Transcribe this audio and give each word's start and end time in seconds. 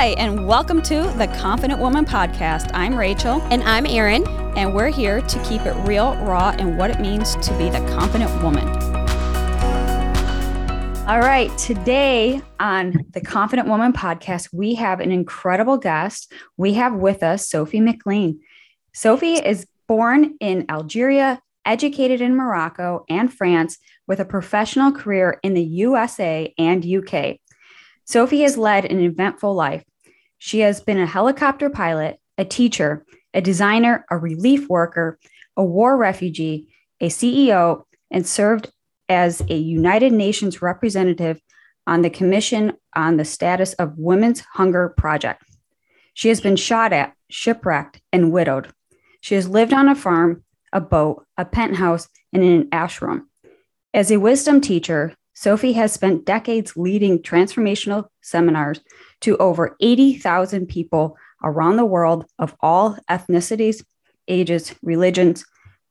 Hi, 0.00 0.14
and 0.16 0.46
welcome 0.46 0.80
to 0.84 1.02
the 1.18 1.26
Confident 1.38 1.78
Woman 1.78 2.06
Podcast. 2.06 2.70
I'm 2.72 2.96
Rachel. 2.96 3.42
And 3.50 3.62
I'm 3.64 3.84
Erin. 3.84 4.26
And 4.56 4.72
we're 4.72 4.88
here 4.88 5.20
to 5.20 5.42
keep 5.42 5.60
it 5.66 5.74
real, 5.86 6.16
raw, 6.24 6.54
and 6.58 6.78
what 6.78 6.90
it 6.90 7.00
means 7.00 7.36
to 7.46 7.58
be 7.58 7.68
the 7.68 7.80
confident 7.98 8.30
woman. 8.42 8.66
All 11.06 11.20
right, 11.20 11.50
today 11.58 12.40
on 12.58 13.04
the 13.10 13.20
Confident 13.20 13.68
Woman 13.68 13.92
Podcast, 13.92 14.48
we 14.54 14.76
have 14.76 15.00
an 15.00 15.12
incredible 15.12 15.76
guest. 15.76 16.32
We 16.56 16.72
have 16.72 16.94
with 16.94 17.22
us 17.22 17.46
Sophie 17.46 17.80
McLean. 17.80 18.40
Sophie 18.94 19.34
is 19.34 19.66
born 19.86 20.34
in 20.40 20.64
Algeria, 20.70 21.42
educated 21.66 22.22
in 22.22 22.36
Morocco 22.36 23.04
and 23.10 23.30
France, 23.30 23.76
with 24.06 24.18
a 24.18 24.24
professional 24.24 24.92
career 24.92 25.38
in 25.42 25.52
the 25.52 25.62
USA 25.62 26.54
and 26.56 26.86
UK. 26.86 27.36
Sophie 28.06 28.40
has 28.40 28.56
led 28.56 28.86
an 28.86 28.98
eventful 28.98 29.54
life. 29.54 29.84
She 30.42 30.60
has 30.60 30.80
been 30.80 30.98
a 30.98 31.06
helicopter 31.06 31.68
pilot, 31.68 32.18
a 32.38 32.46
teacher, 32.46 33.04
a 33.34 33.42
designer, 33.42 34.06
a 34.10 34.16
relief 34.16 34.70
worker, 34.70 35.18
a 35.54 35.62
war 35.62 35.98
refugee, 35.98 36.68
a 36.98 37.08
CEO, 37.08 37.82
and 38.10 38.26
served 38.26 38.72
as 39.06 39.42
a 39.50 39.54
United 39.54 40.14
Nations 40.14 40.62
representative 40.62 41.42
on 41.86 42.00
the 42.00 42.08
Commission 42.08 42.72
on 42.96 43.18
the 43.18 43.24
Status 43.26 43.74
of 43.74 43.98
Women's 43.98 44.40
Hunger 44.40 44.94
Project. 44.96 45.44
She 46.14 46.28
has 46.28 46.40
been 46.40 46.56
shot 46.56 46.94
at, 46.94 47.12
shipwrecked, 47.28 48.00
and 48.10 48.32
widowed. 48.32 48.72
She 49.20 49.34
has 49.34 49.46
lived 49.46 49.74
on 49.74 49.90
a 49.90 49.94
farm, 49.94 50.42
a 50.72 50.80
boat, 50.80 51.26
a 51.36 51.44
penthouse, 51.44 52.08
and 52.32 52.42
in 52.42 52.62
an 52.62 52.70
ashram. 52.70 53.24
As 53.92 54.10
a 54.10 54.16
wisdom 54.16 54.62
teacher, 54.62 55.14
Sophie 55.34 55.74
has 55.74 55.92
spent 55.92 56.24
decades 56.24 56.78
leading 56.78 57.18
transformational 57.18 58.08
seminars 58.22 58.80
to 59.22 59.36
over 59.36 59.76
80,000 59.80 60.66
people 60.66 61.16
around 61.42 61.76
the 61.76 61.84
world 61.84 62.26
of 62.38 62.54
all 62.60 62.96
ethnicities, 63.08 63.84
ages, 64.28 64.74
religions, 64.82 65.44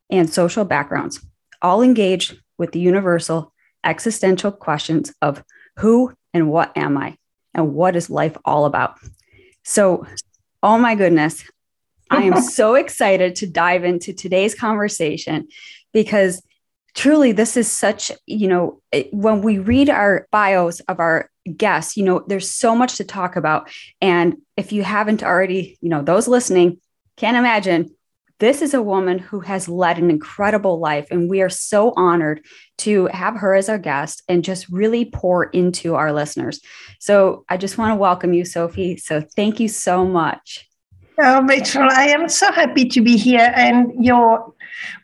and 0.10 0.30
social 0.30 0.66
backgrounds, 0.66 1.24
all 1.62 1.82
engaged 1.82 2.38
with 2.58 2.72
the 2.72 2.80
universal 2.80 3.54
existential 3.84 4.52
questions 4.52 5.14
of 5.22 5.44
who 5.78 6.14
and 6.34 6.50
what 6.50 6.76
am 6.78 6.98
I 6.98 7.18
and 7.54 7.74
what 7.74 7.96
is 7.96 8.10
life 8.10 8.38
all 8.46 8.66
about. 8.66 8.98
So, 9.64 10.06
oh 10.62 10.78
my 10.78 10.96
goodness, 10.96 11.44
I 12.10 12.24
am 12.24 12.42
so 12.42 12.76
excited 12.76 13.36
to 13.38 13.48
dive 13.48 13.84
into 13.84 14.14
today's 14.14 14.56
conversation 14.56 15.48
because 15.94 16.42
truly 17.00 17.32
this 17.32 17.56
is 17.56 17.72
such 17.72 18.12
you 18.26 18.46
know 18.46 18.82
when 19.14 19.42
we 19.42 19.58
read 19.58 19.90
our 19.90 20.28
bios 20.32 20.82
of 20.82 21.00
our 21.00 21.30
guests 21.56 21.96
you 21.96 22.04
know 22.04 22.26
there's 22.28 22.52
so 22.52 22.76
much 22.76 22.98
to 22.98 23.06
talk 23.06 23.38
about. 23.38 23.72
And 24.02 24.36
if 24.58 24.74
you 24.74 24.84
haven't 24.84 25.24
already 25.24 25.78
you 25.80 25.88
know 25.88 26.02
those 26.02 26.28
listening 26.28 26.82
can't 27.16 27.38
imagine. 27.38 27.96
This 28.40 28.62
is 28.62 28.74
a 28.74 28.82
woman 28.82 29.20
who 29.20 29.40
has 29.42 29.68
led 29.70 29.98
an 29.98 30.10
incredible 30.10 30.80
life 30.80 31.08
and 31.10 31.30
we 31.30 31.42
are 31.42 31.50
so 31.50 31.94
honored 31.96 32.46
to 32.80 33.06
have 33.08 33.36
her 33.36 33.56
as 33.56 33.70
our 33.70 33.78
guest 33.78 34.22
and 34.28 34.44
just 34.44 34.68
really 34.70 35.06
pour 35.06 35.46
into 35.46 35.96
our 35.96 36.12
listeners. 36.12 36.60
So 37.00 37.46
i 37.48 37.56
just 37.56 37.78
want 37.78 37.92
to 37.92 37.96
welcome 37.96 38.34
you 38.34 38.44
sophie. 38.44 38.98
So 38.98 39.22
thank 39.22 39.62
you 39.62 39.70
so 39.70 40.06
much 40.06 40.69
Oh, 41.22 41.44
Rachel, 41.44 41.88
I 41.90 42.08
am 42.08 42.30
so 42.30 42.52
happy 42.52 42.86
to 42.86 43.02
be 43.02 43.18
here. 43.18 43.52
And 43.56 43.94
you're 44.04 44.54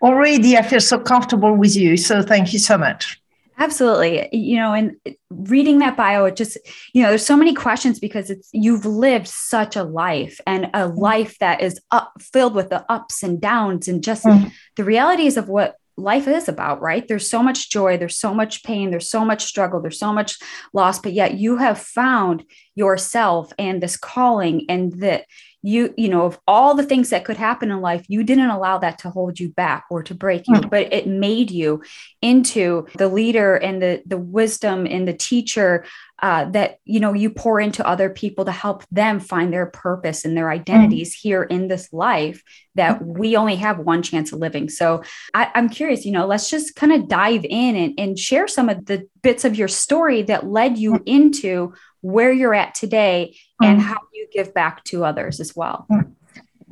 already, 0.01 0.57
I 0.57 0.61
feel 0.61 0.79
so 0.79 0.97
comfortable 0.97 1.53
with 1.53 1.75
you. 1.75 1.97
So 1.97 2.21
thank 2.21 2.53
you 2.53 2.59
so 2.59 2.77
much. 2.77 3.21
Absolutely. 3.57 4.29
You 4.35 4.57
know, 4.57 4.73
and 4.73 4.95
reading 5.29 5.79
that 5.79 5.95
bio, 5.95 6.25
it 6.25 6.35
just, 6.35 6.57
you 6.93 7.01
know, 7.01 7.09
there's 7.09 7.25
so 7.25 7.37
many 7.37 7.53
questions 7.53 7.99
because 7.99 8.29
it's 8.29 8.49
you've 8.51 8.85
lived 8.85 9.27
such 9.27 9.75
a 9.75 9.83
life 9.83 10.41
and 10.45 10.65
a 10.65 10.89
mm. 10.89 10.97
life 10.97 11.39
that 11.39 11.61
is 11.61 11.79
up 11.91 12.11
filled 12.19 12.53
with 12.53 12.69
the 12.69 12.85
ups 12.91 13.23
and 13.23 13.39
downs 13.39 13.87
and 13.87 14.03
just 14.03 14.25
mm. 14.25 14.51
the 14.75 14.83
realities 14.83 15.37
of 15.37 15.47
what 15.47 15.77
life 15.97 16.27
is 16.27 16.49
about, 16.49 16.81
right? 16.81 17.07
There's 17.07 17.29
so 17.29 17.41
much 17.41 17.69
joy, 17.69 17.97
there's 17.97 18.17
so 18.17 18.33
much 18.33 18.63
pain, 18.63 18.91
there's 18.91 19.09
so 19.09 19.23
much 19.23 19.45
struggle, 19.45 19.81
there's 19.81 19.99
so 19.99 20.11
much 20.11 20.37
loss, 20.73 20.99
but 20.99 21.13
yet 21.13 21.35
you 21.35 21.55
have 21.55 21.79
found 21.79 22.43
yourself 22.75 23.51
and 23.57 23.81
this 23.81 23.97
calling 23.97 24.65
and 24.69 24.93
that 25.01 25.25
you 25.65 25.93
you 25.97 26.07
know 26.07 26.25
of 26.25 26.39
all 26.47 26.75
the 26.75 26.83
things 26.83 27.09
that 27.09 27.25
could 27.25 27.37
happen 27.37 27.71
in 27.71 27.81
life 27.81 28.05
you 28.07 28.23
didn't 28.23 28.51
allow 28.51 28.77
that 28.77 28.99
to 28.99 29.09
hold 29.09 29.39
you 29.39 29.49
back 29.49 29.85
or 29.89 30.03
to 30.03 30.13
break 30.13 30.47
you 30.47 30.53
mm. 30.53 30.69
but 30.69 30.93
it 30.93 31.07
made 31.07 31.49
you 31.49 31.81
into 32.21 32.85
the 32.97 33.07
leader 33.07 33.55
and 33.55 33.81
the 33.81 34.01
the 34.05 34.17
wisdom 34.17 34.85
and 34.85 35.07
the 35.07 35.13
teacher 35.13 35.83
uh, 36.21 36.45
that 36.45 36.79
you 36.85 36.99
know 36.99 37.13
you 37.13 37.29
pour 37.29 37.59
into 37.59 37.85
other 37.85 38.09
people 38.09 38.45
to 38.45 38.51
help 38.51 38.85
them 38.89 39.19
find 39.19 39.51
their 39.51 39.65
purpose 39.65 40.23
and 40.23 40.37
their 40.37 40.51
identities 40.51 41.15
mm. 41.15 41.19
here 41.19 41.43
in 41.43 41.67
this 41.67 41.91
life 41.91 42.43
that 42.75 42.99
mm. 42.99 43.17
we 43.17 43.35
only 43.35 43.55
have 43.55 43.79
one 43.79 44.03
chance 44.03 44.31
of 44.31 44.39
living 44.39 44.69
so 44.69 45.03
I, 45.33 45.49
am 45.55 45.67
curious 45.67 46.05
you 46.05 46.11
know 46.11 46.27
let's 46.27 46.49
just 46.49 46.75
kind 46.75 46.93
of 46.93 47.07
dive 47.07 47.43
in 47.43 47.75
and, 47.75 47.99
and 47.99 48.19
share 48.19 48.47
some 48.47 48.69
of 48.69 48.85
the 48.85 49.07
bits 49.25 49.43
of 49.43 49.55
your 49.55 49.67
story 49.67 50.21
that 50.21 50.45
led 50.45 50.77
you 50.77 50.93
mm. 50.93 51.03
into 51.07 51.73
where 52.01 52.31
you're 52.31 52.53
at 52.53 52.75
today 52.75 53.35
and 53.59 53.79
mm. 53.79 53.83
how 53.83 53.97
you 54.13 54.27
give 54.31 54.53
back 54.53 54.83
to 54.83 55.03
others 55.03 55.39
as 55.39 55.55
well. 55.55 55.87
Mm. 55.91 56.11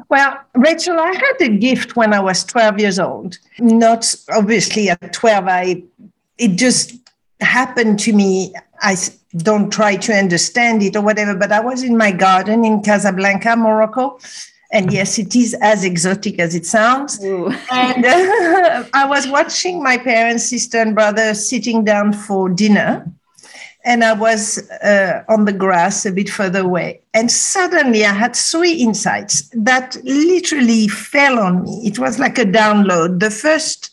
Well, 0.08 0.40
Rachel, 0.54 1.00
I 1.00 1.14
had 1.14 1.38
a 1.42 1.50
gift 1.50 1.96
when 1.96 2.14
I 2.14 2.20
was 2.20 2.44
12 2.44 2.80
years 2.80 3.00
old. 3.00 3.40
Not 3.58 4.14
obviously 4.32 4.88
at 4.92 5.14
12, 5.14 5.46
I 5.48 5.84
it 6.38 6.50
just 6.50 6.94
happened 7.42 8.00
to 8.02 8.14
me. 8.14 8.54
I 8.82 8.96
don't 9.38 9.72
try 9.72 9.96
to 9.96 10.14
understand 10.14 10.84
it 10.84 10.96
or 10.96 11.02
whatever, 11.02 11.36
but 11.36 11.52
I 11.52 11.60
was 11.60 11.82
in 11.82 11.98
my 11.98 12.12
garden 12.12 12.64
in 12.66 12.84
Casablanca, 12.84 13.56
Morocco. 13.56 14.20
And 14.74 14.92
yes, 14.92 15.20
it 15.20 15.36
is 15.36 15.54
as 15.62 15.84
exotic 15.86 16.40
as 16.40 16.56
it 16.56 16.66
sounds. 16.66 17.20
and 17.72 18.06
uh, 18.06 18.84
I 18.94 19.06
was 19.08 19.28
watching 19.28 19.82
my 19.82 19.98
parents, 19.98 20.50
sister, 20.50 20.80
and 20.80 20.96
brother 20.96 21.34
sitting 21.34 21.86
down 21.86 22.12
for 22.12 22.50
dinner 22.50 23.06
and 23.86 24.04
I 24.04 24.14
was 24.14 24.70
uh, 24.72 25.24
on 25.28 25.46
the 25.46 25.54
grass 25.54 26.06
a 26.06 26.12
bit 26.12 26.30
further 26.30 26.62
away. 26.62 27.02
And 27.14 27.30
suddenly 27.30 28.06
I 28.06 28.14
had 28.14 28.36
three 28.36 28.74
insights 28.74 29.50
that 29.54 29.98
literally 30.04 30.88
fell 30.88 31.40
on 31.40 31.64
me. 31.64 31.82
It 31.86 32.00
was 32.00 32.18
like 32.20 32.38
a 32.38 32.46
download. 32.46 33.20
The 33.20 33.30
first 33.30 33.92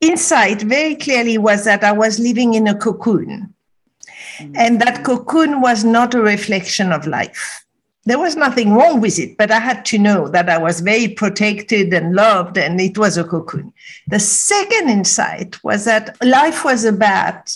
insight 0.00 0.62
very 0.62 0.94
clearly 0.94 1.38
was 1.38 1.64
that 1.64 1.84
I 1.84 1.92
was 1.92 2.18
living 2.18 2.54
in 2.54 2.66
a 2.66 2.74
cocoon, 2.74 3.52
mm-hmm. 4.38 4.52
and 4.56 4.80
that 4.80 5.04
cocoon 5.04 5.60
was 5.60 5.84
not 5.84 6.14
a 6.14 6.20
reflection 6.20 6.92
of 6.92 7.06
life. 7.06 7.64
There 8.08 8.18
was 8.18 8.36
nothing 8.36 8.72
wrong 8.72 9.02
with 9.02 9.18
it, 9.18 9.36
but 9.36 9.50
I 9.50 9.58
had 9.58 9.84
to 9.86 9.98
know 9.98 10.28
that 10.28 10.48
I 10.48 10.56
was 10.56 10.80
very 10.80 11.08
protected 11.08 11.92
and 11.92 12.14
loved, 12.14 12.56
and 12.56 12.80
it 12.80 12.96
was 12.96 13.18
a 13.18 13.24
cocoon. 13.24 13.70
The 14.06 14.18
second 14.18 14.88
insight 14.88 15.62
was 15.62 15.84
that 15.84 16.16
life 16.24 16.64
was 16.64 16.86
about 16.86 17.54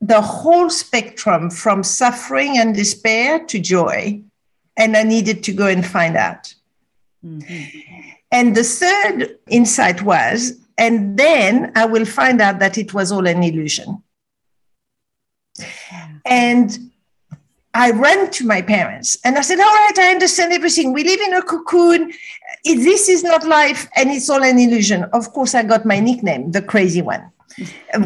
the 0.00 0.22
whole 0.22 0.70
spectrum 0.70 1.50
from 1.50 1.82
suffering 1.82 2.56
and 2.56 2.74
despair 2.74 3.44
to 3.44 3.58
joy. 3.58 4.22
And 4.74 4.96
I 4.96 5.02
needed 5.02 5.44
to 5.44 5.52
go 5.52 5.66
and 5.66 5.84
find 5.84 6.16
out. 6.16 6.54
Mm-hmm. 7.22 8.10
And 8.32 8.56
the 8.56 8.64
third 8.64 9.38
insight 9.50 10.00
was, 10.00 10.52
and 10.78 11.18
then 11.18 11.72
I 11.76 11.84
will 11.84 12.06
find 12.06 12.40
out 12.40 12.58
that 12.60 12.78
it 12.78 12.94
was 12.94 13.12
all 13.12 13.26
an 13.26 13.42
illusion. 13.42 14.02
And 16.24 16.89
I 17.72 17.92
ran 17.92 18.30
to 18.32 18.46
my 18.46 18.62
parents 18.62 19.18
and 19.24 19.38
I 19.38 19.42
said, 19.42 19.60
All 19.60 19.66
right, 19.66 19.98
I 19.98 20.10
understand 20.10 20.52
everything. 20.52 20.92
We 20.92 21.04
live 21.04 21.20
in 21.20 21.34
a 21.34 21.42
cocoon. 21.42 22.12
This 22.64 23.08
is 23.08 23.22
not 23.22 23.46
life 23.46 23.88
and 23.96 24.10
it's 24.10 24.28
all 24.28 24.42
an 24.42 24.58
illusion. 24.58 25.04
Of 25.12 25.32
course, 25.32 25.54
I 25.54 25.62
got 25.62 25.86
my 25.86 26.00
nickname, 26.00 26.50
the 26.50 26.62
crazy 26.62 27.02
one 27.02 27.30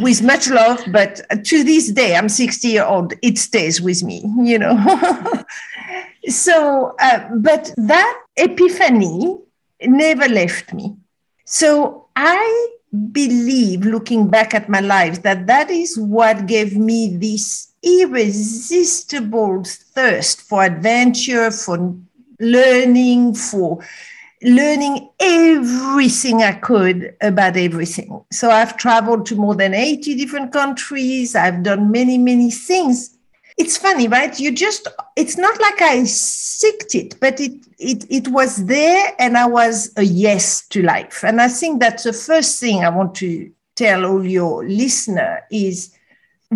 with 0.01 0.23
much 0.23 0.49
love, 0.49 0.83
but 0.91 1.21
to 1.45 1.65
this 1.65 1.93
day, 1.93 2.17
I'm 2.17 2.29
60 2.29 2.69
year 2.69 2.85
old, 2.85 3.15
it 3.23 3.39
stays 3.39 3.81
with 3.81 4.03
me, 4.03 4.25
you 4.43 4.59
know. 4.59 4.77
so, 6.29 6.94
uh, 7.00 7.29
but 7.37 7.73
that 7.77 8.23
epiphany 8.37 9.38
never 9.83 10.29
left 10.29 10.73
me. 10.73 10.97
So 11.44 12.09
I 12.17 12.69
believe, 13.12 13.85
looking 13.85 14.29
back 14.29 14.55
at 14.55 14.69
my 14.69 14.81
life, 14.81 15.23
that 15.23 15.47
that 15.47 15.71
is 15.71 15.99
what 15.99 16.47
gave 16.47 16.77
me 16.77 17.17
this 17.17 17.74
irresistible 17.85 19.65
thirst 19.65 20.41
for 20.43 20.65
adventure, 20.65 21.51
for 21.51 21.97
learning, 22.41 23.35
for 23.35 23.85
learning 24.43 25.09
everything 25.21 26.43
I 26.43 26.53
could 26.53 27.17
about 27.21 27.57
everything. 27.57 28.25
So 28.33 28.51
I've 28.51 28.77
traveled 28.77 29.27
to 29.27 29.37
more 29.37 29.55
than 29.55 29.75
80 29.75 30.17
different 30.17 30.53
countries. 30.53 31.35
I've 31.35 31.63
done 31.63 31.91
many, 31.91 32.19
many 32.19 32.51
things. 32.51 33.17
It's 33.57 33.77
funny, 33.77 34.09
right? 34.09 34.39
You 34.39 34.51
just, 34.51 34.89
it's 35.17 35.39
not 35.39 35.61
like 35.61 35.81
I 35.81 35.99
seeked 36.01 36.95
it, 36.95 37.21
but 37.21 37.41
it, 37.41 37.53
it, 37.79 38.05
it 38.11 38.29
was 38.29 38.67
there 38.67 39.15
and 39.19 39.39
I 39.39 39.47
was 39.47 39.93
a 39.97 40.03
yes 40.03 40.67
to 40.69 40.83
life. 40.83 41.23
And 41.25 41.41
I 41.41 41.49
think 41.49 41.81
that's 41.81 42.03
the 42.03 42.13
first 42.13 42.59
thing 42.59 42.85
I 42.85 42.89
want 42.89 43.15
to 43.17 43.51
tell 43.77 44.05
all 44.05 44.25
your 44.25 44.67
listener 44.67 45.43
is 45.51 45.94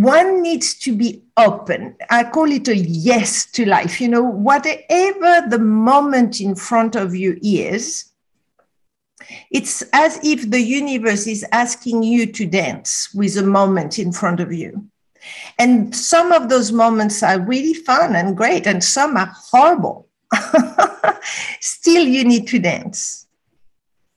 one 0.02 0.42
needs 0.42 0.74
to 0.80 0.94
be 0.94 1.22
open. 1.36 1.96
I 2.10 2.24
call 2.24 2.50
it 2.50 2.68
a 2.68 2.76
yes 2.76 3.46
to 3.52 3.64
life. 3.66 4.00
You 4.00 4.08
know, 4.08 4.22
whatever 4.22 5.48
the 5.48 5.58
moment 5.58 6.40
in 6.40 6.54
front 6.54 6.96
of 6.96 7.14
you 7.14 7.38
is, 7.42 8.12
it's 9.50 9.82
as 9.92 10.20
if 10.22 10.50
the 10.50 10.60
universe 10.60 11.26
is 11.26 11.44
asking 11.52 12.02
you 12.02 12.26
to 12.32 12.46
dance 12.46 13.12
with 13.14 13.36
a 13.36 13.42
moment 13.42 13.98
in 13.98 14.12
front 14.12 14.40
of 14.40 14.52
you. 14.52 14.88
And 15.58 15.94
some 15.94 16.32
of 16.32 16.48
those 16.48 16.72
moments 16.72 17.22
are 17.22 17.40
really 17.40 17.74
fun 17.74 18.16
and 18.16 18.36
great, 18.36 18.66
and 18.66 18.82
some 18.82 19.16
are 19.16 19.30
horrible. 19.32 20.08
Still, 21.60 22.06
you 22.06 22.24
need 22.24 22.46
to 22.48 22.58
dance. 22.58 23.27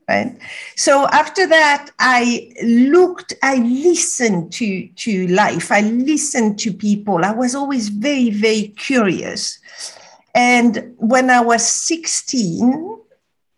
Right? 0.09 0.37
So 0.75 1.07
after 1.07 1.47
that, 1.47 1.91
I 1.99 2.51
looked, 2.63 3.33
I 3.43 3.57
listened 3.57 4.51
to, 4.53 4.87
to 4.87 5.27
life, 5.27 5.71
I 5.71 5.81
listened 5.81 6.59
to 6.59 6.73
people. 6.73 7.23
I 7.23 7.31
was 7.31 7.55
always 7.55 7.89
very, 7.89 8.29
very 8.29 8.69
curious. 8.77 9.59
And 10.35 10.93
when 10.97 11.29
I 11.29 11.41
was 11.41 11.65
16, 11.65 12.97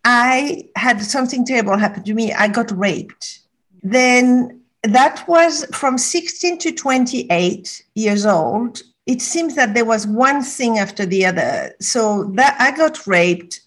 I 0.04 0.68
had 0.76 1.02
something 1.02 1.44
terrible 1.44 1.76
happen 1.76 2.04
to 2.04 2.14
me. 2.14 2.32
I 2.32 2.48
got 2.48 2.70
raped. 2.70 3.40
Then 3.82 4.60
that 4.82 5.26
was 5.26 5.64
from 5.72 5.96
16 5.98 6.58
to 6.58 6.72
28 6.72 7.84
years 7.94 8.26
old. 8.26 8.82
It 9.06 9.22
seems 9.22 9.54
that 9.54 9.74
there 9.74 9.84
was 9.84 10.06
one 10.06 10.42
thing 10.42 10.78
after 10.78 11.06
the 11.06 11.26
other. 11.26 11.74
So 11.80 12.24
that 12.34 12.56
I 12.58 12.76
got 12.76 13.06
raped, 13.06 13.60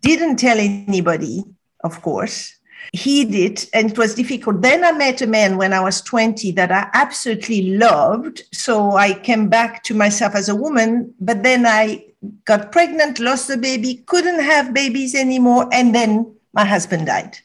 didn't 0.00 0.36
tell 0.36 0.58
anybody, 0.58 1.44
of 1.86 2.02
course. 2.02 2.52
Hid 2.92 3.34
it, 3.34 3.68
and 3.72 3.90
it 3.90 3.98
was 3.98 4.14
difficult. 4.14 4.62
Then 4.62 4.84
I 4.84 4.92
met 4.92 5.20
a 5.20 5.26
man 5.26 5.56
when 5.56 5.72
I 5.72 5.80
was 5.80 6.00
20 6.02 6.52
that 6.52 6.70
I 6.70 6.88
absolutely 6.94 7.76
loved. 7.76 8.42
So 8.52 8.92
I 8.92 9.14
came 9.14 9.48
back 9.48 9.82
to 9.84 9.94
myself 9.94 10.34
as 10.34 10.48
a 10.48 10.54
woman, 10.54 11.14
but 11.18 11.42
then 11.42 11.66
I 11.66 12.04
got 12.44 12.72
pregnant, 12.72 13.18
lost 13.18 13.48
the 13.48 13.56
baby, 13.56 14.04
couldn't 14.06 14.40
have 14.40 14.74
babies 14.74 15.14
anymore, 15.14 15.68
and 15.72 15.94
then 15.94 16.34
my 16.52 16.64
husband 16.64 17.06
died. 17.06 17.38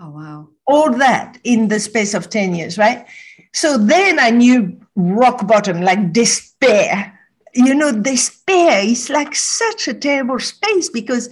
Oh, 0.00 0.10
wow. 0.10 0.48
All 0.66 0.92
that 0.94 1.38
in 1.44 1.68
the 1.68 1.78
space 1.78 2.14
of 2.14 2.30
10 2.30 2.54
years, 2.54 2.78
right? 2.78 3.06
So 3.52 3.76
then 3.78 4.18
I 4.18 4.30
knew 4.30 4.80
rock 4.96 5.46
bottom, 5.46 5.82
like 5.82 6.12
despair. 6.12 7.18
You 7.54 7.74
know, 7.74 7.92
despair 7.92 8.84
is 8.84 9.10
like 9.10 9.34
such 9.34 9.86
a 9.86 9.94
terrible 9.94 10.38
space 10.38 10.88
because 10.88 11.28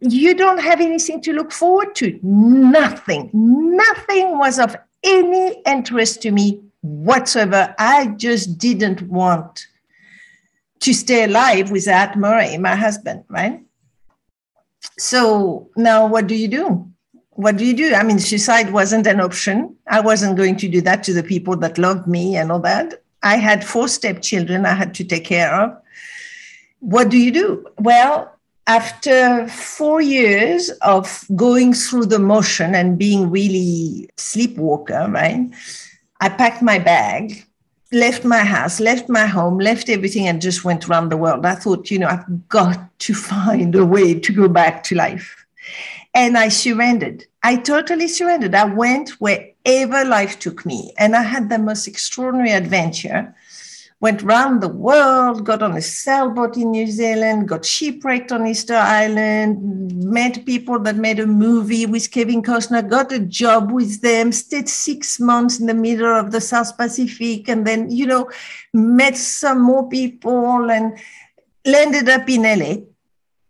you 0.00 0.34
don't 0.34 0.58
have 0.58 0.80
anything 0.80 1.20
to 1.22 1.32
look 1.32 1.52
forward 1.52 1.94
to. 1.96 2.18
Nothing, 2.22 3.30
nothing 3.32 4.38
was 4.38 4.58
of 4.58 4.76
any 5.02 5.62
interest 5.66 6.22
to 6.22 6.30
me 6.30 6.60
whatsoever. 6.82 7.74
I 7.78 8.08
just 8.08 8.58
didn't 8.58 9.02
want 9.02 9.66
to 10.80 10.92
stay 10.92 11.24
alive 11.24 11.70
without 11.70 12.16
Murray, 12.16 12.58
my 12.58 12.74
husband, 12.74 13.24
right? 13.28 13.60
So 14.98 15.70
now 15.76 16.06
what 16.06 16.26
do 16.26 16.34
you 16.34 16.48
do? 16.48 16.88
What 17.30 17.56
do 17.56 17.64
you 17.64 17.74
do? 17.74 17.94
I 17.94 18.02
mean, 18.02 18.18
suicide 18.18 18.72
wasn't 18.72 19.06
an 19.06 19.20
option. 19.20 19.76
I 19.88 20.00
wasn't 20.00 20.36
going 20.36 20.56
to 20.58 20.68
do 20.68 20.80
that 20.82 21.02
to 21.04 21.12
the 21.12 21.22
people 21.22 21.56
that 21.56 21.78
loved 21.78 22.06
me 22.06 22.36
and 22.36 22.52
all 22.52 22.60
that. 22.60 23.02
I 23.22 23.36
had 23.36 23.64
four 23.64 23.88
stepchildren 23.88 24.66
I 24.66 24.74
had 24.74 24.94
to 24.94 25.04
take 25.04 25.24
care 25.24 25.52
of. 25.52 25.76
What 26.80 27.08
do 27.08 27.16
you 27.16 27.32
do? 27.32 27.66
Well, 27.78 28.33
after 28.66 29.46
four 29.48 30.00
years 30.00 30.70
of 30.82 31.24
going 31.36 31.74
through 31.74 32.06
the 32.06 32.18
motion 32.18 32.74
and 32.74 32.98
being 32.98 33.30
really 33.30 34.08
sleepwalker, 34.16 35.06
right? 35.10 35.50
I 36.20 36.28
packed 36.28 36.62
my 36.62 36.78
bag 36.78 37.44
left 37.94 38.24
my 38.24 38.44
house, 38.44 38.80
left 38.80 39.08
my 39.08 39.26
home, 39.26 39.58
left 39.58 39.88
everything, 39.88 40.26
and 40.26 40.42
just 40.42 40.64
went 40.64 40.88
around 40.88 41.08
the 41.08 41.16
world. 41.16 41.46
I 41.46 41.54
thought, 41.54 41.90
you 41.90 41.98
know, 41.98 42.08
I've 42.08 42.48
got 42.48 42.98
to 43.00 43.14
find 43.32 43.74
a 43.74 43.86
way 43.86 44.18
to 44.18 44.32
go 44.32 44.48
back 44.48 44.82
to 44.84 44.94
life. 44.94 45.46
And 46.12 46.36
I 46.36 46.48
surrendered. 46.48 47.24
I 47.42 47.56
totally 47.56 48.08
surrendered. 48.08 48.54
I 48.54 48.64
went 48.64 49.10
wherever 49.20 50.04
life 50.04 50.38
took 50.38 50.64
me. 50.66 50.92
And 50.98 51.16
I 51.16 51.22
had 51.22 51.48
the 51.48 51.58
most 51.58 51.88
extraordinary 51.88 52.52
adventure 52.52 53.34
went 54.04 54.20
round 54.22 54.62
the 54.62 54.68
world, 54.68 55.46
got 55.46 55.62
on 55.62 55.78
a 55.78 55.80
sailboat 55.80 56.58
in 56.58 56.72
New 56.72 56.86
Zealand, 56.86 57.48
got 57.48 57.64
shipwrecked 57.64 58.32
on 58.32 58.46
Easter 58.46 58.74
Island, 58.76 59.56
met 59.94 60.44
people 60.44 60.78
that 60.80 60.96
made 60.96 61.20
a 61.20 61.26
movie 61.26 61.86
with 61.86 62.10
Kevin 62.10 62.42
Costner, 62.42 62.86
got 62.86 63.12
a 63.12 63.18
job 63.18 63.72
with 63.72 64.02
them, 64.02 64.30
stayed 64.30 64.68
six 64.68 65.18
months 65.18 65.58
in 65.58 65.64
the 65.64 65.72
middle 65.72 66.14
of 66.14 66.32
the 66.32 66.42
South 66.42 66.76
Pacific, 66.76 67.48
and 67.48 67.66
then, 67.66 67.90
you 67.90 68.04
know, 68.04 68.30
met 68.74 69.16
some 69.16 69.62
more 69.62 69.88
people 69.88 70.70
and 70.70 70.98
landed 71.64 72.06
up 72.10 72.28
in 72.28 72.42
LA. 72.42 72.74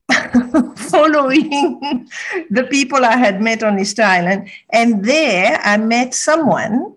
following 0.77 2.07
the 2.51 2.65
people 2.71 3.05
I 3.05 3.17
had 3.17 3.43
met 3.43 3.65
on 3.65 3.81
Easter 3.81 4.03
Island. 4.03 4.51
And 4.71 5.05
there 5.05 5.59
I 5.65 5.79
met 5.79 6.15
someone 6.15 6.95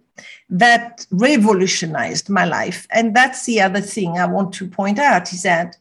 that 0.50 1.06
revolutionized 1.12 2.30
my 2.30 2.46
life. 2.46 2.88
And 2.92 3.16
that's 3.16 3.46
the 3.46 3.62
other 3.62 3.82
thing 3.82 4.18
I 4.18 4.26
want 4.26 4.54
to 4.56 4.68
point 4.68 5.00
out 5.00 5.34
is 5.34 5.44
that 5.44 5.78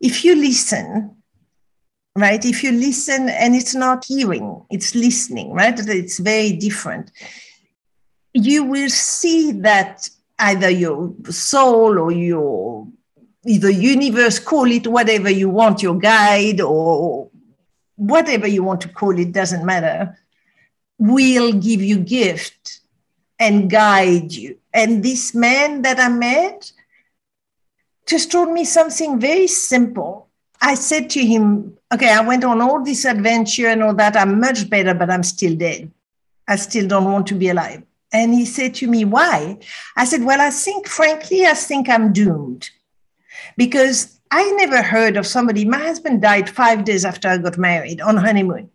if 0.00 0.24
you 0.24 0.34
listen, 0.34 1.16
right, 2.16 2.42
if 2.44 2.62
you 2.62 2.72
listen 2.72 3.28
and 3.28 3.54
it's 3.54 3.74
not 3.74 4.04
hearing, 4.06 4.64
it's 4.70 4.94
listening, 4.94 5.52
right, 5.52 5.78
it's 5.78 6.18
very 6.18 6.52
different, 6.52 7.12
you 8.32 8.64
will 8.64 8.88
see 8.88 9.52
that 9.52 10.08
either 10.38 10.70
your 10.70 11.12
soul 11.28 11.98
or 11.98 12.10
your 12.10 12.86
either 13.44 13.70
universe, 13.70 14.38
call 14.38 14.70
it 14.70 14.86
whatever 14.86 15.30
you 15.30 15.50
want, 15.50 15.82
your 15.82 15.98
guide 15.98 16.60
or 16.60 17.28
whatever 17.96 18.46
you 18.46 18.62
want 18.62 18.80
to 18.80 18.88
call 18.88 19.18
it, 19.18 19.32
doesn't 19.32 19.66
matter, 19.66 20.16
will 20.98 21.52
give 21.52 21.82
you 21.82 21.98
gift 21.98 22.79
and 23.40 23.70
guide 23.70 24.32
you. 24.32 24.58
And 24.72 25.02
this 25.02 25.34
man 25.34 25.82
that 25.82 25.98
I 25.98 26.08
met 26.08 26.70
just 28.06 28.30
told 28.30 28.52
me 28.52 28.64
something 28.64 29.18
very 29.18 29.46
simple. 29.46 30.28
I 30.60 30.74
said 30.74 31.10
to 31.10 31.24
him, 31.24 31.76
Okay, 31.92 32.12
I 32.12 32.20
went 32.20 32.44
on 32.44 32.60
all 32.60 32.84
this 32.84 33.04
adventure 33.04 33.66
and 33.66 33.82
all 33.82 33.94
that. 33.94 34.16
I'm 34.16 34.38
much 34.38 34.70
better, 34.70 34.94
but 34.94 35.10
I'm 35.10 35.24
still 35.24 35.56
dead. 35.56 35.90
I 36.46 36.56
still 36.56 36.86
don't 36.86 37.10
want 37.10 37.26
to 37.28 37.34
be 37.34 37.48
alive. 37.48 37.82
And 38.12 38.34
he 38.34 38.44
said 38.44 38.74
to 38.76 38.86
me, 38.86 39.04
Why? 39.04 39.58
I 39.96 40.04
said, 40.04 40.22
Well, 40.22 40.40
I 40.40 40.50
think, 40.50 40.86
frankly, 40.86 41.46
I 41.46 41.54
think 41.54 41.88
I'm 41.88 42.12
doomed 42.12 42.70
because 43.56 44.20
I 44.30 44.48
never 44.52 44.82
heard 44.82 45.16
of 45.16 45.26
somebody. 45.26 45.64
My 45.64 45.78
husband 45.78 46.22
died 46.22 46.48
five 46.48 46.84
days 46.84 47.04
after 47.04 47.28
I 47.28 47.38
got 47.38 47.58
married 47.58 48.00
on 48.00 48.16
honeymoon. 48.16 48.70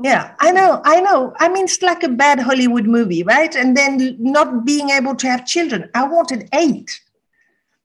Yeah, 0.00 0.34
I 0.38 0.52
know, 0.52 0.80
I 0.84 1.00
know. 1.00 1.34
I 1.40 1.48
mean, 1.48 1.64
it's 1.64 1.82
like 1.82 2.04
a 2.04 2.08
bad 2.08 2.38
Hollywood 2.38 2.86
movie, 2.86 3.24
right? 3.24 3.54
And 3.56 3.76
then 3.76 4.16
not 4.20 4.64
being 4.64 4.90
able 4.90 5.16
to 5.16 5.26
have 5.28 5.44
children. 5.44 5.90
I 5.94 6.06
wanted 6.06 6.48
eight, 6.52 7.00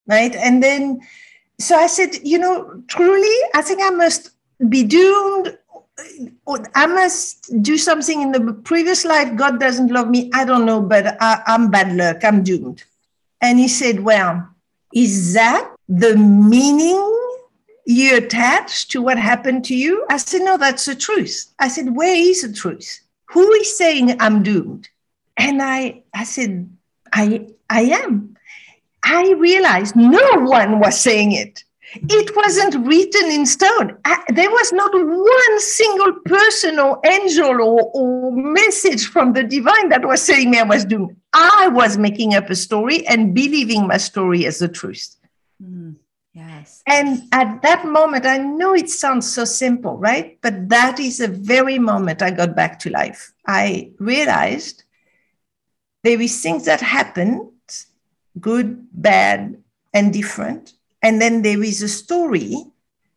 right? 0.07 0.35
And 0.35 0.61
then, 0.61 1.01
so 1.59 1.75
I 1.75 1.87
said, 1.87 2.15
you 2.23 2.37
know, 2.37 2.83
truly, 2.87 3.35
I 3.55 3.63
think 3.63 3.81
I 3.81 3.89
must 3.89 4.29
be 4.69 4.83
doomed. 4.83 5.57
I 6.75 6.85
must 6.85 7.51
do 7.63 7.77
something 7.77 8.21
in 8.21 8.31
the 8.31 8.53
previous 8.63 9.05
life. 9.05 9.35
God 9.35 9.59
doesn't 9.59 9.89
love 9.91 10.09
me. 10.09 10.29
I 10.35 10.45
don't 10.45 10.65
know, 10.65 10.81
but 10.81 11.17
I, 11.19 11.41
I'm 11.47 11.71
bad 11.71 11.95
luck. 11.95 12.23
I'm 12.23 12.43
doomed. 12.43 12.83
And 13.41 13.57
he 13.57 13.67
said, 13.67 14.01
well, 14.01 14.47
is 14.93 15.33
that 15.33 15.67
the 15.89 16.15
meaning 16.15 17.22
you 17.85 18.17
attached 18.17 18.91
to 18.91 19.01
what 19.01 19.17
happened 19.17 19.65
to 19.65 19.75
you? 19.75 20.05
I 20.09 20.17
said, 20.17 20.41
No, 20.41 20.57
that's 20.57 20.85
the 20.85 20.95
truth. 20.95 21.51
I 21.59 21.67
said, 21.67 21.95
Where 21.95 22.15
is 22.15 22.41
the 22.41 22.53
truth? 22.53 23.01
Who 23.31 23.51
is 23.53 23.77
saying 23.77 24.15
I'm 24.19 24.43
doomed? 24.43 24.89
And 25.37 25.61
I, 25.61 26.03
I 26.13 26.23
said, 26.23 26.69
I, 27.11 27.47
I 27.69 27.81
am. 27.81 28.37
I 29.03 29.33
realized 29.33 29.95
no 29.95 30.25
one 30.41 30.79
was 30.79 30.99
saying 30.99 31.33
it. 31.33 31.63
It 31.95 32.35
wasn't 32.35 32.87
written 32.87 33.29
in 33.31 33.45
stone. 33.45 33.97
I, 34.05 34.23
there 34.29 34.49
was 34.49 34.71
not 34.71 34.91
one 34.93 35.59
single 35.59 36.13
person 36.25 36.79
or 36.79 36.99
angel 37.05 37.61
or, 37.61 37.91
or 37.93 38.31
message 38.31 39.07
from 39.07 39.33
the 39.33 39.43
divine 39.43 39.89
that 39.89 40.05
was 40.05 40.21
saying 40.21 40.49
me 40.49 40.59
I 40.59 40.63
was 40.63 40.85
doomed. 40.85 41.15
I 41.33 41.67
was 41.71 41.97
making 41.97 42.33
up 42.33 42.49
a 42.49 42.55
story 42.55 43.05
and 43.07 43.33
believing 43.35 43.87
my 43.87 43.97
story 43.97 44.45
as 44.45 44.59
the 44.59 44.67
truth. 44.67 45.15
Yes. 46.33 46.81
And 46.87 47.23
at 47.31 47.61
that 47.61 47.85
moment, 47.85 48.25
I 48.25 48.37
know 48.39 48.73
it 48.73 48.89
sounds 48.89 49.31
so 49.31 49.45
simple, 49.45 49.97
right? 49.97 50.39
But 50.41 50.69
that 50.69 50.99
is 50.99 51.19
the 51.19 51.27
very 51.27 51.77
moment 51.77 52.23
I 52.23 52.31
got 52.31 52.55
back 52.55 52.79
to 52.79 52.89
life. 52.89 53.33
I 53.45 53.91
realized 53.99 54.83
there 56.03 56.19
is 56.19 56.41
things 56.41 56.65
that 56.65 56.81
happen, 56.81 57.51
good, 58.39 58.87
bad, 58.91 59.61
and 59.93 60.11
different. 60.11 60.73
And 61.03 61.21
then 61.21 61.43
there 61.43 61.61
is 61.61 61.83
a 61.83 61.87
story 61.87 62.55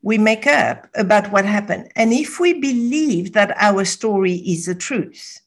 we 0.03 0.19
make 0.19 0.47
up 0.47 0.87
about 0.95 1.33
what 1.33 1.47
happened. 1.47 1.91
And 1.97 2.13
if 2.13 2.39
we 2.39 2.53
believe 2.53 3.33
that 3.33 3.57
our 3.57 3.87
story 3.87 4.35
is 4.35 4.67
the 4.67 4.75
truth, 4.75 5.41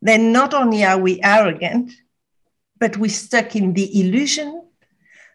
then 0.00 0.32
not 0.32 0.54
only 0.54 0.84
are 0.84 0.98
we 0.98 1.20
arrogant, 1.22 1.92
but 2.78 2.96
we're 2.96 3.10
stuck 3.10 3.54
in 3.54 3.74
the 3.74 4.00
illusion 4.00 4.67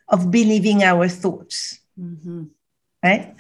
of 0.10 0.32
believing 0.32 0.84
our 0.84 1.08
thoughts. 1.08 1.80
Mm-hmm. 2.00 2.46
Right? 3.04 3.36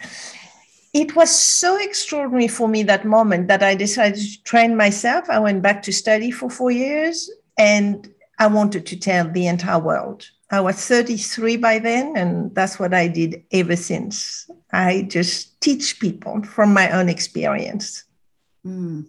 It 0.94 1.16
was 1.16 1.34
so 1.34 1.78
extraordinary 1.78 2.48
for 2.48 2.68
me 2.68 2.84
that 2.84 3.06
moment 3.06 3.48
that 3.48 3.64
I 3.64 3.76
decided 3.76 4.20
to 4.20 4.44
train 4.44 4.78
myself. 4.78 5.30
I 5.30 5.40
went 5.40 5.62
back 5.64 5.82
to 5.84 5.92
study 5.92 6.30
for 6.30 6.50
four 6.50 6.70
years 6.70 7.32
and 7.58 8.08
I 8.38 8.48
wanted 8.48 8.86
to 8.88 9.00
tell 9.00 9.30
the 9.30 9.48
entire 9.48 9.80
world. 9.80 10.28
I 10.52 10.62
was 10.62 10.76
33 10.76 11.58
by 11.58 11.80
then, 11.80 12.16
and 12.16 12.54
that's 12.54 12.78
what 12.78 12.94
I 12.94 13.08
did 13.08 13.44
ever 13.52 13.76
since. 13.76 14.48
I 14.72 15.08
just 15.10 15.60
teach 15.62 16.00
people 16.00 16.44
from 16.44 16.74
my 16.74 16.92
own 16.92 17.10
experience. 17.10 18.04
Mm. 18.64 19.08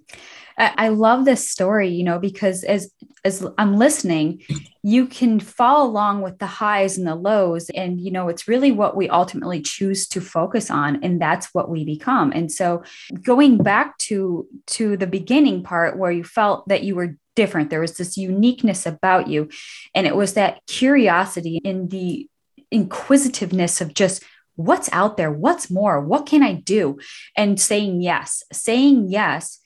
I 0.58 0.88
love 0.88 1.24
this 1.24 1.50
story, 1.50 1.88
you 1.88 2.04
know, 2.04 2.18
because 2.18 2.64
as 2.64 2.92
as 3.24 3.44
I'm 3.58 3.76
listening, 3.76 4.42
you 4.82 5.06
can 5.06 5.40
follow 5.40 5.88
along 5.88 6.20
with 6.20 6.38
the 6.38 6.46
highs 6.46 6.98
and 6.98 7.06
the 7.06 7.14
lows, 7.14 7.70
and 7.70 8.00
you 8.00 8.10
know, 8.10 8.28
it's 8.28 8.46
really 8.46 8.70
what 8.70 8.96
we 8.96 9.08
ultimately 9.08 9.60
choose 9.62 10.06
to 10.08 10.20
focus 10.20 10.70
on, 10.70 11.02
and 11.02 11.20
that's 11.20 11.46
what 11.54 11.70
we 11.70 11.84
become. 11.84 12.32
And 12.32 12.52
so, 12.52 12.84
going 13.22 13.58
back 13.58 13.98
to 13.98 14.46
to 14.68 14.96
the 14.96 15.06
beginning 15.06 15.62
part 15.62 15.98
where 15.98 16.12
you 16.12 16.22
felt 16.22 16.68
that 16.68 16.84
you 16.84 16.94
were 16.94 17.16
different, 17.34 17.70
there 17.70 17.80
was 17.80 17.96
this 17.96 18.16
uniqueness 18.16 18.86
about 18.86 19.26
you, 19.28 19.48
and 19.94 20.06
it 20.06 20.14
was 20.14 20.34
that 20.34 20.64
curiosity 20.66 21.56
in 21.64 21.88
the 21.88 22.28
inquisitiveness 22.70 23.80
of 23.80 23.94
just 23.94 24.22
what's 24.56 24.88
out 24.92 25.16
there, 25.16 25.32
what's 25.32 25.68
more, 25.68 26.00
what 26.00 26.26
can 26.26 26.42
I 26.42 26.52
do, 26.52 26.98
and 27.36 27.60
saying 27.60 28.02
yes, 28.02 28.44
saying 28.52 29.08
yes 29.08 29.58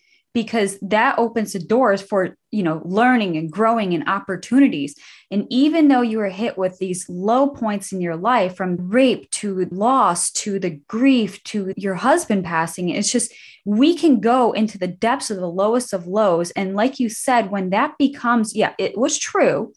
because 0.42 0.78
that 0.80 1.18
opens 1.18 1.52
the 1.52 1.58
doors 1.58 2.00
for 2.00 2.36
you 2.52 2.62
know 2.62 2.80
learning 2.84 3.36
and 3.36 3.50
growing 3.50 3.92
and 3.92 4.08
opportunities. 4.08 4.94
And 5.32 5.46
even 5.50 5.88
though 5.88 6.00
you 6.00 6.18
were 6.18 6.28
hit 6.28 6.56
with 6.56 6.78
these 6.78 7.08
low 7.08 7.48
points 7.48 7.90
in 7.90 8.00
your 8.00 8.14
life 8.14 8.56
from 8.56 8.76
rape 8.88 9.28
to 9.32 9.66
loss 9.72 10.30
to 10.42 10.60
the 10.60 10.70
grief 10.86 11.42
to 11.44 11.74
your 11.76 11.96
husband 11.96 12.44
passing 12.44 12.88
it's 12.90 13.10
just 13.10 13.32
we 13.64 13.96
can 13.96 14.20
go 14.20 14.52
into 14.52 14.78
the 14.78 14.86
depths 14.86 15.30
of 15.30 15.38
the 15.38 15.50
lowest 15.62 15.92
of 15.92 16.06
lows. 16.06 16.52
And 16.52 16.76
like 16.76 17.00
you 17.00 17.08
said 17.08 17.50
when 17.50 17.70
that 17.70 17.98
becomes 17.98 18.54
yeah 18.54 18.74
it 18.78 18.96
was 18.96 19.18
true 19.18 19.72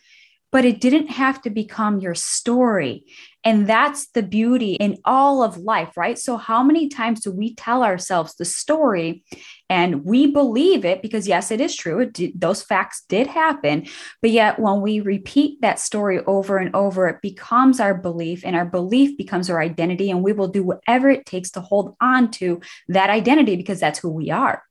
but 0.51 0.65
it 0.65 0.81
didn't 0.81 1.07
have 1.07 1.41
to 1.43 1.49
become 1.49 1.99
your 1.99 2.15
story. 2.15 3.05
And 3.43 3.67
that's 3.67 4.07
the 4.09 4.21
beauty 4.21 4.73
in 4.73 4.99
all 5.03 5.41
of 5.41 5.57
life, 5.57 5.97
right? 5.97 6.19
So, 6.19 6.37
how 6.37 6.61
many 6.61 6.89
times 6.89 7.21
do 7.21 7.31
we 7.31 7.55
tell 7.55 7.83
ourselves 7.83 8.35
the 8.35 8.45
story 8.45 9.23
and 9.67 10.05
we 10.05 10.27
believe 10.27 10.85
it 10.85 11.01
because, 11.01 11.27
yes, 11.27 11.49
it 11.49 11.59
is 11.59 11.75
true. 11.75 12.01
It 12.01 12.13
did, 12.13 12.39
those 12.39 12.61
facts 12.61 13.03
did 13.09 13.25
happen. 13.25 13.87
But 14.21 14.29
yet, 14.29 14.59
when 14.59 14.81
we 14.81 14.99
repeat 14.99 15.61
that 15.61 15.79
story 15.79 16.19
over 16.27 16.57
and 16.57 16.75
over, 16.75 17.07
it 17.07 17.21
becomes 17.21 17.79
our 17.79 17.95
belief, 17.95 18.45
and 18.45 18.55
our 18.55 18.65
belief 18.65 19.17
becomes 19.17 19.49
our 19.49 19.59
identity. 19.59 20.11
And 20.11 20.21
we 20.23 20.33
will 20.33 20.49
do 20.49 20.61
whatever 20.61 21.09
it 21.09 21.25
takes 21.25 21.49
to 21.51 21.61
hold 21.61 21.95
on 21.99 22.29
to 22.31 22.61
that 22.89 23.09
identity 23.09 23.55
because 23.55 23.79
that's 23.79 23.99
who 23.99 24.09
we 24.09 24.29
are. 24.29 24.61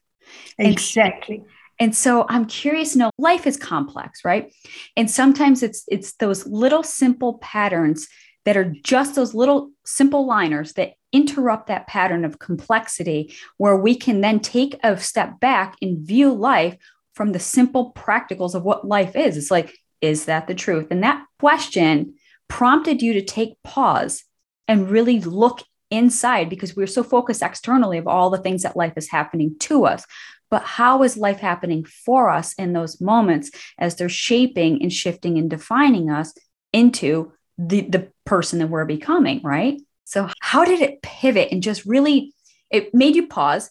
Exactly. 0.58 1.36
And, 1.36 1.46
and 1.80 1.96
so 1.96 2.26
I'm 2.28 2.44
curious 2.44 2.94
know 2.94 3.10
life 3.18 3.46
is 3.46 3.56
complex, 3.56 4.24
right? 4.24 4.52
And 4.96 5.10
sometimes 5.10 5.62
it's 5.62 5.84
it's 5.88 6.12
those 6.16 6.46
little 6.46 6.82
simple 6.82 7.38
patterns 7.38 8.06
that 8.44 8.56
are 8.56 8.72
just 8.84 9.14
those 9.14 9.34
little 9.34 9.70
simple 9.84 10.26
liners 10.26 10.74
that 10.74 10.92
interrupt 11.12 11.66
that 11.66 11.86
pattern 11.86 12.24
of 12.24 12.38
complexity 12.38 13.34
where 13.56 13.76
we 13.76 13.94
can 13.94 14.20
then 14.20 14.40
take 14.40 14.78
a 14.82 14.96
step 14.98 15.40
back 15.40 15.76
and 15.82 16.06
view 16.06 16.32
life 16.32 16.76
from 17.14 17.32
the 17.32 17.38
simple 17.38 17.92
practicals 17.94 18.54
of 18.54 18.62
what 18.62 18.86
life 18.86 19.16
is. 19.16 19.36
It's 19.36 19.50
like, 19.50 19.76
is 20.00 20.26
that 20.26 20.46
the 20.46 20.54
truth? 20.54 20.86
And 20.90 21.02
that 21.02 21.24
question 21.38 22.14
prompted 22.48 23.02
you 23.02 23.14
to 23.14 23.22
take 23.22 23.62
pause 23.64 24.24
and 24.68 24.90
really 24.90 25.20
look 25.20 25.62
inside 25.90 26.48
because 26.48 26.76
we're 26.76 26.86
so 26.86 27.02
focused 27.02 27.42
externally 27.42 27.98
of 27.98 28.06
all 28.06 28.30
the 28.30 28.38
things 28.38 28.62
that 28.62 28.76
life 28.76 28.94
is 28.96 29.10
happening 29.10 29.56
to 29.58 29.84
us 29.84 30.04
but 30.50 30.62
how 30.62 31.02
is 31.02 31.16
life 31.16 31.38
happening 31.38 31.84
for 31.84 32.28
us 32.28 32.54
in 32.54 32.72
those 32.72 33.00
moments 33.00 33.50
as 33.78 33.94
they're 33.94 34.08
shaping 34.08 34.82
and 34.82 34.92
shifting 34.92 35.38
and 35.38 35.48
defining 35.48 36.10
us 36.10 36.34
into 36.72 37.32
the, 37.56 37.82
the 37.82 38.08
person 38.24 38.58
that 38.58 38.68
we're 38.68 38.84
becoming, 38.84 39.40
right? 39.42 39.80
So, 40.04 40.28
how 40.40 40.64
did 40.64 40.80
it 40.80 41.02
pivot 41.02 41.52
and 41.52 41.62
just 41.62 41.86
really, 41.86 42.34
it 42.70 42.94
made 42.94 43.14
you 43.14 43.28
pause. 43.28 43.70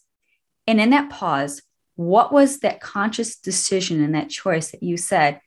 And 0.67 0.79
in 0.79 0.91
that 0.91 1.09
pause, 1.09 1.61
what 1.95 2.31
was 2.31 2.59
that 2.59 2.79
conscious 2.79 3.35
decision 3.37 4.01
and 4.01 4.15
that 4.15 4.29
choice 4.29 4.71
that 4.71 4.83
you 4.83 4.95
said, 4.95 5.41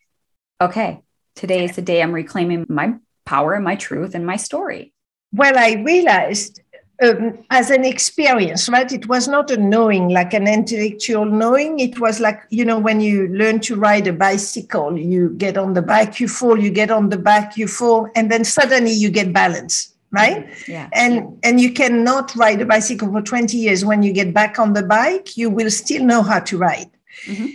okay, 0.61 1.01
today 1.35 1.65
is 1.65 1.77
the 1.77 1.83
day 1.83 2.03
I'm 2.03 2.13
reclaiming 2.13 2.67
my 2.69 2.97
power 3.25 3.55
and 3.55 3.65
my 3.65 3.77
truth 3.77 4.15
and 4.15 4.27
my 4.27 4.37
story? 4.37 4.93
Well, 5.33 5.57
I 5.57 5.83
realized 5.83 6.61
um, 7.03 7.45
as 7.51 7.71
an 7.71 7.85
experience, 7.85 8.69
right? 8.69 8.91
It 8.93 9.09
was 9.09 9.29
not 9.29 9.51
a 9.51 9.57
knowing, 9.57 10.09
like 10.09 10.35
an 10.35 10.47
intellectual 10.47 11.25
knowing. 11.25 11.81
It 11.81 11.99
was 11.99 12.21
like, 12.21 12.43
you 12.51 12.65
know, 12.65 12.79
when 12.79 13.01
you 13.01 13.29
learn 13.29 13.61
to 13.61 13.77
ride 13.77 14.07
a 14.07 14.13
bicycle, 14.13 14.97
you 14.97 15.31
get 15.31 15.57
on 15.57 15.75
the 15.75 15.83
bike, 15.83 16.21
you 16.21 16.29
fall, 16.29 16.59
you 16.59 16.71
get 16.71 16.91
on 16.91 17.09
the 17.09 17.19
back, 17.19 17.57
you 17.57 17.67
fall, 17.67 18.09
and 18.15 18.31
then 18.31 18.45
suddenly 18.45 18.93
you 18.93 19.11
get 19.11 19.33
balance, 19.33 19.95
right? 20.11 20.49
Yeah. 20.69 20.89
And 20.93 21.15
yeah. 21.15 21.31
and 21.43 21.61
you 21.61 21.73
cannot 21.73 22.35
ride 22.37 22.61
a 22.61 22.67
bicycle 22.67 23.11
for 23.11 23.23
20 23.23 23.57
years. 23.57 23.85
When 23.85 24.03
you 24.03 24.13
get 24.13 24.33
back 24.33 24.59
on 24.59 24.73
the 24.73 24.83
bike, 24.83 25.37
you 25.37 25.51
will 25.51 25.71
still 25.71 26.05
know 26.05 26.23
how 26.23 26.41
to 26.41 26.59
ride. 26.59 26.91
Mm-hmm. 27.27 27.47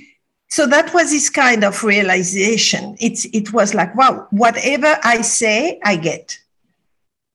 So 0.49 0.65
that 0.65 0.93
was 0.93 1.11
this 1.11 1.29
kind 1.29 1.63
of 1.63 1.83
realization. 1.83 2.95
It's 2.99 3.25
it 3.25 3.53
was 3.53 3.73
like, 3.73 3.95
wow, 3.95 4.27
whatever 4.31 4.97
I 5.03 5.21
say, 5.21 5.79
I 5.83 5.97
get. 5.97 6.39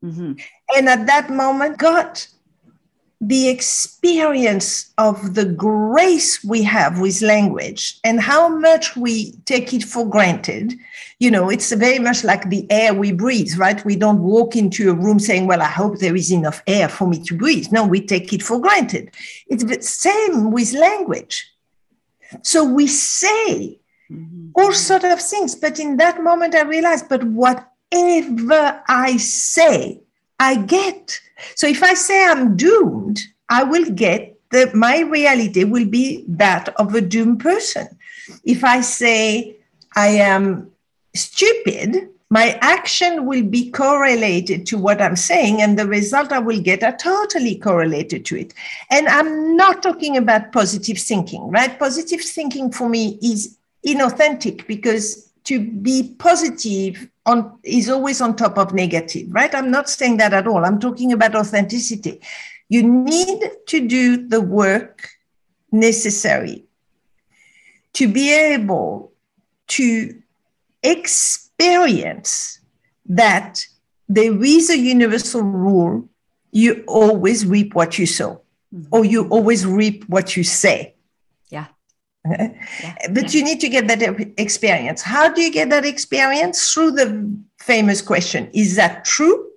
Mm-hmm. 0.02 0.32
And 0.74 0.88
at 0.88 1.06
that 1.06 1.30
moment, 1.30 1.78
God, 1.78 2.20
the 3.24 3.48
experience 3.48 4.92
of 4.98 5.36
the 5.36 5.44
grace 5.44 6.42
we 6.42 6.60
have 6.64 6.98
with 6.98 7.22
language 7.22 8.00
and 8.02 8.20
how 8.20 8.48
much 8.48 8.96
we 8.96 9.30
take 9.44 9.72
it 9.72 9.84
for 9.84 10.04
granted. 10.04 10.74
You 11.20 11.30
know, 11.30 11.48
it's 11.48 11.70
very 11.70 12.00
much 12.00 12.24
like 12.24 12.50
the 12.50 12.66
air 12.68 12.92
we 12.92 13.12
breathe, 13.12 13.56
right? 13.56 13.82
We 13.84 13.94
don't 13.94 14.18
walk 14.18 14.56
into 14.56 14.90
a 14.90 14.94
room 14.94 15.20
saying, 15.20 15.46
Well, 15.46 15.62
I 15.62 15.66
hope 15.66 16.00
there 16.00 16.16
is 16.16 16.32
enough 16.32 16.64
air 16.66 16.88
for 16.88 17.06
me 17.06 17.22
to 17.26 17.36
breathe. 17.36 17.70
No, 17.70 17.86
we 17.86 18.04
take 18.04 18.32
it 18.32 18.42
for 18.42 18.60
granted. 18.60 19.14
It's 19.46 19.62
the 19.62 19.80
same 19.80 20.50
with 20.50 20.72
language. 20.72 21.48
So 22.42 22.64
we 22.64 22.88
say 22.88 23.78
mm-hmm. 24.10 24.48
all 24.56 24.72
sort 24.72 25.04
of 25.04 25.20
things, 25.20 25.54
but 25.54 25.78
in 25.78 25.96
that 25.98 26.20
moment 26.20 26.56
I 26.56 26.62
realized, 26.62 27.08
but 27.08 27.22
whatever 27.22 28.82
I 28.88 29.16
say, 29.18 30.00
I 30.42 30.56
get. 30.56 31.20
So 31.54 31.68
if 31.68 31.82
I 31.84 31.94
say 31.94 32.26
I'm 32.26 32.56
doomed, 32.56 33.20
I 33.49 33.62
will 33.62 33.88
get 33.90 34.20
that 34.50 34.75
my 34.75 35.00
reality 35.00 35.62
will 35.64 35.87
be 35.87 36.25
that 36.28 36.68
of 36.80 36.94
a 36.94 37.00
doomed 37.00 37.40
person. 37.40 37.87
If 38.44 38.64
I 38.64 38.80
say 38.80 39.56
I 39.94 40.08
am 40.08 40.72
stupid, 41.14 42.08
my 42.28 42.58
action 42.61 43.26
will 43.26 43.44
be 43.44 43.70
correlated 43.70 44.66
to 44.66 44.78
what 44.78 45.00
I'm 45.00 45.16
saying, 45.16 45.61
and 45.62 45.78
the 45.78 45.87
result 45.87 46.32
I 46.32 46.38
will 46.38 46.61
get 46.61 46.82
are 46.82 46.96
totally 46.96 47.56
correlated 47.56 48.25
to 48.26 48.37
it. 48.37 48.54
And 48.90 49.06
I'm 49.06 49.56
not 49.56 49.82
talking 49.82 50.16
about 50.16 50.50
positive 50.50 50.99
thinking, 50.99 51.50
right? 51.50 51.78
Positive 51.78 52.22
thinking 52.22 52.72
for 52.72 52.88
me 52.88 53.18
is 53.22 53.58
inauthentic 53.87 54.66
because 54.66 55.30
to 55.44 55.61
be 55.61 56.14
positive 56.18 57.08
on 57.26 57.58
is 57.62 57.88
always 57.88 58.20
on 58.20 58.36
top 58.36 58.58
of 58.58 58.74
negative, 58.74 59.28
right? 59.30 59.54
I'm 59.54 59.70
not 59.70 59.88
saying 59.88 60.16
that 60.18 60.32
at 60.32 60.46
all. 60.46 60.64
I'm 60.64 60.80
talking 60.80 61.12
about 61.12 61.34
authenticity. 61.34 62.20
You 62.68 62.82
need 62.82 63.42
to 63.68 63.86
do 63.86 64.26
the 64.26 64.40
work 64.40 65.08
necessary 65.70 66.64
to 67.94 68.08
be 68.08 68.32
able 68.32 69.12
to 69.68 70.20
experience 70.82 72.60
that 73.06 73.66
there 74.08 74.42
is 74.42 74.70
a 74.70 74.78
universal 74.78 75.42
rule 75.42 76.08
you 76.50 76.84
always 76.86 77.46
reap 77.46 77.74
what 77.74 77.98
you 77.98 78.06
sow 78.06 78.42
mm-hmm. 78.74 78.88
or 78.90 79.04
you 79.04 79.28
always 79.28 79.64
reap 79.64 80.04
what 80.08 80.36
you 80.36 80.44
say 80.44 80.91
yeah, 82.28 82.52
but 83.10 83.34
you 83.34 83.42
need 83.42 83.60
to 83.60 83.68
get 83.68 83.88
that 83.88 84.02
experience. 84.38 85.02
How 85.02 85.32
do 85.32 85.40
you 85.42 85.50
get 85.50 85.70
that 85.70 85.84
experience? 85.84 86.72
Through 86.72 86.92
the 86.92 87.36
famous 87.58 88.02
question 88.02 88.50
Is 88.52 88.76
that 88.76 89.04
true? 89.04 89.48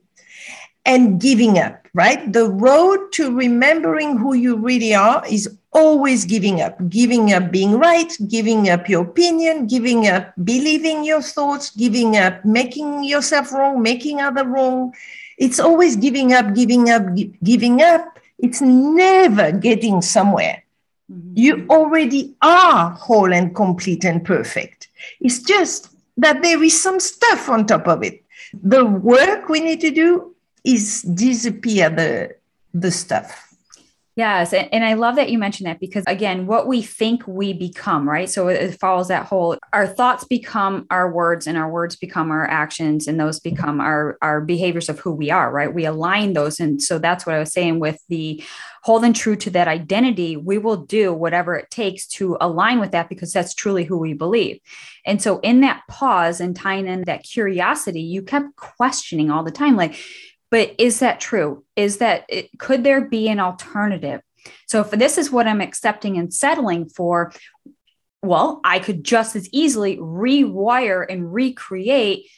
And 0.88 1.20
giving 1.20 1.58
up, 1.58 1.88
right? 1.96 2.32
The 2.32 2.48
road 2.48 3.12
to 3.14 3.36
remembering 3.36 4.18
who 4.18 4.36
you 4.36 4.56
really 4.56 4.94
are 4.94 5.26
is 5.28 5.50
always 5.72 6.26
giving 6.26 6.62
up, 6.62 6.78
giving 6.90 7.34
up 7.34 7.52
being 7.52 7.80
right, 7.80 8.14
giving 8.28 8.70
up 8.70 8.88
your 8.88 9.02
opinion, 9.02 9.66
giving 9.66 10.08
up 10.08 10.32
believing 10.44 11.04
your 11.04 11.24
thoughts, 11.24 11.72
giving 11.72 12.18
up 12.18 12.46
making 12.46 13.04
yourself 13.04 13.52
wrong, 13.52 13.82
making 13.82 14.22
other 14.22 14.46
wrong. 14.46 14.94
It's 15.40 15.60
always 15.60 15.96
giving 15.96 16.34
up, 16.34 16.54
giving 16.54 16.92
up, 16.92 17.04
giving 17.44 17.82
up. 17.82 18.20
It's 18.38 18.62
never 18.62 19.52
getting 19.52 20.04
somewhere 20.04 20.65
Mm-hmm. 21.12 21.34
You 21.36 21.68
already 21.70 22.36
are 22.42 22.92
whole 22.92 23.32
and 23.32 23.56
complete 23.56 24.04
and 24.04 24.24
perfect. 24.24 24.88
It's 25.22 25.40
just 25.40 25.90
that 26.18 26.42
there 26.42 26.62
is 26.64 26.82
some 26.82 27.00
stuff 27.00 27.50
on 27.50 27.68
top 27.68 27.88
of 27.88 28.04
it. 28.04 28.24
The 28.54 28.86
work 28.86 29.50
we 29.50 29.60
need 29.60 29.82
to 29.82 29.92
do 29.92 30.36
is 30.64 31.02
disappear 31.04 31.90
the 31.90 32.36
the 32.74 32.92
stuff. 32.92 33.45
Yes. 34.16 34.54
And, 34.54 34.74
and 34.74 34.86
I 34.86 34.94
love 34.94 35.18
that 35.18 35.30
you 35.30 35.38
mentioned 35.38 35.68
that 35.68 35.82
because, 35.82 36.06
again, 36.08 36.48
what 36.48 36.68
we 36.68 36.82
think 36.82 37.28
we 37.28 37.52
become, 37.52 38.08
right? 38.08 38.30
So 38.30 38.48
it 38.48 38.80
follows 38.80 39.10
that 39.10 39.26
whole 39.26 39.58
our 39.74 39.86
thoughts 39.86 40.24
become 40.24 40.88
our 40.90 41.12
words 41.12 41.48
and 41.48 41.58
our 41.58 41.70
words 41.70 41.98
become 41.98 42.32
our 42.32 42.48
actions 42.48 43.08
and 43.08 43.20
those 43.20 43.42
become 43.42 43.82
our, 43.82 44.18
our 44.22 44.40
behaviors 44.40 44.88
of 44.88 45.00
who 45.00 45.12
we 45.12 45.32
are, 45.32 45.52
right? 45.52 45.74
We 45.74 45.84
align 45.84 46.32
those. 46.32 46.62
And 46.62 46.82
so 46.82 46.98
that's 46.98 47.26
what 47.26 47.36
I 47.36 47.40
was 47.40 47.52
saying 47.52 47.82
with 47.82 48.02
the 48.08 48.42
holding 48.84 49.12
true 49.12 49.36
to 49.36 49.50
that 49.50 49.68
identity. 49.68 50.38
We 50.38 50.60
will 50.60 50.78
do 50.78 51.14
whatever 51.14 51.56
it 51.56 51.70
takes 51.70 52.08
to 52.08 52.38
align 52.40 52.80
with 52.80 52.92
that 52.92 53.10
because 53.10 53.34
that's 53.34 53.54
truly 53.54 53.84
who 53.84 53.98
we 53.98 54.14
believe. 54.14 54.62
And 55.06 55.22
so 55.22 55.40
in 55.40 55.60
that 55.62 55.82
pause 55.90 56.40
and 56.40 56.56
tying 56.56 56.88
in 56.88 57.02
that 57.02 57.24
curiosity, 57.24 58.02
you 58.02 58.22
kept 58.22 58.56
questioning 58.56 59.30
all 59.30 59.44
the 59.44 59.52
time, 59.52 59.76
like, 59.76 60.00
but 60.56 60.74
is 60.78 61.00
that 61.00 61.20
true? 61.20 61.66
Is 61.76 61.98
that 61.98 62.24
it, 62.30 62.50
could 62.58 62.86
there 62.86 63.02
be 63.02 63.28
an 63.28 63.42
alternative? 63.42 64.22
So 64.68 64.80
if 64.80 64.90
this 64.90 65.18
is 65.18 65.30
what 65.30 65.48
I'm 65.48 65.60
accepting 65.60 66.18
and 66.18 66.34
settling 66.34 66.88
for, 66.88 67.34
well, 68.24 68.62
I 68.64 68.80
could 68.80 69.04
just 69.04 69.36
as 69.36 69.50
easily 69.52 69.98
rewire 69.98 71.06
and 71.10 71.34
recreate 71.34 72.30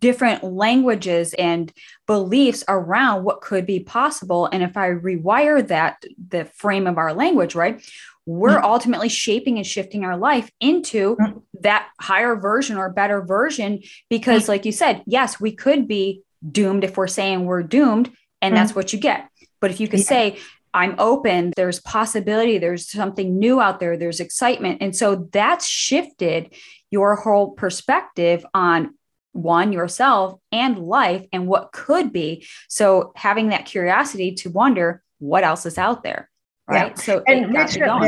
different 0.00 0.42
languages 0.42 1.34
and 1.34 1.70
beliefs 2.06 2.64
around 2.68 3.24
what 3.24 3.42
could 3.42 3.66
be 3.66 3.80
possible. 3.80 4.46
And 4.46 4.62
if 4.62 4.78
I 4.78 4.88
rewire 4.92 5.68
that, 5.68 6.02
the 6.28 6.46
frame 6.46 6.86
of 6.86 6.96
our 6.96 7.12
language, 7.12 7.54
right, 7.54 7.86
we're 8.24 8.56
mm-hmm. 8.56 8.64
ultimately 8.64 9.10
shaping 9.10 9.58
and 9.58 9.66
shifting 9.66 10.06
our 10.06 10.16
life 10.16 10.50
into 10.58 11.16
mm-hmm. 11.16 11.38
that 11.60 11.90
higher 12.00 12.34
version 12.34 12.78
or 12.78 12.88
better 12.88 13.20
version. 13.20 13.82
Because, 14.08 14.44
mm-hmm. 14.44 14.52
like 14.52 14.64
you 14.64 14.72
said, 14.72 15.02
yes, 15.04 15.38
we 15.38 15.52
could 15.52 15.86
be 15.86 16.22
doomed 16.50 16.84
if 16.84 16.96
we're 16.96 17.06
saying 17.06 17.44
we're 17.44 17.62
doomed 17.62 18.10
and 18.40 18.54
mm-hmm. 18.54 18.62
that's 18.62 18.74
what 18.74 18.92
you 18.92 18.98
get 18.98 19.28
but 19.60 19.70
if 19.70 19.80
you 19.80 19.88
could 19.88 20.00
yeah. 20.00 20.06
say 20.06 20.38
i'm 20.74 20.94
open 20.98 21.52
there's 21.56 21.80
possibility 21.80 22.58
there's 22.58 22.88
something 22.88 23.38
new 23.38 23.60
out 23.60 23.80
there 23.80 23.96
there's 23.96 24.20
excitement 24.20 24.78
and 24.80 24.96
so 24.96 25.28
that's 25.32 25.66
shifted 25.66 26.54
your 26.90 27.16
whole 27.16 27.50
perspective 27.50 28.44
on 28.54 28.94
one 29.32 29.72
yourself 29.72 30.38
and 30.50 30.78
life 30.78 31.26
and 31.32 31.46
what 31.46 31.72
could 31.72 32.12
be 32.12 32.46
so 32.68 33.12
having 33.16 33.48
that 33.48 33.64
curiosity 33.64 34.34
to 34.34 34.50
wonder 34.50 35.02
what 35.18 35.44
else 35.44 35.64
is 35.64 35.78
out 35.78 36.02
there 36.02 36.28
right 36.68 36.92
yeah. 36.96 37.02
so 37.02 37.22
and 37.26 37.54
Rachel, 37.54 38.00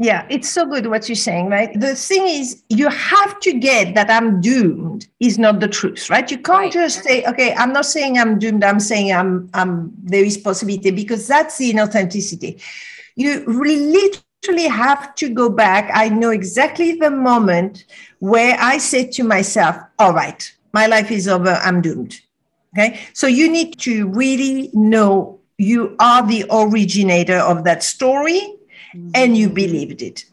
yeah, 0.00 0.26
it's 0.30 0.48
so 0.48 0.64
good 0.64 0.86
what 0.86 1.08
you're 1.08 1.16
saying, 1.16 1.48
right? 1.48 1.78
The 1.78 1.96
thing 1.96 2.26
is, 2.28 2.62
you 2.68 2.88
have 2.88 3.40
to 3.40 3.52
get 3.52 3.96
that 3.96 4.08
I'm 4.08 4.40
doomed 4.40 5.08
is 5.18 5.38
not 5.38 5.58
the 5.58 5.66
truth, 5.66 6.08
right? 6.08 6.30
You 6.30 6.38
can't 6.38 6.58
right. 6.58 6.72
just 6.72 7.02
say, 7.02 7.24
okay, 7.24 7.52
I'm 7.54 7.72
not 7.72 7.84
saying 7.84 8.16
I'm 8.16 8.38
doomed. 8.38 8.62
I'm 8.62 8.78
saying 8.78 9.12
I'm, 9.12 9.50
I'm 9.54 9.92
there 10.00 10.24
is 10.24 10.38
possibility 10.38 10.92
because 10.92 11.26
that's 11.26 11.58
the 11.58 11.72
inauthenticity. 11.72 12.62
You 13.16 13.44
really 13.46 14.12
literally 14.44 14.68
have 14.68 15.16
to 15.16 15.28
go 15.28 15.48
back. 15.48 15.90
I 15.92 16.08
know 16.10 16.30
exactly 16.30 16.92
the 16.92 17.10
moment 17.10 17.84
where 18.20 18.56
I 18.60 18.78
said 18.78 19.10
to 19.12 19.24
myself, 19.24 19.76
all 19.98 20.12
right, 20.12 20.48
my 20.72 20.86
life 20.86 21.10
is 21.10 21.26
over. 21.26 21.54
I'm 21.64 21.80
doomed. 21.80 22.20
Okay. 22.76 23.00
So 23.14 23.26
you 23.26 23.50
need 23.50 23.80
to 23.80 24.06
really 24.08 24.70
know 24.74 25.40
you 25.56 25.96
are 25.98 26.24
the 26.24 26.44
originator 26.50 27.38
of 27.38 27.64
that 27.64 27.82
story. 27.82 28.57
And 29.14 29.36
you 29.36 29.48
believed 29.48 30.02
it. 30.02 30.24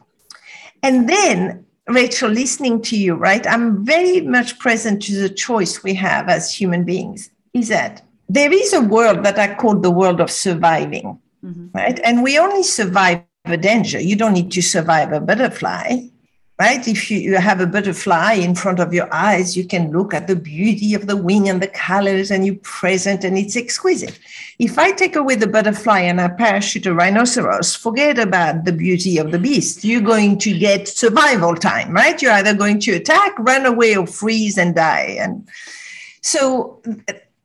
And 0.82 1.08
then, 1.08 1.64
Rachel, 1.88 2.30
listening 2.30 2.82
to 2.82 2.98
you, 2.98 3.14
right, 3.14 3.46
I'm 3.46 3.84
very 3.84 4.20
much 4.20 4.58
present 4.58 5.02
to 5.02 5.14
the 5.14 5.28
choice 5.28 5.82
we 5.82 5.94
have 5.94 6.28
as 6.28 6.52
human 6.52 6.84
beings 6.84 7.30
is 7.54 7.68
that 7.68 8.02
there 8.28 8.52
is 8.52 8.72
a 8.72 8.80
world 8.80 9.24
that 9.24 9.38
I 9.38 9.54
call 9.54 9.76
the 9.76 9.90
world 9.90 10.20
of 10.20 10.30
surviving, 10.30 11.18
mm-hmm. 11.44 11.68
right? 11.72 11.98
And 12.04 12.22
we 12.22 12.38
only 12.38 12.62
survive 12.62 13.22
a 13.44 13.56
danger. 13.56 14.00
You 14.00 14.16
don't 14.16 14.32
need 14.32 14.50
to 14.52 14.62
survive 14.62 15.12
a 15.12 15.20
butterfly 15.20 16.08
right? 16.58 16.88
If 16.88 17.10
you, 17.10 17.18
you 17.18 17.36
have 17.36 17.60
a 17.60 17.66
butterfly 17.66 18.34
in 18.34 18.54
front 18.54 18.80
of 18.80 18.94
your 18.94 19.12
eyes, 19.12 19.56
you 19.56 19.66
can 19.66 19.90
look 19.90 20.14
at 20.14 20.26
the 20.26 20.36
beauty 20.36 20.94
of 20.94 21.06
the 21.06 21.16
wing 21.16 21.48
and 21.48 21.62
the 21.62 21.68
colors 21.68 22.30
and 22.30 22.46
you 22.46 22.54
present 22.56 23.24
and 23.24 23.36
it's 23.36 23.56
exquisite. 23.56 24.18
If 24.58 24.78
I 24.78 24.92
take 24.92 25.16
away 25.16 25.34
the 25.34 25.46
butterfly 25.46 26.00
and 26.00 26.18
I 26.20 26.28
parachute 26.28 26.86
a 26.86 26.94
rhinoceros, 26.94 27.74
forget 27.74 28.18
about 28.18 28.64
the 28.64 28.72
beauty 28.72 29.18
of 29.18 29.32
the 29.32 29.38
beast. 29.38 29.84
You're 29.84 30.00
going 30.00 30.38
to 30.38 30.58
get 30.58 30.88
survival 30.88 31.54
time, 31.56 31.92
right? 31.92 32.20
You're 32.22 32.32
either 32.32 32.54
going 32.54 32.80
to 32.80 32.92
attack, 32.92 33.38
run 33.38 33.66
away, 33.66 33.96
or 33.96 34.06
freeze 34.06 34.56
and 34.56 34.74
die. 34.74 35.16
And 35.20 35.46
so 36.22 36.80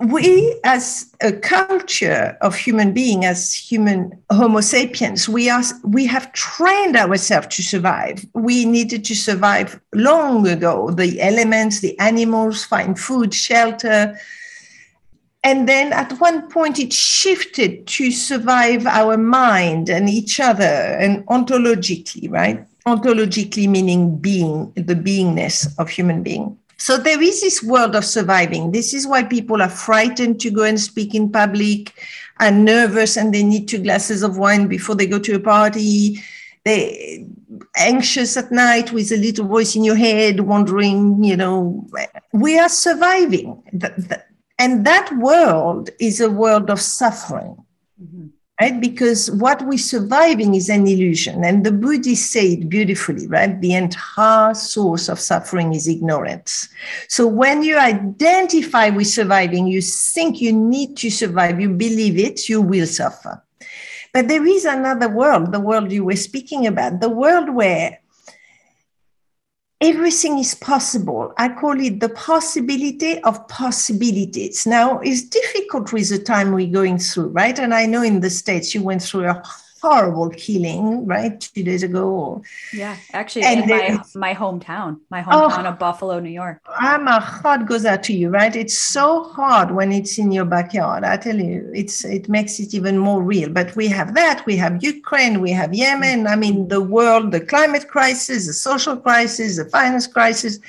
we 0.02 0.60
as 0.64 1.14
a 1.22 1.32
culture 1.32 2.36
of 2.42 2.56
human 2.56 2.92
being 2.92 3.24
as 3.24 3.54
human 3.54 4.12
homo 4.32 4.60
sapiens 4.60 5.30
we 5.30 5.48
are 5.48 5.62
we 5.84 6.08
have 6.08 6.34
trained 6.34 6.96
ourselves 6.96 7.48
to 7.56 7.62
survive. 7.62 8.26
We 8.34 8.66
needed 8.66 9.06
to 9.06 9.16
survive 9.16 9.80
long 9.94 10.48
ago. 10.48 10.90
The 10.90 11.22
elements 11.22 11.82
the 11.82 11.98
animals 12.00 12.64
find 12.64 12.98
food 12.98 13.34
shelter. 13.34 14.18
And 15.44 15.68
then 15.70 15.94
at 15.94 16.14
one 16.20 16.50
point 16.50 16.80
it 16.80 16.94
shifted 16.94 17.86
to 17.88 18.12
survive 18.12 18.88
our 18.88 19.18
mind 19.18 19.90
and 19.90 20.10
each 20.10 20.40
other 20.40 20.64
and 20.64 21.26
ontologically 21.28 22.32
right? 22.32 22.66
Ontologically 22.88 23.68
meaning 23.70 24.18
being 24.18 24.72
the 24.74 24.96
beingness 24.96 25.68
of 25.78 25.90
human 25.90 26.24
being 26.24 26.58
so 26.82 26.98
there 26.98 27.22
is 27.22 27.42
this 27.42 27.62
world 27.62 27.96
of 27.96 28.04
surviving. 28.04 28.72
This 28.72 28.96
is 28.96 29.06
why 29.06 29.22
people 29.22 29.62
are 29.62 29.70
frightened 29.70 30.42
to 30.42 30.50
go 30.50 30.64
and 30.64 30.80
speak 30.80 31.14
in 31.14 31.32
public, 31.32 31.94
are 32.40 32.50
nervous, 32.50 33.18
and 33.18 33.32
they 33.32 33.44
need 33.44 33.68
two 33.68 33.78
glasses 33.84 34.24
of 34.24 34.40
wine 34.40 34.68
before 34.68 34.96
they 34.96 35.06
go 35.06 35.20
to 35.20 35.36
a 35.36 35.40
party. 35.40 36.20
They 36.66 37.28
anxious 37.78 38.36
at 38.36 38.52
night 38.52 38.92
with 38.92 39.12
a 39.12 39.18
little 39.18 39.46
voice 39.46 39.76
in 39.76 39.84
your 39.84 39.96
head, 39.96 40.40
wondering, 40.40 41.24
you 41.24 41.38
know, 41.38 41.88
we 42.34 42.58
are 42.58 42.68
surviving. 42.68 43.62
And 44.58 44.84
that 44.84 45.16
world 45.20 45.92
is 46.00 46.20
a 46.20 46.32
world 46.32 46.72
of 46.72 46.82
suffering. 46.82 47.64
Mm-hmm 48.02 48.28
right? 48.62 48.80
Because 48.80 49.32
what 49.32 49.66
we're 49.66 49.80
surviving 49.80 50.54
is 50.54 50.70
an 50.70 50.86
illusion. 50.86 51.44
And 51.44 51.66
the 51.66 51.72
Buddhists 51.72 52.30
say 52.30 52.54
it 52.54 52.70
beautifully, 52.70 53.26
right? 53.26 53.60
The 53.60 53.74
entire 53.74 54.54
source 54.54 55.10
of 55.10 55.20
suffering 55.20 55.74
is 55.74 55.88
ignorance. 55.88 56.70
So 57.08 57.26
when 57.26 57.64
you 57.64 57.80
identify 57.80 58.90
with 58.90 59.08
surviving, 59.08 59.66
you 59.66 59.82
think 59.82 60.42
you 60.42 60.54
need 60.54 60.96
to 60.98 61.10
survive, 61.10 61.60
you 61.60 61.70
believe 61.70 62.20
it, 62.20 62.48
you 62.48 62.62
will 62.62 62.86
suffer. 62.86 63.42
But 64.14 64.28
there 64.28 64.46
is 64.46 64.66
another 64.66 65.10
world, 65.10 65.52
the 65.52 65.60
world 65.60 65.92
you 65.92 66.04
were 66.04 66.16
speaking 66.16 66.68
about, 66.68 67.00
the 67.00 67.10
world 67.10 67.50
where 67.50 67.98
everything 69.82 70.38
is 70.38 70.54
possible. 70.54 71.34
I 71.38 71.50
call 71.50 71.80
it 71.82 72.00
the 72.00 72.10
possibility 72.10 73.20
of 73.24 73.48
possibilities. 73.48 74.68
Now, 74.68 75.00
it's 75.00 75.24
difficult 75.24 75.92
with 75.92 76.10
the 76.10 76.20
time 76.20 76.52
we're 76.52 76.72
going 76.72 77.00
through, 77.00 77.30
right? 77.30 77.58
And 77.58 77.74
I 77.74 77.88
know 77.88 78.04
in 78.04 78.20
the 78.20 78.30
States 78.30 78.76
you 78.76 78.84
went 78.84 79.02
through 79.02 79.26
a 79.26 79.44
horrible 79.82 80.30
killing, 80.30 81.06
right? 81.06 81.40
Two 81.40 81.64
days 81.64 81.84
ago. 81.84 82.44
Yeah, 82.72 82.96
actually, 83.14 83.44
and 83.44 83.62
in 83.62 83.70
my, 83.70 84.04
my 84.16 84.34
hometown, 84.34 85.00
my 85.10 85.24
oh. 85.24 85.50
hometown 85.50 85.66
oh, 85.66 85.70
of 85.70 85.80
Buffalo, 85.80 86.20
New 86.20 86.30
York. 86.30 86.62
I'm 86.68 87.08
a 87.08 87.20
heart 87.20 87.66
goes 87.66 87.86
out 87.86 88.04
to 88.04 88.14
you, 88.14 88.30
right? 88.30 88.56
It's 88.56 88.78
so 88.78 89.24
hard 89.24 89.72
when 89.72 89.92
it's 89.92 90.18
in 90.18 90.32
your 90.32 90.46
backyard. 90.46 91.04
I 91.04 91.18
tell 91.18 91.38
you, 91.38 91.70
it's 91.74 92.06
it 92.06 92.30
makes 92.30 92.60
it 92.60 92.74
even 92.74 92.98
more 92.98 93.22
real. 93.24 93.50
But 93.50 93.76
we 93.76 93.88
have 93.88 94.14
that. 94.14 94.46
We 94.46 94.56
have 94.58 94.84
Ukraine. 94.84 95.42
We 95.42 95.52
have 95.52 95.74
Yemen. 95.74 96.28
I 96.28 96.36
mean, 96.36 96.68
the 96.68 96.82
world, 96.82 97.32
the 97.32 97.42
climate 97.42 97.88
crisis, 97.88 98.48
the 98.48 98.54
social 98.54 98.98
crisis, 98.98 99.58
the 99.58 99.66
finance 99.66 100.08
crisis. 100.08 100.60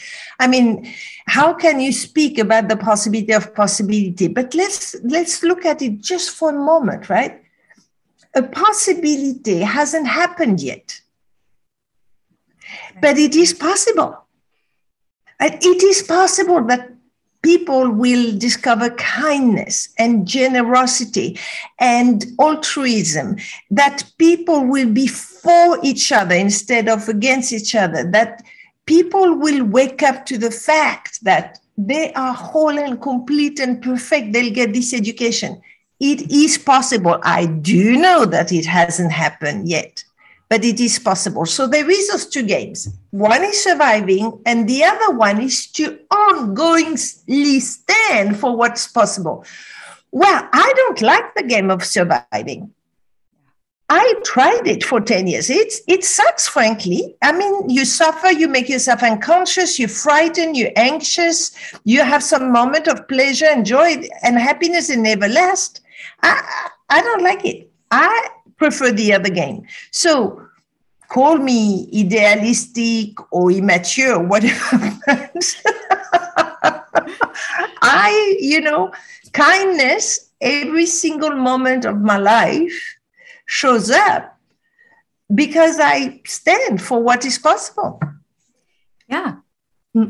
I 0.41 0.47
mean, 0.47 0.91
how 1.27 1.53
can 1.53 1.81
you 1.81 1.93
speak 1.93 2.39
about 2.39 2.69
the 2.69 2.77
possibility 2.77 3.33
of 3.33 3.55
possibility? 3.55 4.29
But 4.29 4.55
let's 4.55 4.97
let's 5.05 5.43
look 5.43 5.67
at 5.67 5.83
it 5.83 6.01
just 6.01 6.31
for 6.31 6.51
a 6.51 6.65
moment, 6.73 7.11
right? 7.11 7.42
A 8.35 8.43
possibility 8.43 9.59
hasn't 9.59 10.07
happened 10.07 10.61
yet. 10.61 11.01
But 13.01 13.19
it 13.19 13.35
is 13.35 13.53
possible. 13.53 14.19
And 15.39 15.55
it 15.55 15.83
is 15.83 16.03
possible 16.03 16.65
that 16.67 16.93
people 17.43 17.91
will 17.91 18.39
discover 18.39 18.91
kindness 18.91 19.89
and 19.99 20.27
generosity 20.27 21.39
and 21.81 22.25
altruism, 22.41 23.37
that 23.71 24.05
people 24.19 24.65
will 24.65 24.89
be 24.89 25.09
for 25.09 25.79
each 25.83 26.13
other 26.13 26.37
instead 26.37 26.89
of 26.89 27.09
against 27.09 27.53
each 27.53 27.75
other, 27.75 28.09
that 28.13 28.43
people 28.87 29.37
will 29.37 29.65
wake 29.65 30.03
up 30.03 30.25
to 30.27 30.39
the 30.39 30.51
fact 30.51 31.23
that 31.25 31.59
they 31.77 32.13
are 32.13 32.35
whole 32.35 32.79
and 32.79 33.01
complete 33.01 33.59
and 33.59 33.83
perfect. 33.83 34.33
They'll 34.33 34.55
get 34.55 34.73
this 34.73 34.95
education. 34.95 35.61
It 36.03 36.33
is 36.33 36.59
possible. 36.59 37.21
I 37.23 37.47
do 37.47 37.97
know 37.97 38.25
that 38.25 38.51
it 38.51 38.67
hasn't 38.67 39.13
happened 39.13 39.69
yet, 39.69 40.03
but 40.49 40.65
it 40.65 40.81
is 40.81 40.99
possible. 40.99 41.47
So 41.47 41.69
there 41.69 41.89
is 41.89 42.11
those 42.11 42.27
two 42.27 42.43
games. 42.43 42.89
One 43.13 43.45
is 43.45 43.63
surviving, 43.63 44.43
and 44.45 44.69
the 44.69 44.83
other 44.83 45.15
one 45.15 45.41
is 45.41 45.69
to 45.75 46.01
ongoingly 46.11 47.61
stand 47.61 48.37
for 48.37 48.57
what's 48.57 48.89
possible. 48.89 49.45
Well, 50.11 50.49
I 50.53 50.73
don't 50.75 51.03
like 51.03 51.37
the 51.37 51.45
game 51.45 51.71
of 51.71 51.85
surviving. 51.85 52.75
I 53.89 54.15
tried 54.25 54.67
it 54.67 54.83
for 54.83 55.01
10 55.01 55.29
years. 55.29 55.51
It's 55.51 55.83
it 55.87 56.03
sucks, 56.03 56.49
frankly. 56.49 57.15
I 57.23 57.31
mean, 57.31 57.71
you 57.71 57.85
suffer, 57.85 58.33
you 58.33 58.49
make 58.49 58.69
yourself 58.69 59.05
unconscious, 59.05 59.79
you're 59.79 59.89
frightened, 59.89 60.57
you're 60.57 60.73
anxious, 60.75 61.53
you 61.85 62.03
have 62.03 62.25
some 62.25 62.51
moment 62.51 62.89
of 62.89 63.07
pleasure 63.07 63.47
and 63.47 63.65
joy 63.65 64.03
and 64.25 64.37
happiness 64.37 64.91
and 64.91 65.05
never 65.05 65.29
last. 65.29 65.82
I, 66.23 66.69
I 66.89 67.03
don't 67.03 67.23
like 67.23 67.45
it. 67.45 67.71
I 67.91 68.29
prefer 68.57 68.93
the 68.93 69.13
other 69.13 69.31
game. 69.31 69.67
So 69.91 70.41
call 71.09 71.37
me 71.37 71.89
idealistic 71.95 73.15
or 73.33 73.51
immature, 73.51 74.19
whatever. 74.19 74.99
I, 77.83 78.37
you 78.41 78.61
know, 78.61 78.93
kindness 79.33 80.31
every 80.41 80.87
single 80.87 81.37
moment 81.37 81.85
of 81.85 82.01
my 82.01 82.17
life 82.17 82.97
shows 83.47 83.91
up 83.91 84.39
because 85.35 85.79
I 85.81 86.21
stand 86.25 86.81
for 86.83 87.03
what 87.03 87.25
is 87.25 87.39
possible. 87.39 88.01
Yeah. 89.09 89.37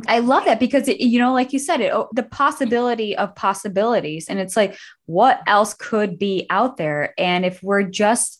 I 0.06 0.20
love 0.20 0.44
that 0.44 0.60
because 0.60 0.86
it, 0.86 1.00
you 1.00 1.18
know, 1.18 1.32
like 1.32 1.52
you 1.52 1.58
said, 1.58 1.80
it 1.80 1.92
the 2.12 2.22
possibility 2.22 3.16
of 3.16 3.34
possibilities, 3.34 4.28
and 4.28 4.38
it's 4.38 4.56
like, 4.56 4.76
what 5.06 5.40
else 5.46 5.74
could 5.74 6.18
be 6.18 6.46
out 6.50 6.76
there? 6.76 7.14
And 7.18 7.44
if 7.44 7.62
we're 7.62 7.82
just 7.82 8.38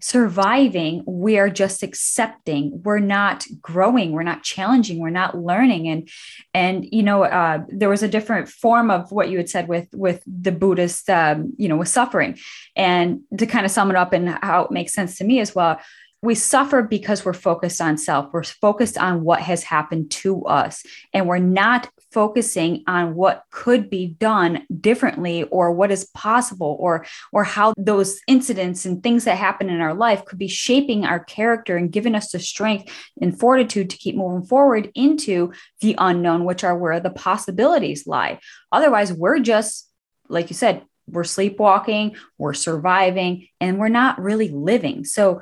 surviving, 0.00 1.02
we 1.06 1.38
are 1.38 1.48
just 1.48 1.82
accepting. 1.82 2.82
We're 2.84 2.98
not 2.98 3.46
growing. 3.62 4.12
We're 4.12 4.22
not 4.22 4.42
challenging. 4.42 4.98
We're 4.98 5.08
not 5.08 5.38
learning. 5.38 5.88
And 5.88 6.08
and 6.52 6.86
you 6.92 7.02
know, 7.02 7.24
uh, 7.24 7.64
there 7.68 7.88
was 7.88 8.02
a 8.02 8.08
different 8.08 8.50
form 8.50 8.90
of 8.90 9.10
what 9.10 9.30
you 9.30 9.38
had 9.38 9.48
said 9.48 9.68
with 9.68 9.88
with 9.94 10.22
the 10.26 10.52
Buddhist, 10.52 11.08
um, 11.08 11.54
you 11.56 11.68
know, 11.68 11.78
with 11.78 11.88
suffering. 11.88 12.38
And 12.76 13.20
to 13.38 13.46
kind 13.46 13.64
of 13.64 13.72
sum 13.72 13.88
it 13.88 13.96
up 13.96 14.12
and 14.12 14.28
how 14.42 14.64
it 14.64 14.70
makes 14.70 14.92
sense 14.92 15.16
to 15.16 15.24
me 15.24 15.40
as 15.40 15.54
well 15.54 15.80
we 16.24 16.34
suffer 16.34 16.82
because 16.82 17.24
we're 17.24 17.34
focused 17.34 17.80
on 17.82 17.98
self. 17.98 18.32
We're 18.32 18.44
focused 18.44 18.96
on 18.96 19.22
what 19.22 19.40
has 19.40 19.62
happened 19.62 20.10
to 20.12 20.44
us, 20.46 20.82
and 21.12 21.28
we're 21.28 21.38
not 21.38 21.90
focusing 22.12 22.84
on 22.86 23.14
what 23.14 23.42
could 23.50 23.90
be 23.90 24.06
done 24.06 24.64
differently 24.80 25.42
or 25.42 25.72
what 25.72 25.90
is 25.90 26.06
possible 26.14 26.76
or 26.78 27.04
or 27.32 27.42
how 27.42 27.74
those 27.76 28.20
incidents 28.28 28.86
and 28.86 29.02
things 29.02 29.24
that 29.24 29.36
happen 29.36 29.68
in 29.68 29.80
our 29.80 29.92
life 29.92 30.24
could 30.24 30.38
be 30.38 30.48
shaping 30.48 31.04
our 31.04 31.18
character 31.18 31.76
and 31.76 31.92
giving 31.92 32.14
us 32.14 32.30
the 32.30 32.38
strength 32.38 32.90
and 33.20 33.38
fortitude 33.38 33.90
to 33.90 33.96
keep 33.96 34.14
moving 34.14 34.46
forward 34.46 34.92
into 34.94 35.52
the 35.80 35.96
unknown 35.98 36.44
which 36.44 36.62
are 36.62 36.78
where 36.78 37.00
the 37.00 37.10
possibilities 37.10 38.06
lie 38.06 38.38
otherwise 38.70 39.12
we're 39.12 39.40
just 39.40 39.90
like 40.28 40.48
you 40.48 40.54
said 40.54 40.82
we're 41.08 41.24
sleepwalking 41.24 42.14
we're 42.38 42.54
surviving 42.54 43.48
and 43.60 43.78
we're 43.78 43.88
not 43.88 44.20
really 44.20 44.50
living 44.50 45.04
so 45.04 45.40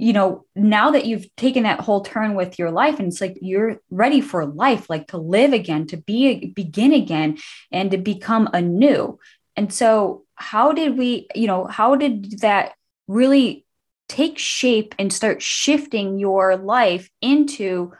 you 0.00 0.12
know, 0.12 0.44
now 0.54 0.92
that 0.92 1.06
you've 1.06 1.34
taken 1.34 1.64
that 1.64 1.80
whole 1.80 2.02
turn 2.02 2.34
with 2.34 2.56
your 2.56 2.70
life 2.70 3.00
and 3.00 3.08
it's 3.08 3.20
like 3.20 3.36
you're 3.42 3.80
ready 3.90 4.20
for 4.20 4.46
life, 4.46 4.88
like 4.88 5.08
to 5.08 5.18
live 5.18 5.52
again, 5.52 5.88
to 5.88 5.96
be 5.96 6.52
begin 6.54 6.92
again 6.92 7.36
and 7.72 7.90
to 7.90 7.98
become 7.98 8.48
anew. 8.52 9.18
And 9.56 9.72
so 9.72 10.24
how 10.36 10.70
did 10.70 10.96
we, 10.96 11.26
you 11.34 11.48
know, 11.48 11.66
how 11.66 11.96
did 11.96 12.38
that 12.42 12.74
really 13.08 13.66
take 14.08 14.38
shape 14.38 14.94
and 15.00 15.12
start 15.12 15.42
shifting 15.42 16.20
your 16.20 16.56
life 16.56 17.10
into 17.20 17.92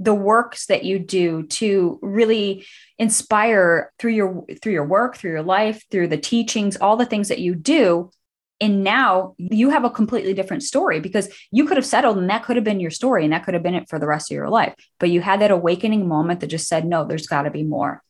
the 0.00 0.14
works 0.14 0.66
that 0.66 0.82
you 0.84 0.98
do 0.98 1.44
to 1.44 2.00
really 2.02 2.66
inspire 2.98 3.92
through 4.00 4.10
your 4.10 4.44
through 4.60 4.72
your 4.72 4.84
work 4.84 5.16
through 5.16 5.30
your 5.30 5.42
life 5.42 5.84
through 5.88 6.08
the 6.08 6.18
teachings 6.18 6.76
all 6.76 6.96
the 6.96 7.06
things 7.06 7.28
that 7.28 7.38
you 7.38 7.54
do 7.54 8.10
and 8.60 8.84
now 8.84 9.34
you 9.38 9.70
have 9.70 9.84
a 9.84 9.90
completely 9.90 10.32
different 10.32 10.62
story 10.62 11.00
because 11.00 11.28
you 11.50 11.66
could 11.66 11.76
have 11.76 11.86
settled 11.86 12.18
and 12.18 12.30
that 12.30 12.44
could 12.44 12.56
have 12.56 12.64
been 12.64 12.80
your 12.80 12.90
story 12.90 13.24
and 13.24 13.32
that 13.32 13.44
could 13.44 13.54
have 13.54 13.62
been 13.62 13.74
it 13.74 13.88
for 13.88 13.98
the 13.98 14.06
rest 14.06 14.30
of 14.30 14.34
your 14.34 14.48
life. 14.48 14.74
But 15.00 15.10
you 15.10 15.20
had 15.20 15.40
that 15.40 15.50
awakening 15.50 16.06
moment 16.06 16.40
that 16.40 16.46
just 16.46 16.68
said, 16.68 16.86
no, 16.86 17.04
there's 17.04 17.26
got 17.26 17.42
to 17.42 17.50
be 17.50 17.62
more. 17.62 18.02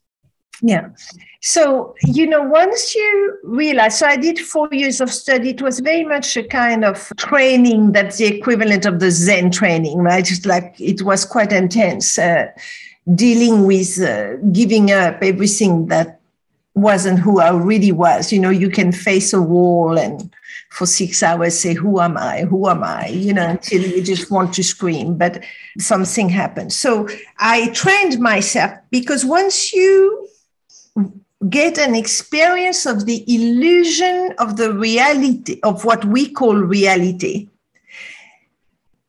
Yeah. 0.63 0.91
So, 1.43 1.95
you 2.05 2.27
know, 2.27 2.43
once 2.43 2.95
you 2.95 3.39
realize, 3.43 3.99
so 3.99 4.07
I 4.07 4.17
did 4.17 4.39
four 4.39 4.69
years 4.71 5.01
of 5.01 5.11
study, 5.11 5.51
it 5.51 5.63
was 5.63 5.81
very 5.81 6.05
much 6.05 6.37
a 6.37 6.45
kind 6.45 6.85
of 6.85 7.13
training 7.17 7.93
that's 7.93 8.19
the 8.19 8.27
equivalent 8.27 8.87
of 8.87 9.01
the 9.01 9.11
Zen 9.11 9.51
training, 9.51 9.99
right? 9.99 10.25
Just 10.25 10.47
like 10.47 10.75
it 10.79 11.03
was 11.03 11.25
quite 11.25 11.53
intense, 11.53 12.19
uh, 12.19 12.47
dealing 13.15 13.67
with 13.67 14.01
uh, 14.01 14.37
giving 14.53 14.91
up 14.91 15.23
everything 15.23 15.87
that 15.87 16.21
wasn't 16.75 17.21
who 17.21 17.41
I 17.41 17.51
really 17.51 17.93
was. 17.93 18.33
You 18.33 18.41
know, 18.41 18.51
you 18.51 18.69
can 18.69 18.93
face 18.93 19.33
a 19.33 19.41
wall 19.41 19.99
and 19.99 20.35
for 20.71 20.87
six 20.87 21.23
hours 21.23 21.59
say, 21.59 21.75
Who 21.75 22.01
am 22.01 22.17
I? 22.17 22.43
Who 22.43 22.69
am 22.69 22.83
I? 22.83 23.07
You 23.07 23.33
know, 23.33 23.49
until 23.49 23.83
you 23.83 24.03
just 24.03 24.31
want 24.31 24.53
to 24.55 24.65
scream, 24.65 25.17
but 25.17 25.43
something 25.79 26.29
happened. 26.29 26.73
So 26.73 27.09
I 27.39 27.69
trained 27.69 28.19
myself 28.19 28.73
because 28.91 29.25
once 29.25 29.73
you 29.73 30.29
get 31.49 31.79
an 31.79 31.95
experience 31.95 32.87
of 32.87 33.07
the 33.07 33.25
illusion 33.33 34.35
of 34.39 34.57
the 34.57 34.73
reality 34.73 35.61
of 35.63 35.85
what 35.85 36.05
we 36.05 36.31
call 36.31 36.57
reality, 36.57 37.49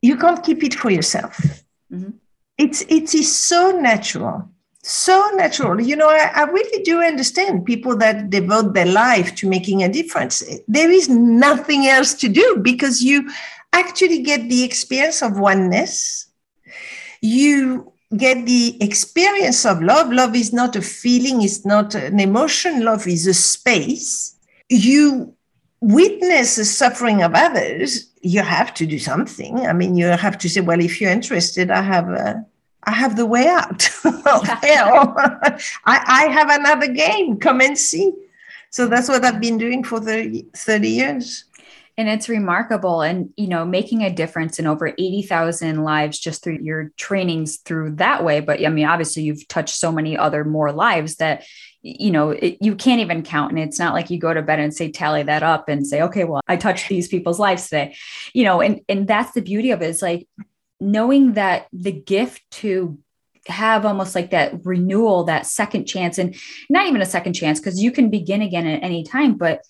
you 0.02 0.18
can't 0.18 0.44
keep 0.44 0.64
it 0.64 0.76
for 0.76 0.92
yourself. 0.92 1.38
Mm-hmm. 1.92 2.12
It's 2.58 2.82
it 2.84 3.16
is 3.16 3.36
so 3.36 3.72
natural 3.72 4.50
so 4.86 5.32
natural. 5.34 5.82
You 5.82 5.96
know, 5.96 6.10
I, 6.10 6.32
I, 6.36 6.44
really 6.44 6.84
do 6.84 7.02
understand 7.02 7.66
people 7.66 7.98
that 7.98 8.30
devote 8.30 8.74
their 8.74 8.86
life 8.86 9.34
to 9.36 9.50
making 9.50 9.82
a 9.82 9.90
difference. 9.90 10.44
There 10.68 10.92
is 10.92 11.10
nothing 11.10 11.88
else 11.88 12.14
to 12.16 12.30
do 12.30 12.60
because 12.62 13.02
you 13.02 13.30
actually 13.74 14.22
get 14.22 14.48
the 14.48 14.64
experience 14.64 15.24
of 15.24 15.40
oneness. 15.40 16.28
You 17.22 17.92
get 18.16 18.46
the 18.46 18.78
experience 18.82 19.66
of 19.66 19.82
love. 19.82 20.12
Love 20.12 20.36
is 20.36 20.54
not 20.54 20.76
a 20.76 20.82
feeling, 20.82 21.42
it's 21.42 21.66
not 21.66 21.96
an 21.96 22.20
emotion. 22.20 22.86
Love 22.86 23.08
is 23.08 23.26
a 23.26 23.34
space. 23.34 24.36
You 24.70 25.34
witness 25.82 26.58
the 26.58 26.66
suffering 26.66 27.24
of 27.24 27.34
others. 27.34 28.12
You 28.22 28.44
have 28.44 28.74
to 28.76 28.86
do 28.86 29.00
something. 29.00 29.66
I 29.66 29.74
mean, 29.74 29.96
you 29.96 30.06
have 30.06 30.38
to 30.40 30.50
say, 30.50 30.62
well, 30.62 30.80
if 30.80 31.02
you're 31.02 31.12
interested, 31.12 31.72
I 31.72 31.82
have 31.82 32.10
a 32.10 32.46
I 32.86 32.92
have 32.92 33.16
the 33.16 33.26
way 33.26 33.48
out. 33.48 33.84
Hell, 34.04 34.44
I, 35.18 35.60
I 35.86 36.28
have 36.32 36.50
another 36.50 36.88
game. 36.88 37.38
Come 37.38 37.62
and 37.62 37.78
see. 37.78 38.14
So 38.70 38.88
that's 38.88 39.08
what 39.08 39.24
I've 39.24 39.40
been 39.40 39.58
doing 39.58 39.84
for 39.84 40.00
30, 40.00 40.48
30 40.56 40.90
years. 40.90 41.46
And 41.98 42.10
it's 42.10 42.28
remarkable 42.28 43.02
and, 43.02 43.30
you 43.38 43.48
know, 43.48 43.64
making 43.64 44.04
a 44.04 44.14
difference 44.14 44.60
in 44.60 44.68
over 44.68 44.88
80,000 44.88 45.84
lives 45.84 46.20
just 46.20 46.44
through 46.44 46.60
your 46.62 46.92
trainings 46.98 47.58
through 47.58 47.92
that 47.96 48.24
way. 48.24 48.42
But 48.42 48.64
I 48.66 48.68
mean, 48.68 48.86
obviously 48.86 49.24
you've 49.24 49.48
touched 49.48 49.78
so 49.78 49.94
many 49.94 50.18
other 50.18 50.44
more 50.44 50.74
lives 50.74 51.16
that, 51.16 51.46
you 51.82 52.12
know, 52.12 52.32
it, 52.32 52.58
you 52.60 52.76
can't 52.76 53.00
even 53.00 53.24
count. 53.24 53.52
And 53.52 53.60
it's 53.62 53.80
not 53.80 53.94
like 53.94 54.10
you 54.10 54.20
go 54.20 54.34
to 54.34 54.42
bed 54.42 54.60
and 54.60 54.74
say, 54.74 54.92
tally 54.92 55.24
that 55.24 55.42
up 55.42 55.70
and 55.70 55.88
say, 55.88 56.02
okay, 56.02 56.26
well, 56.26 56.42
I 56.48 56.58
touched 56.58 56.90
these 56.90 57.08
people's 57.08 57.40
lives 57.40 57.70
today, 57.70 57.96
you 58.34 58.44
know, 58.44 58.60
and, 58.60 58.82
and 58.90 59.08
that's 59.08 59.32
the 59.32 59.42
beauty 59.42 59.72
of 59.72 59.82
it. 59.82 59.90
It's 59.90 60.02
like 60.02 60.28
knowing 60.80 61.34
that 61.34 61.68
the 61.72 61.92
gift 61.92 62.42
to 62.52 62.98
have 63.48 63.86
almost 63.86 64.16
like 64.16 64.32
that 64.32 64.66
renewal, 64.66 65.26
that 65.26 65.46
second 65.46 65.86
chance, 65.86 66.18
and 66.18 66.36
not 66.70 66.88
even 66.88 67.02
a 67.02 67.06
second 67.06 67.34
chance, 67.34 67.60
because 67.60 67.82
you 67.82 67.92
can 67.92 68.10
begin 68.10 68.42
again 68.42 68.66
at 68.66 68.84
any 68.84 69.04
time, 69.04 69.36
but 69.36 69.62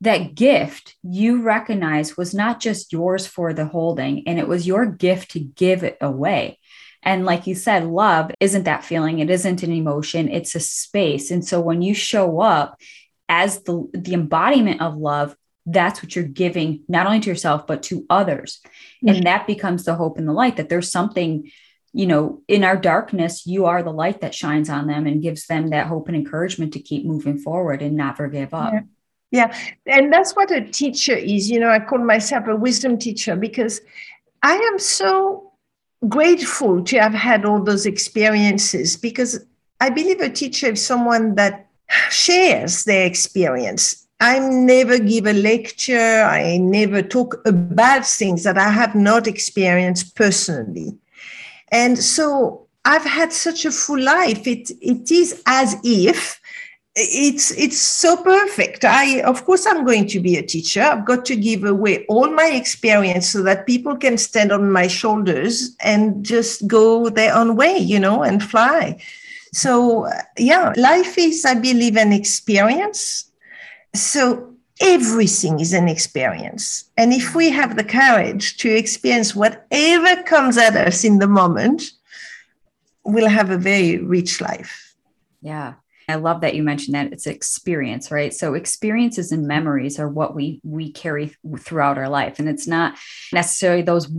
that 0.00 0.34
gift 0.34 0.96
you 1.02 1.42
recognize 1.42 2.16
was 2.16 2.32
not 2.32 2.58
just 2.58 2.92
yours 2.92 3.26
for 3.26 3.52
the 3.52 3.66
holding, 3.66 4.26
and 4.26 4.38
it 4.38 4.48
was 4.48 4.66
your 4.66 4.86
gift 4.86 5.32
to 5.32 5.40
give 5.40 5.82
it 5.82 5.98
away. 6.00 6.58
And 7.02 7.24
like 7.24 7.46
you 7.46 7.54
said, 7.54 7.84
love 7.84 8.30
isn't 8.40 8.64
that 8.64 8.84
feeling, 8.84 9.18
it 9.18 9.30
isn't 9.30 9.62
an 9.62 9.72
emotion, 9.72 10.28
it's 10.28 10.54
a 10.54 10.60
space. 10.60 11.30
And 11.30 11.46
so 11.46 11.60
when 11.60 11.82
you 11.82 11.94
show 11.94 12.40
up 12.40 12.78
as 13.28 13.62
the, 13.62 13.88
the 13.92 14.14
embodiment 14.14 14.80
of 14.80 14.96
love, 14.96 15.36
that's 15.66 16.02
what 16.02 16.14
you're 16.16 16.24
giving 16.24 16.82
not 16.88 17.06
only 17.06 17.20
to 17.20 17.28
yourself 17.28 17.66
but 17.66 17.82
to 17.82 18.06
others 18.10 18.60
mm-hmm. 19.04 19.08
and 19.08 19.26
that 19.26 19.46
becomes 19.46 19.84
the 19.84 19.94
hope 19.94 20.18
and 20.18 20.28
the 20.28 20.32
light 20.32 20.56
that 20.56 20.68
there's 20.68 20.90
something 20.90 21.50
you 21.92 22.06
know 22.06 22.40
in 22.48 22.64
our 22.64 22.76
darkness 22.76 23.46
you 23.46 23.66
are 23.66 23.82
the 23.82 23.92
light 23.92 24.20
that 24.20 24.34
shines 24.34 24.70
on 24.70 24.86
them 24.86 25.06
and 25.06 25.22
gives 25.22 25.46
them 25.46 25.68
that 25.68 25.86
hope 25.86 26.08
and 26.08 26.16
encouragement 26.16 26.72
to 26.72 26.80
keep 26.80 27.04
moving 27.04 27.38
forward 27.38 27.82
and 27.82 27.96
never 27.96 28.28
give 28.28 28.54
up 28.54 28.72
yeah. 28.72 28.82
yeah 29.30 29.58
and 29.86 30.12
that's 30.12 30.34
what 30.34 30.50
a 30.50 30.62
teacher 30.62 31.14
is 31.14 31.50
you 31.50 31.60
know 31.60 31.70
i 31.70 31.78
call 31.78 31.98
myself 31.98 32.46
a 32.46 32.56
wisdom 32.56 32.96
teacher 32.98 33.36
because 33.36 33.80
i 34.42 34.54
am 34.54 34.78
so 34.78 35.52
grateful 36.08 36.82
to 36.82 36.98
have 36.98 37.12
had 37.12 37.44
all 37.44 37.62
those 37.62 37.84
experiences 37.84 38.96
because 38.96 39.44
i 39.80 39.90
believe 39.90 40.20
a 40.20 40.30
teacher 40.30 40.72
is 40.72 40.84
someone 40.84 41.34
that 41.34 41.66
shares 42.08 42.84
their 42.84 43.04
experience 43.04 43.99
I 44.20 44.38
never 44.38 44.98
give 44.98 45.26
a 45.26 45.32
lecture. 45.32 46.22
I 46.22 46.58
never 46.58 47.02
talk 47.02 47.36
about 47.46 48.06
things 48.06 48.44
that 48.44 48.58
I 48.58 48.68
have 48.68 48.94
not 48.94 49.26
experienced 49.26 50.14
personally. 50.14 50.96
And 51.72 51.98
so 51.98 52.66
I've 52.84 53.04
had 53.04 53.32
such 53.32 53.64
a 53.64 53.72
full 53.72 54.00
life. 54.00 54.46
It, 54.46 54.70
it 54.82 55.10
is 55.10 55.42
as 55.46 55.76
if 55.82 56.40
it's 56.96 57.52
it's 57.52 57.80
so 57.80 58.16
perfect 58.16 58.84
i 58.84 59.20
of 59.20 59.44
course 59.44 59.64
i'm 59.64 59.84
going 59.84 60.08
to 60.08 60.18
be 60.18 60.36
a 60.36 60.42
teacher 60.42 60.82
i've 60.82 61.04
got 61.04 61.24
to 61.24 61.36
give 61.36 61.62
away 61.62 62.04
all 62.06 62.28
my 62.30 62.46
experience 62.46 63.28
so 63.28 63.44
that 63.44 63.64
people 63.64 63.96
can 63.96 64.18
stand 64.18 64.50
on 64.50 64.72
my 64.72 64.88
shoulders 64.88 65.76
and 65.80 66.24
just 66.24 66.66
go 66.66 67.08
their 67.08 67.32
own 67.32 67.54
way 67.54 67.78
you 67.78 67.98
know 67.98 68.24
and 68.24 68.42
fly 68.42 69.00
so 69.52 70.08
yeah 70.36 70.72
life 70.76 71.16
is 71.16 71.44
i 71.44 71.54
believe 71.54 71.96
an 71.96 72.12
experience 72.12 73.29
so 73.94 74.54
everything 74.80 75.60
is 75.60 75.72
an 75.72 75.88
experience 75.88 76.90
and 76.96 77.12
if 77.12 77.34
we 77.34 77.50
have 77.50 77.76
the 77.76 77.84
courage 77.84 78.56
to 78.56 78.70
experience 78.70 79.34
whatever 79.34 80.22
comes 80.22 80.56
at 80.56 80.74
us 80.74 81.04
in 81.04 81.18
the 81.18 81.26
moment 81.26 81.82
we'll 83.04 83.28
have 83.28 83.50
a 83.50 83.58
very 83.58 83.98
rich 83.98 84.40
life 84.40 84.94
yeah 85.42 85.74
I 86.10 86.16
love 86.16 86.40
that 86.40 86.54
you 86.54 86.62
mentioned 86.62 86.94
that 86.94 87.12
it's 87.12 87.26
experience, 87.26 88.10
right? 88.10 88.34
So 88.34 88.54
experiences 88.54 89.32
and 89.32 89.46
memories 89.46 89.98
are 89.98 90.08
what 90.08 90.34
we 90.34 90.60
we 90.64 90.92
carry 90.92 91.34
throughout 91.58 91.98
our 91.98 92.08
life, 92.08 92.38
and 92.38 92.48
it's 92.48 92.66
not 92.66 92.98
necessarily 93.32 93.82
those 93.82 94.12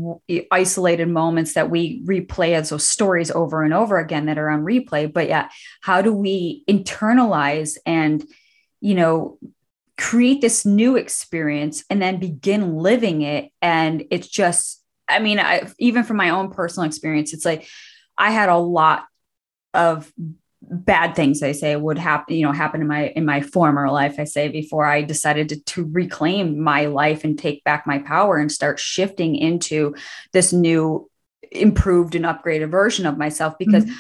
isolated 0.52 1.10
moments 1.10 1.54
that 1.54 1.70
we 1.70 2.02
replay 2.04 2.54
as 2.54 2.70
those 2.70 2.88
stories 2.88 3.30
over 3.32 3.64
and 3.64 3.74
over 3.74 4.00
again 4.00 4.26
that 4.28 4.38
are 4.38 4.50
on 4.50 4.64
replay. 4.64 5.12
But 5.12 5.28
yeah, 5.28 5.50
how 5.82 6.02
do 6.02 6.14
we 6.14 6.64
internalize 6.68 7.78
and 7.86 8.26
you 8.80 8.96
know 8.96 9.38
create 9.98 10.42
this 10.42 10.66
new 10.66 10.96
experience 10.96 11.84
and 11.90 12.02
then 12.02 12.20
begin 12.20 12.76
living 12.76 13.22
it? 13.22 13.52
And 13.62 14.06
it's 14.12 14.28
just, 14.28 14.84
I 15.08 15.20
mean, 15.20 15.40
I, 15.40 15.70
even 15.80 16.04
from 16.04 16.18
my 16.18 16.30
own 16.30 16.52
personal 16.52 16.88
experience, 16.88 17.34
it's 17.34 17.46
like 17.46 17.68
I 18.18 18.32
had 18.32 18.50
a 18.50 18.58
lot 18.58 19.06
of 19.74 20.12
bad 20.62 21.16
things 21.16 21.42
I 21.42 21.54
say 21.54 21.76
would 21.76 21.98
happen, 21.98 22.36
you 22.36 22.46
know, 22.46 22.52
happen 22.52 22.82
in 22.82 22.88
my 22.88 23.08
in 23.08 23.26
my 23.26 23.42
former 23.42 23.90
life. 23.90 24.20
I 24.20 24.26
say 24.26 24.48
before 24.48 24.86
I 24.86 25.02
decided 25.02 25.50
to, 25.50 25.64
to 25.64 25.90
reclaim 25.92 26.60
my 26.60 26.86
life 26.86 27.24
and 27.24 27.38
take 27.38 27.64
back 27.64 27.88
my 27.88 28.00
power 28.00 28.38
and 28.38 28.52
start 28.52 28.80
shifting 28.80 29.36
into 29.36 29.96
this 30.34 30.54
new 30.54 31.10
improved 31.52 32.16
and 32.16 32.26
upgraded 32.26 32.70
version 32.70 33.06
of 33.06 33.18
myself 33.18 33.56
because 33.58 33.86
mm-hmm. 33.86 33.96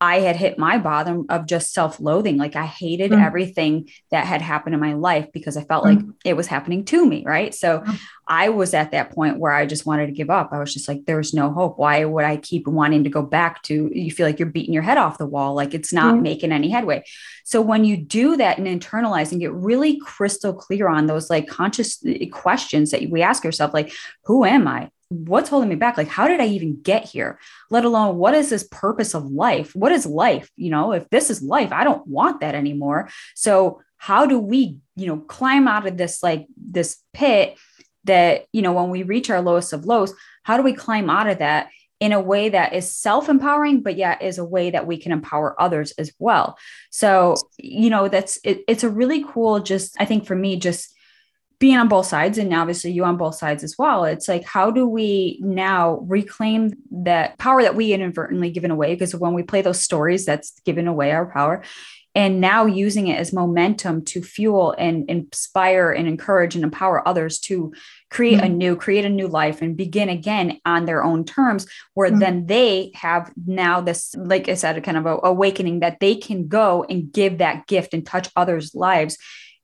I 0.00 0.20
had 0.20 0.36
hit 0.36 0.58
my 0.58 0.78
bottom 0.78 1.26
of 1.28 1.46
just 1.46 1.72
self 1.72 1.98
loathing. 1.98 2.36
Like 2.36 2.54
I 2.54 2.66
hated 2.66 3.10
mm. 3.10 3.24
everything 3.24 3.88
that 4.10 4.26
had 4.26 4.40
happened 4.40 4.74
in 4.74 4.80
my 4.80 4.92
life 4.92 5.26
because 5.32 5.56
I 5.56 5.64
felt 5.64 5.84
mm. 5.84 5.96
like 5.96 6.04
it 6.24 6.36
was 6.36 6.46
happening 6.46 6.84
to 6.86 7.04
me. 7.04 7.24
Right. 7.26 7.52
So 7.52 7.80
mm. 7.80 7.98
I 8.28 8.50
was 8.50 8.74
at 8.74 8.92
that 8.92 9.10
point 9.10 9.38
where 9.38 9.52
I 9.52 9.66
just 9.66 9.86
wanted 9.86 10.06
to 10.06 10.12
give 10.12 10.30
up. 10.30 10.50
I 10.52 10.60
was 10.60 10.72
just 10.72 10.86
like, 10.86 11.04
there's 11.06 11.34
no 11.34 11.52
hope. 11.52 11.78
Why 11.78 12.04
would 12.04 12.24
I 12.24 12.36
keep 12.36 12.68
wanting 12.68 13.04
to 13.04 13.10
go 13.10 13.22
back 13.22 13.62
to? 13.62 13.90
You 13.92 14.10
feel 14.12 14.26
like 14.26 14.38
you're 14.38 14.48
beating 14.48 14.74
your 14.74 14.82
head 14.84 14.98
off 14.98 15.18
the 15.18 15.26
wall, 15.26 15.54
like 15.54 15.74
it's 15.74 15.92
not 15.92 16.20
making 16.20 16.52
any 16.52 16.70
headway. 16.70 17.02
So 17.44 17.60
when 17.60 17.84
you 17.84 17.96
do 17.96 18.36
that 18.36 18.58
and 18.58 18.66
internalize 18.66 19.32
and 19.32 19.40
get 19.40 19.52
really 19.52 19.98
crystal 19.98 20.52
clear 20.52 20.88
on 20.88 21.06
those 21.06 21.30
like 21.30 21.48
conscious 21.48 21.98
eh, 22.06 22.26
questions 22.30 22.90
that 22.92 23.08
we 23.10 23.22
ask 23.22 23.42
yourself, 23.42 23.74
like, 23.74 23.92
who 24.24 24.44
am 24.44 24.68
I? 24.68 24.90
What's 25.10 25.48
holding 25.48 25.68
me 25.68 25.74
back? 25.74 25.96
Like 25.96 26.08
how 26.08 26.28
did 26.28 26.40
i 26.40 26.46
even 26.46 26.80
get 26.82 27.04
here? 27.04 27.38
Let 27.70 27.84
alone 27.84 28.16
what 28.16 28.34
is 28.34 28.50
this 28.50 28.68
purpose 28.70 29.14
of 29.14 29.30
life? 29.30 29.74
What 29.74 29.92
is 29.92 30.06
life? 30.06 30.50
You 30.56 30.70
know 30.70 30.92
if 30.92 31.08
this 31.10 31.30
is 31.30 31.42
life 31.42 31.72
i 31.72 31.84
don't 31.84 32.06
want 32.06 32.40
that 32.40 32.54
anymore. 32.54 33.08
So 33.34 33.80
how 33.96 34.26
do 34.26 34.38
we 34.38 34.78
you 34.96 35.06
know 35.06 35.18
climb 35.18 35.66
out 35.66 35.86
of 35.86 35.96
this 35.96 36.22
like 36.22 36.46
this 36.56 36.98
pit 37.12 37.58
that 38.04 38.46
you 38.52 38.62
know 38.62 38.72
when 38.72 38.90
we 38.90 39.02
reach 39.02 39.30
our 39.30 39.42
lowest 39.42 39.72
of 39.72 39.84
lows 39.84 40.14
how 40.44 40.56
do 40.56 40.62
we 40.62 40.72
climb 40.72 41.10
out 41.10 41.28
of 41.28 41.38
that 41.38 41.68
in 42.00 42.12
a 42.12 42.20
way 42.20 42.48
that 42.48 42.74
is 42.74 42.94
self-empowering 42.94 43.82
but 43.82 43.96
yet 43.96 44.22
is 44.22 44.38
a 44.38 44.44
way 44.44 44.70
that 44.70 44.86
we 44.86 44.96
can 44.96 45.10
empower 45.10 45.60
others 45.60 45.90
as 45.92 46.12
well? 46.18 46.56
So 46.90 47.34
you 47.56 47.90
know 47.90 48.08
that's 48.08 48.38
it, 48.44 48.62
it's 48.68 48.84
a 48.84 48.90
really 48.90 49.24
cool 49.24 49.60
just 49.60 49.96
i 50.00 50.04
think 50.04 50.26
for 50.26 50.36
me 50.36 50.56
just 50.56 50.94
being 51.58 51.76
on 51.76 51.88
both 51.88 52.06
sides 52.06 52.38
and 52.38 52.54
obviously 52.54 52.90
you 52.92 53.04
on 53.04 53.16
both 53.16 53.34
sides 53.34 53.64
as 53.64 53.76
well 53.78 54.04
it's 54.04 54.28
like 54.28 54.44
how 54.44 54.70
do 54.70 54.86
we 54.86 55.38
now 55.42 55.98
reclaim 56.06 56.72
that 56.90 57.36
power 57.38 57.62
that 57.62 57.74
we 57.74 57.92
inadvertently 57.92 58.50
given 58.50 58.70
away 58.70 58.94
because 58.94 59.14
when 59.14 59.34
we 59.34 59.42
play 59.42 59.62
those 59.62 59.80
stories 59.82 60.24
that's 60.24 60.60
given 60.60 60.86
away 60.86 61.10
our 61.10 61.26
power 61.26 61.62
and 62.14 62.40
now 62.40 62.64
using 62.64 63.06
it 63.06 63.18
as 63.18 63.32
momentum 63.32 64.04
to 64.04 64.22
fuel 64.22 64.74
and 64.78 65.08
inspire 65.08 65.92
and 65.92 66.08
encourage 66.08 66.54
and 66.54 66.64
empower 66.64 67.06
others 67.06 67.38
to 67.38 67.72
create 68.10 68.38
mm-hmm. 68.38 68.46
a 68.46 68.56
new 68.56 68.76
create 68.76 69.04
a 69.04 69.08
new 69.08 69.28
life 69.28 69.60
and 69.62 69.76
begin 69.76 70.08
again 70.08 70.58
on 70.64 70.84
their 70.84 71.04
own 71.04 71.24
terms 71.24 71.66
where 71.94 72.10
mm-hmm. 72.10 72.20
then 72.20 72.46
they 72.46 72.90
have 72.94 73.30
now 73.46 73.80
this 73.80 74.14
like 74.16 74.48
i 74.48 74.54
said 74.54 74.76
a 74.76 74.80
kind 74.80 74.96
of 74.96 75.06
a 75.06 75.18
awakening 75.22 75.80
that 75.80 76.00
they 76.00 76.14
can 76.14 76.48
go 76.48 76.84
and 76.88 77.12
give 77.12 77.38
that 77.38 77.66
gift 77.66 77.94
and 77.94 78.06
touch 78.06 78.28
others 78.36 78.74
lives 78.74 79.18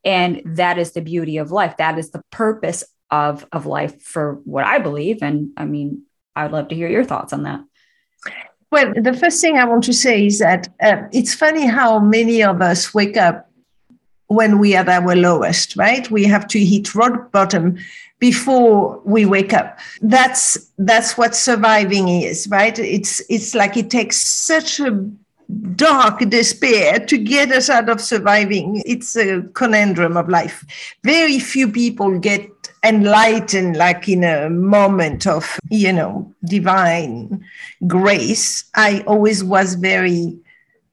and 0.05 0.43
that 0.45 0.79
is 0.79 0.93
the 0.93 1.01
beauty 1.01 1.39
of 1.39 1.51
life. 1.51 1.77
That 1.79 1.99
is 1.99 2.11
the 2.11 2.23
purpose 2.31 2.85
of, 3.11 3.47
of 3.53 3.67
life 3.67 4.03
for 4.03 4.41
what 4.45 4.65
I 4.65 4.79
believe. 4.79 5.23
And 5.23 5.51
I 5.57 5.65
mean, 5.65 6.03
I'd 6.37 6.53
love 6.53 6.69
to 6.69 6.75
hear 6.75 6.89
your 6.89 7.05
thoughts 7.05 7.33
on 7.33 7.45
that. 7.45 7.61
Well, 8.71 8.93
the 8.97 9.13
first 9.15 9.41
thing 9.41 9.57
I 9.57 9.65
want 9.65 9.85
to 9.85 9.93
say 9.93 10.27
is 10.27 10.41
that 10.41 10.69
uh, 10.83 11.03
it's 11.13 11.33
funny 11.33 11.67
how 11.67 12.01
many 12.01 12.43
of 12.43 12.61
us 12.61 12.93
wake 12.93 13.17
up 13.17 13.49
when 14.27 14.59
we 14.59 14.75
are 14.75 14.81
at 14.81 14.89
our 14.89 15.15
lowest, 15.15 15.77
right? 15.77 16.11
We 16.11 16.25
have 16.25 16.49
to 16.49 16.65
hit 16.65 16.95
rock 16.95 17.31
bottom 17.31 17.79
before 18.19 19.01
we 19.05 19.27
wake 19.27 19.53
up. 19.53 19.79
That's 20.01 20.71
that's 20.79 21.17
what 21.17 21.37
surviving 21.37 22.09
is, 22.09 22.49
right? 22.49 22.77
It's 22.79 23.23
it's 23.29 23.55
like 23.55 23.77
it 23.77 23.91
takes 23.91 24.17
such 24.17 24.81
a 24.81 25.09
dark 25.77 26.21
despair 26.29 26.99
to 26.99 27.19
get 27.19 27.51
us 27.51 27.69
out 27.71 27.89
of 27.89 28.01
surviving. 28.01 28.83
It's 28.87 29.17
a 29.17 29.43
conundrum 29.55 30.17
of 30.17 30.29
life. 30.29 30.65
Very 31.03 31.39
few 31.39 31.71
people 31.71 32.19
get 32.19 32.51
enlightened 32.85 33.77
like 33.77 34.09
in 34.09 34.25
a 34.25 34.51
moment 34.51 35.27
of, 35.27 35.59
you 35.71 35.93
know, 35.93 36.33
divine 36.45 37.45
grace. 37.87 38.65
I 38.75 39.03
always 39.07 39.43
was 39.43 39.75
very 39.75 40.39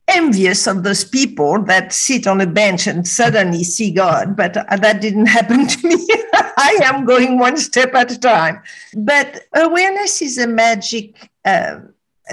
envious 0.08 0.68
of 0.68 0.84
those 0.84 1.04
people 1.04 1.62
that 1.64 1.94
sit 1.94 2.28
on 2.28 2.42
a 2.42 2.48
bench 2.48 2.88
and 2.88 3.08
suddenly 3.08 3.64
see 3.64 3.92
God, 3.92 4.36
but 4.36 4.54
that 4.54 5.02
didn't 5.02 5.26
happen 5.38 5.68
to 5.68 5.88
me. 5.88 6.08
I 6.34 6.80
am 6.84 7.06
going 7.06 7.40
one 7.40 7.58
step 7.58 7.94
at 7.94 8.12
a 8.12 8.20
time. 8.20 8.62
But 8.96 9.42
awareness 9.54 10.22
is 10.22 10.38
a 10.38 10.48
magic. 10.48 11.30
Uh, 11.44 11.80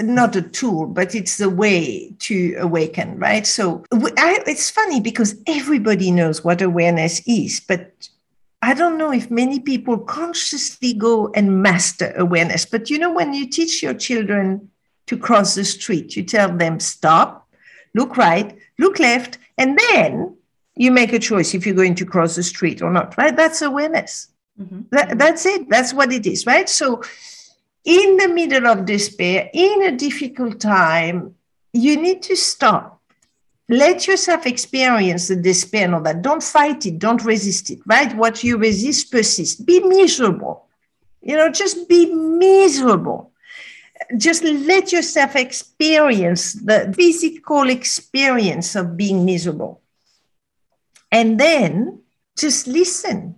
not 0.01 0.35
a 0.35 0.41
tool, 0.41 0.85
but 0.87 1.15
it's 1.15 1.37
the 1.37 1.49
way 1.49 2.13
to 2.19 2.55
awaken, 2.59 3.17
right? 3.19 3.45
So 3.45 3.83
I, 3.91 4.43
it's 4.47 4.69
funny 4.69 4.99
because 5.01 5.35
everybody 5.47 6.11
knows 6.11 6.43
what 6.43 6.61
awareness 6.61 7.21
is, 7.27 7.59
but 7.59 8.09
I 8.61 8.73
don't 8.73 8.97
know 8.97 9.11
if 9.11 9.31
many 9.31 9.59
people 9.59 9.97
consciously 9.97 10.93
go 10.93 11.31
and 11.33 11.63
master 11.63 12.13
awareness. 12.17 12.65
But 12.65 12.89
you 12.89 12.99
know, 12.99 13.13
when 13.13 13.33
you 13.33 13.49
teach 13.49 13.81
your 13.81 13.93
children 13.93 14.69
to 15.07 15.17
cross 15.17 15.55
the 15.55 15.63
street, 15.63 16.15
you 16.15 16.23
tell 16.23 16.55
them 16.55 16.79
stop, 16.79 17.47
look 17.95 18.17
right, 18.17 18.57
look 18.77 18.99
left, 18.99 19.37
and 19.57 19.79
then 19.91 20.35
you 20.75 20.91
make 20.91 21.13
a 21.13 21.19
choice 21.19 21.53
if 21.53 21.65
you're 21.65 21.75
going 21.75 21.95
to 21.95 22.05
cross 22.05 22.35
the 22.35 22.43
street 22.43 22.81
or 22.81 22.91
not, 22.91 23.17
right? 23.17 23.35
That's 23.35 23.61
awareness. 23.61 24.27
Mm-hmm. 24.59 24.81
That, 24.91 25.17
that's 25.17 25.45
it. 25.45 25.69
That's 25.69 25.93
what 25.93 26.11
it 26.11 26.25
is, 26.27 26.45
right? 26.45 26.67
So 26.69 27.01
in 27.89 28.17
the 28.17 28.27
middle 28.27 28.67
of 28.67 28.85
despair, 28.85 29.49
in 29.51 29.87
a 29.87 29.97
difficult 29.97 30.59
time, 30.59 31.33
you 31.73 31.99
need 31.99 32.21
to 32.21 32.35
stop. 32.35 33.01
Let 33.67 34.05
yourself 34.05 34.45
experience 34.45 35.27
the 35.27 35.35
despair 35.35 35.85
and 35.85 35.95
all 35.95 36.01
that. 36.01 36.21
Don't 36.21 36.43
fight 36.43 36.85
it. 36.85 36.99
Don't 36.99 37.23
resist 37.25 37.71
it, 37.71 37.79
right? 37.87 38.15
What 38.15 38.43
you 38.43 38.57
resist 38.57 39.11
persists. 39.11 39.59
Be 39.59 39.79
miserable. 39.79 40.67
You 41.21 41.35
know, 41.35 41.49
just 41.49 41.89
be 41.89 42.13
miserable. 42.13 43.31
Just 44.17 44.43
let 44.43 44.91
yourself 44.91 45.35
experience 45.35 46.53
the 46.53 46.93
physical 46.95 47.71
experience 47.71 48.75
of 48.75 48.97
being 48.97 49.25
miserable. 49.25 49.81
And 51.11 51.39
then 51.39 52.01
just 52.37 52.67
listen. 52.67 53.35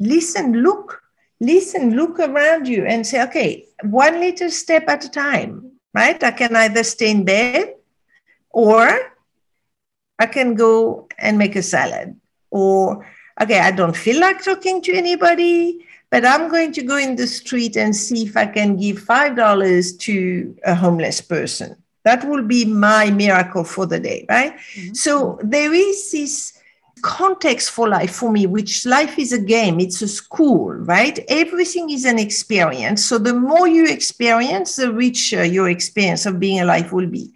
Listen, 0.00 0.54
look, 0.54 1.03
listen, 1.44 1.96
look 1.96 2.18
around 2.18 2.66
you 2.66 2.84
and 2.86 3.06
say, 3.06 3.22
okay, 3.24 3.66
one 3.82 4.20
little 4.20 4.50
step 4.50 4.88
at 4.88 5.04
a 5.04 5.10
time, 5.10 5.72
right? 5.92 6.22
I 6.22 6.30
can 6.30 6.56
either 6.56 6.82
stay 6.82 7.10
in 7.10 7.24
bed 7.24 7.74
or 8.50 8.88
I 10.18 10.26
can 10.26 10.54
go 10.54 11.08
and 11.18 11.38
make 11.38 11.56
a 11.56 11.62
salad. 11.62 12.18
Or, 12.50 13.06
okay, 13.40 13.58
I 13.58 13.70
don't 13.70 13.96
feel 13.96 14.20
like 14.20 14.44
talking 14.44 14.80
to 14.82 14.94
anybody, 14.94 15.84
but 16.10 16.24
I'm 16.24 16.48
going 16.48 16.72
to 16.72 16.82
go 16.82 16.96
in 16.96 17.16
the 17.16 17.26
street 17.26 17.76
and 17.76 17.94
see 17.94 18.24
if 18.24 18.36
I 18.36 18.46
can 18.46 18.76
give 18.76 18.98
$5 18.98 19.98
to 20.00 20.56
a 20.64 20.74
homeless 20.74 21.20
person. 21.20 21.76
That 22.04 22.24
will 22.28 22.42
be 22.42 22.64
my 22.64 23.10
miracle 23.10 23.64
for 23.64 23.86
the 23.86 23.98
day, 23.98 24.26
right? 24.28 24.54
Mm-hmm. 24.54 24.94
So 24.94 25.38
there 25.42 25.72
is 25.72 26.12
this 26.12 26.53
context 27.04 27.70
for 27.70 27.86
life 27.86 28.10
for 28.10 28.32
me, 28.32 28.46
which 28.46 28.86
life 28.86 29.18
is 29.18 29.30
a 29.32 29.38
game, 29.38 29.78
it's 29.78 30.00
a 30.00 30.08
school, 30.08 30.72
right? 30.72 31.18
Everything 31.28 31.90
is 31.90 32.06
an 32.06 32.18
experience. 32.18 33.04
So 33.04 33.18
the 33.18 33.34
more 33.34 33.68
you 33.68 33.86
experience, 33.86 34.76
the 34.76 34.90
richer 34.90 35.44
your 35.44 35.68
experience 35.68 36.24
of 36.24 36.40
being 36.40 36.60
alive 36.60 36.92
will 36.92 37.06
be. 37.06 37.34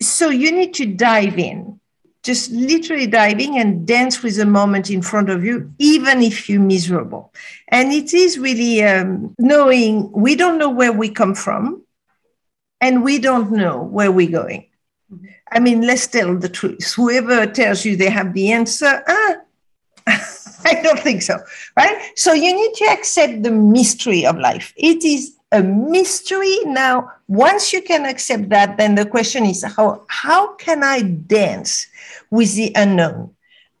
So 0.00 0.30
you 0.30 0.50
need 0.52 0.72
to 0.74 0.86
dive 0.86 1.38
in, 1.38 1.78
just 2.22 2.50
literally 2.50 3.06
diving 3.06 3.58
and 3.58 3.86
dance 3.86 4.22
with 4.22 4.36
the 4.36 4.46
moment 4.46 4.90
in 4.90 5.02
front 5.02 5.28
of 5.28 5.44
you, 5.44 5.70
even 5.78 6.22
if 6.22 6.48
you're 6.48 6.60
miserable. 6.60 7.30
And 7.68 7.92
it 7.92 8.14
is 8.14 8.38
really 8.38 8.82
um, 8.82 9.34
knowing 9.38 10.10
we 10.12 10.34
don't 10.34 10.58
know 10.58 10.70
where 10.70 10.92
we 10.92 11.10
come 11.10 11.34
from 11.34 11.82
and 12.80 13.04
we 13.04 13.18
don't 13.18 13.52
know 13.52 13.82
where 13.82 14.10
we're 14.10 14.30
going. 14.30 14.64
I 15.54 15.60
mean, 15.60 15.82
let's 15.82 16.06
tell 16.08 16.36
the 16.36 16.48
truth. 16.48 16.94
Whoever 16.94 17.46
tells 17.46 17.84
you 17.84 17.96
they 17.96 18.10
have 18.10 18.34
the 18.34 18.50
answer, 18.50 19.02
ah, 19.06 19.36
I 20.64 20.80
don't 20.82 20.98
think 20.98 21.22
so, 21.22 21.38
right? 21.76 22.10
So 22.16 22.32
you 22.32 22.52
need 22.52 22.74
to 22.74 22.86
accept 22.86 23.42
the 23.42 23.52
mystery 23.52 24.26
of 24.26 24.36
life. 24.36 24.72
It 24.76 25.04
is 25.04 25.36
a 25.52 25.62
mystery. 25.62 26.58
Now, 26.64 27.12
once 27.28 27.72
you 27.72 27.80
can 27.80 28.04
accept 28.04 28.48
that, 28.48 28.76
then 28.76 28.96
the 28.96 29.06
question 29.06 29.44
is 29.44 29.64
how, 29.76 30.04
how 30.08 30.54
can 30.56 30.82
I 30.82 31.02
dance 31.02 31.86
with 32.30 32.54
the 32.56 32.72
unknown? 32.74 33.30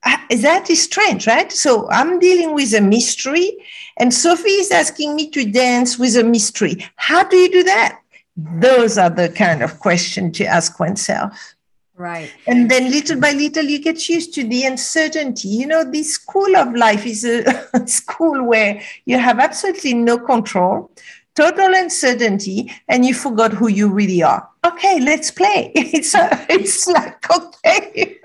Uh, 0.04 0.16
that 0.42 0.70
is 0.70 0.82
strange, 0.82 1.26
right? 1.26 1.50
So 1.50 1.90
I'm 1.90 2.18
dealing 2.20 2.54
with 2.54 2.72
a 2.74 2.80
mystery, 2.80 3.56
and 3.96 4.12
Sophie 4.14 4.50
is 4.50 4.70
asking 4.70 5.16
me 5.16 5.30
to 5.30 5.50
dance 5.50 5.98
with 5.98 6.14
a 6.16 6.22
mystery. 6.22 6.86
How 6.96 7.24
do 7.24 7.36
you 7.36 7.50
do 7.50 7.62
that? 7.64 7.98
Those 8.36 8.98
are 8.98 9.10
the 9.10 9.30
kind 9.30 9.62
of 9.62 9.80
questions 9.80 10.36
to 10.38 10.44
ask 10.44 10.78
oneself. 10.78 11.53
Right. 11.96 12.32
And 12.46 12.70
then 12.70 12.90
little 12.90 13.20
by 13.20 13.32
little, 13.32 13.64
you 13.64 13.78
get 13.78 14.08
used 14.08 14.34
to 14.34 14.44
the 14.44 14.64
uncertainty. 14.64 15.48
You 15.48 15.66
know, 15.66 15.84
this 15.84 16.14
school 16.14 16.56
of 16.56 16.74
life 16.74 17.06
is 17.06 17.24
a 17.24 17.44
school 17.86 18.44
where 18.44 18.82
you 19.04 19.18
have 19.18 19.38
absolutely 19.38 19.94
no 19.94 20.18
control, 20.18 20.90
total 21.36 21.72
uncertainty, 21.72 22.72
and 22.88 23.04
you 23.04 23.14
forgot 23.14 23.52
who 23.52 23.68
you 23.68 23.88
really 23.88 24.22
are. 24.22 24.48
Okay, 24.64 25.00
let's 25.00 25.30
play. 25.30 25.72
It's 25.76 26.14
a, 26.14 26.46
it's 26.48 26.86
like 26.88 27.30
okay. 27.30 28.18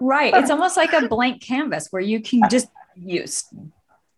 right. 0.00 0.34
It's 0.34 0.50
almost 0.50 0.76
like 0.76 0.92
a 0.92 1.08
blank 1.08 1.40
canvas 1.40 1.88
where 1.90 2.02
you 2.02 2.20
can 2.20 2.42
just 2.50 2.68
use 2.94 3.44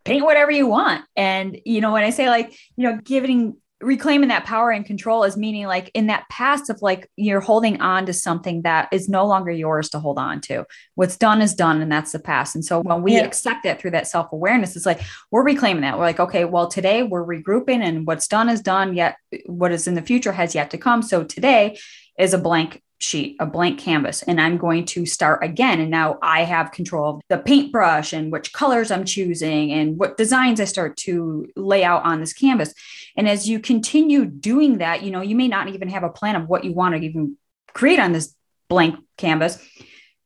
paint 0.07 0.25
whatever 0.25 0.51
you 0.51 0.67
want. 0.67 1.05
And 1.17 1.61
you 1.65 1.81
know, 1.81 1.93
when 1.93 2.03
I 2.03 2.11
say 2.11 2.29
like, 2.29 2.57
you 2.77 2.89
know, 2.89 2.99
giving 3.03 3.57
reclaiming 3.81 4.31
that 4.31 4.45
power 4.45 4.71
and 4.71 4.87
control 4.87 5.25
is 5.25 5.37
meaning 5.37 5.67
like 5.67 5.91
in 5.93 6.07
that 6.07 6.27
past 6.31 6.71
of 6.71 6.81
like 6.81 7.11
you're 7.17 7.41
holding 7.41 7.81
on 7.81 8.07
to 8.07 8.13
something 8.13 8.63
that 8.63 8.89
is 8.91 9.09
no 9.09 9.27
longer 9.27 9.51
yours 9.51 9.91
to 9.91 9.99
hold 9.99 10.19
on 10.19 10.41
to. 10.41 10.65
What's 10.95 11.17
done 11.17 11.43
is 11.43 11.55
done 11.55 11.83
and 11.83 11.93
that's 11.93 12.13
the 12.13 12.19
past. 12.19 12.55
And 12.55 12.65
so 12.65 12.81
when 12.81 13.03
we 13.03 13.15
yeah. 13.15 13.25
accept 13.25 13.67
it 13.67 13.79
through 13.79 13.91
that 13.91 14.07
self-awareness 14.07 14.77
it's 14.77 14.87
like 14.87 15.03
we're 15.31 15.45
reclaiming 15.45 15.83
that. 15.83 15.99
We're 15.99 16.05
like 16.05 16.21
okay 16.21 16.47
well 16.47 16.69
today 16.69 17.03
we're 17.03 17.27
regrouping 17.27 17.83
and 17.83 18.07
what's 18.07 18.29
done 18.29 18.49
is 18.49 18.63
done 18.63 18.95
yet 18.95 19.17
what 19.45 19.73
is 19.73 19.87
in 19.87 19.95
the 19.95 20.03
future 20.03 20.33
has 20.33 20.55
yet 20.55 20.71
to 20.71 20.79
come. 20.79 21.03
So 21.03 21.25
today 21.25 21.79
is 22.19 22.33
a 22.33 22.39
blank 22.39 22.83
sheet, 22.99 23.37
a 23.41 23.47
blank 23.47 23.79
canvas, 23.79 24.23
and 24.23 24.41
I'm 24.41 24.57
going 24.57 24.85
to 24.87 25.07
start 25.07 25.45
again. 25.45 25.81
And 25.81 25.91
now 25.91 26.19
I 26.23 26.45
have 26.45 26.73
control 26.73 27.17
of 27.17 27.23
the 27.29 27.39
paintbrush 27.39 28.13
and 28.13 28.33
which 28.33 28.53
colors 28.53 28.91
I'm 28.91 29.05
choosing 29.05 29.73
and 29.73 29.99
what 29.99 30.17
designs 30.17 30.61
I 30.61 30.65
start 30.65 30.97
to 30.99 31.47
lay 31.57 31.85
out 31.85 32.05
on 32.05 32.21
this 32.21 32.33
canvas. 32.33 32.75
And 33.17 33.29
as 33.29 33.49
you 33.49 33.61
continue 33.61 34.25
doing 34.25 34.79
that, 34.79 35.03
you 35.03 35.11
know, 35.11 35.21
you 35.21 35.37
may 35.37 35.49
not 35.49 35.69
even 35.69 35.89
have 35.89 36.05
a 36.05 36.11
plan 36.11 36.37
of 36.37 36.49
what 36.49 36.65
you 36.65 36.73
want 36.73 36.95
to 36.95 37.01
even 37.01 37.37
create 37.73 37.99
on 37.99 38.13
this 38.13 38.35
blank 38.69 38.99
canvas. 39.17 39.59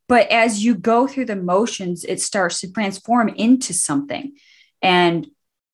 But 0.08 0.30
as 0.30 0.64
you 0.64 0.74
go 0.74 1.06
through 1.06 1.26
the 1.26 1.36
motions, 1.36 2.04
it 2.04 2.20
starts 2.20 2.60
to 2.60 2.72
transform 2.72 3.28
into 3.28 3.72
something. 3.72 4.32
And 4.82 5.26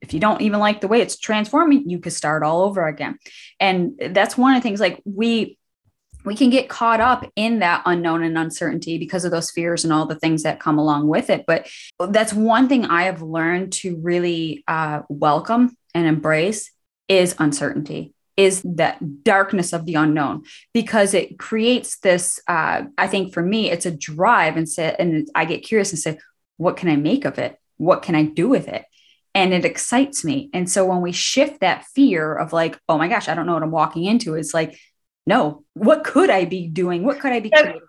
if 0.03 0.13
you 0.13 0.21
don't 0.21 0.43
even 0.43 0.61
like 0.61 0.81
the 0.81 0.89
way 0.89 1.01
it's 1.01 1.19
transforming, 1.19 1.89
you 1.89 1.99
could 1.99 2.13
start 2.13 2.43
all 2.43 2.63
over 2.63 2.87
again. 2.87 3.19
And 3.59 3.99
that's 4.11 4.37
one 4.37 4.55
of 4.55 4.63
the 4.63 4.63
things 4.63 4.81
like 4.81 5.01
we 5.05 5.59
we 6.27 6.35
can 6.35 6.51
get 6.51 6.69
caught 6.69 7.01
up 7.01 7.25
in 7.37 7.61
that 7.61 7.83
unknown 7.87 8.23
and 8.23 8.37
uncertainty 8.37 8.99
because 8.99 9.25
of 9.25 9.31
those 9.31 9.51
fears 9.51 9.85
and 9.85 9.93
all 9.93 10.07
the 10.07 10.19
things 10.19 10.43
that 10.43 10.61
come 10.61 10.79
along 10.79 11.07
with 11.07 11.31
it. 11.31 11.45
But 11.47 11.69
that's 12.11 12.35
one 12.35 12.69
thing 12.69 12.85
I 12.85 13.05
have 13.05 13.23
learned 13.23 13.73
to 13.75 13.97
really 14.03 14.65
uh, 14.69 15.03
welcome 15.09 15.77
and 15.95 16.07
embrace 16.07 16.73
is 17.09 17.35
uncertainty 17.39 18.13
is 18.37 18.61
that 18.63 19.25
darkness 19.25 19.73
of 19.73 19.87
the 19.87 19.95
unknown 19.95 20.43
because 20.75 21.15
it 21.15 21.39
creates 21.39 21.99
this 22.01 22.39
uh, 22.49 22.83
i 22.99 23.07
think 23.07 23.33
for 23.33 23.43
me 23.43 23.71
it's 23.71 23.87
a 23.87 23.91
drive 23.91 24.59
and 24.59 24.69
say 24.69 24.95
and 24.99 25.27
i 25.35 25.47
get 25.47 25.63
curious 25.63 25.91
and 25.91 25.99
say 25.99 26.19
what 26.57 26.77
can 26.77 26.89
i 26.89 26.97
make 26.97 27.25
of 27.25 27.39
it? 27.39 27.59
What 27.77 28.03
can 28.03 28.15
i 28.15 28.23
do 28.25 28.49
with 28.49 28.69
it? 28.69 28.85
And 29.35 29.53
it 29.53 29.65
excites 29.65 30.25
me. 30.25 30.49
And 30.55 30.71
so 30.71 30.87
when 30.87 31.03
we 31.03 31.13
shift 31.13 31.61
that 31.61 31.85
fear 31.95 32.35
of 32.35 32.53
like 32.53 32.79
oh 32.89 32.99
my 32.99 33.09
gosh 33.09 33.29
i 33.29 33.35
don't 33.35 33.47
know 33.47 33.55
what 33.55 33.63
i'm 33.63 33.71
walking 33.71 34.05
into 34.05 34.35
it's 34.35 34.55
like 34.55 34.79
no, 35.27 35.65
what 35.75 36.05
could 36.05 36.31
I 36.31 36.45
be 36.45 36.69
doing? 36.69 37.03
What 37.05 37.21
could 37.21 37.33
I 37.33 37.41
be 37.41 37.51
creating? 37.51 37.81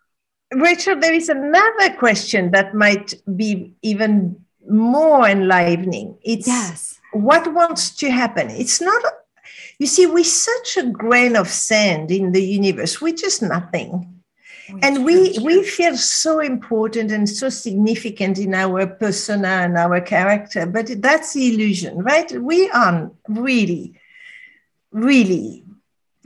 Rachel, 0.53 0.99
there 0.99 1.13
is 1.13 1.29
another 1.29 1.93
question 1.97 2.51
that 2.51 2.73
might 2.73 3.13
be 3.35 3.73
even 3.81 4.37
more 4.69 5.27
enlivening. 5.27 6.17
It's 6.23 6.47
yes. 6.47 6.99
what 7.11 7.53
wants 7.53 7.91
to 7.97 8.09
happen. 8.09 8.49
It's 8.49 8.81
not, 8.81 9.03
you 9.77 9.87
see, 9.87 10.05
we're 10.05 10.23
such 10.23 10.77
a 10.77 10.89
grain 10.89 11.35
of 11.35 11.49
sand 11.49 12.11
in 12.11 12.31
the 12.31 12.41
universe. 12.41 13.01
We're 13.01 13.15
just 13.15 13.41
nothing. 13.41 14.13
Oh, 14.69 14.79
and 14.81 15.05
we, 15.05 15.37
we 15.41 15.63
feel 15.63 15.95
so 15.95 16.39
important 16.39 17.11
and 17.11 17.29
so 17.29 17.49
significant 17.49 18.37
in 18.37 18.53
our 18.53 18.87
persona 18.87 19.47
and 19.47 19.77
our 19.77 20.01
character, 20.01 20.65
but 20.65 21.01
that's 21.01 21.33
the 21.33 21.53
illusion, 21.53 21.99
right? 21.99 22.29
We 22.31 22.69
are 22.71 23.11
really, 23.27 23.99
really 24.91 25.63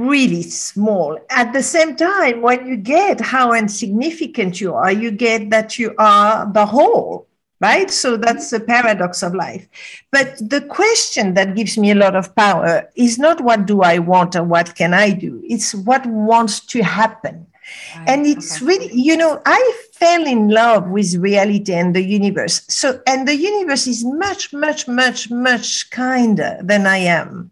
really 0.08 0.42
small. 0.44 1.20
At 1.30 1.54
the 1.54 1.64
same 1.64 1.96
time, 1.96 2.42
when 2.42 2.68
you 2.68 2.78
get 2.78 3.22
how 3.22 3.54
insignificant 3.54 4.60
you 4.60 4.74
are, 4.74 4.92
you 4.92 5.12
get 5.12 5.50
that 5.50 5.78
you 5.78 5.94
are 5.98 6.52
the 6.52 6.66
whole, 6.66 7.28
right? 7.60 7.90
So 7.90 8.18
that's 8.18 8.50
the 8.50 8.60
paradox 8.60 9.24
of 9.24 9.36
life. 9.36 9.68
But 10.12 10.38
the 10.38 10.62
question 10.62 11.34
that 11.36 11.56
gives 11.56 11.78
me 11.78 11.92
a 11.92 11.96
lot 11.96 12.16
of 12.16 12.36
power 12.36 12.90
is 12.96 13.18
not 13.18 13.42
what 13.42 13.66
do 13.66 13.82
I 13.82 14.00
want 14.00 14.36
or 14.36 14.44
what 14.44 14.76
can 14.76 14.94
I 14.94 15.12
do? 15.12 15.42
It's 15.46 15.74
what 15.74 16.06
wants 16.06 16.60
to 16.68 16.82
happen. 16.82 17.48
Right. 17.96 18.10
And 18.10 18.26
it's 18.26 18.58
okay. 18.58 18.66
really, 18.66 18.90
you 18.94 19.16
know, 19.16 19.42
I 19.46 19.74
fell 19.94 20.26
in 20.26 20.50
love 20.50 20.90
with 20.90 21.16
reality 21.16 21.74
and 21.74 21.96
the 21.96 22.02
universe. 22.02 22.64
So, 22.68 23.02
and 23.08 23.28
the 23.28 23.36
universe 23.36 23.88
is 23.88 24.04
much, 24.04 24.52
much, 24.52 24.88
much, 24.88 25.30
much 25.30 25.90
kinder 25.92 26.60
than 26.62 26.86
I 26.88 26.98
am 26.98 27.52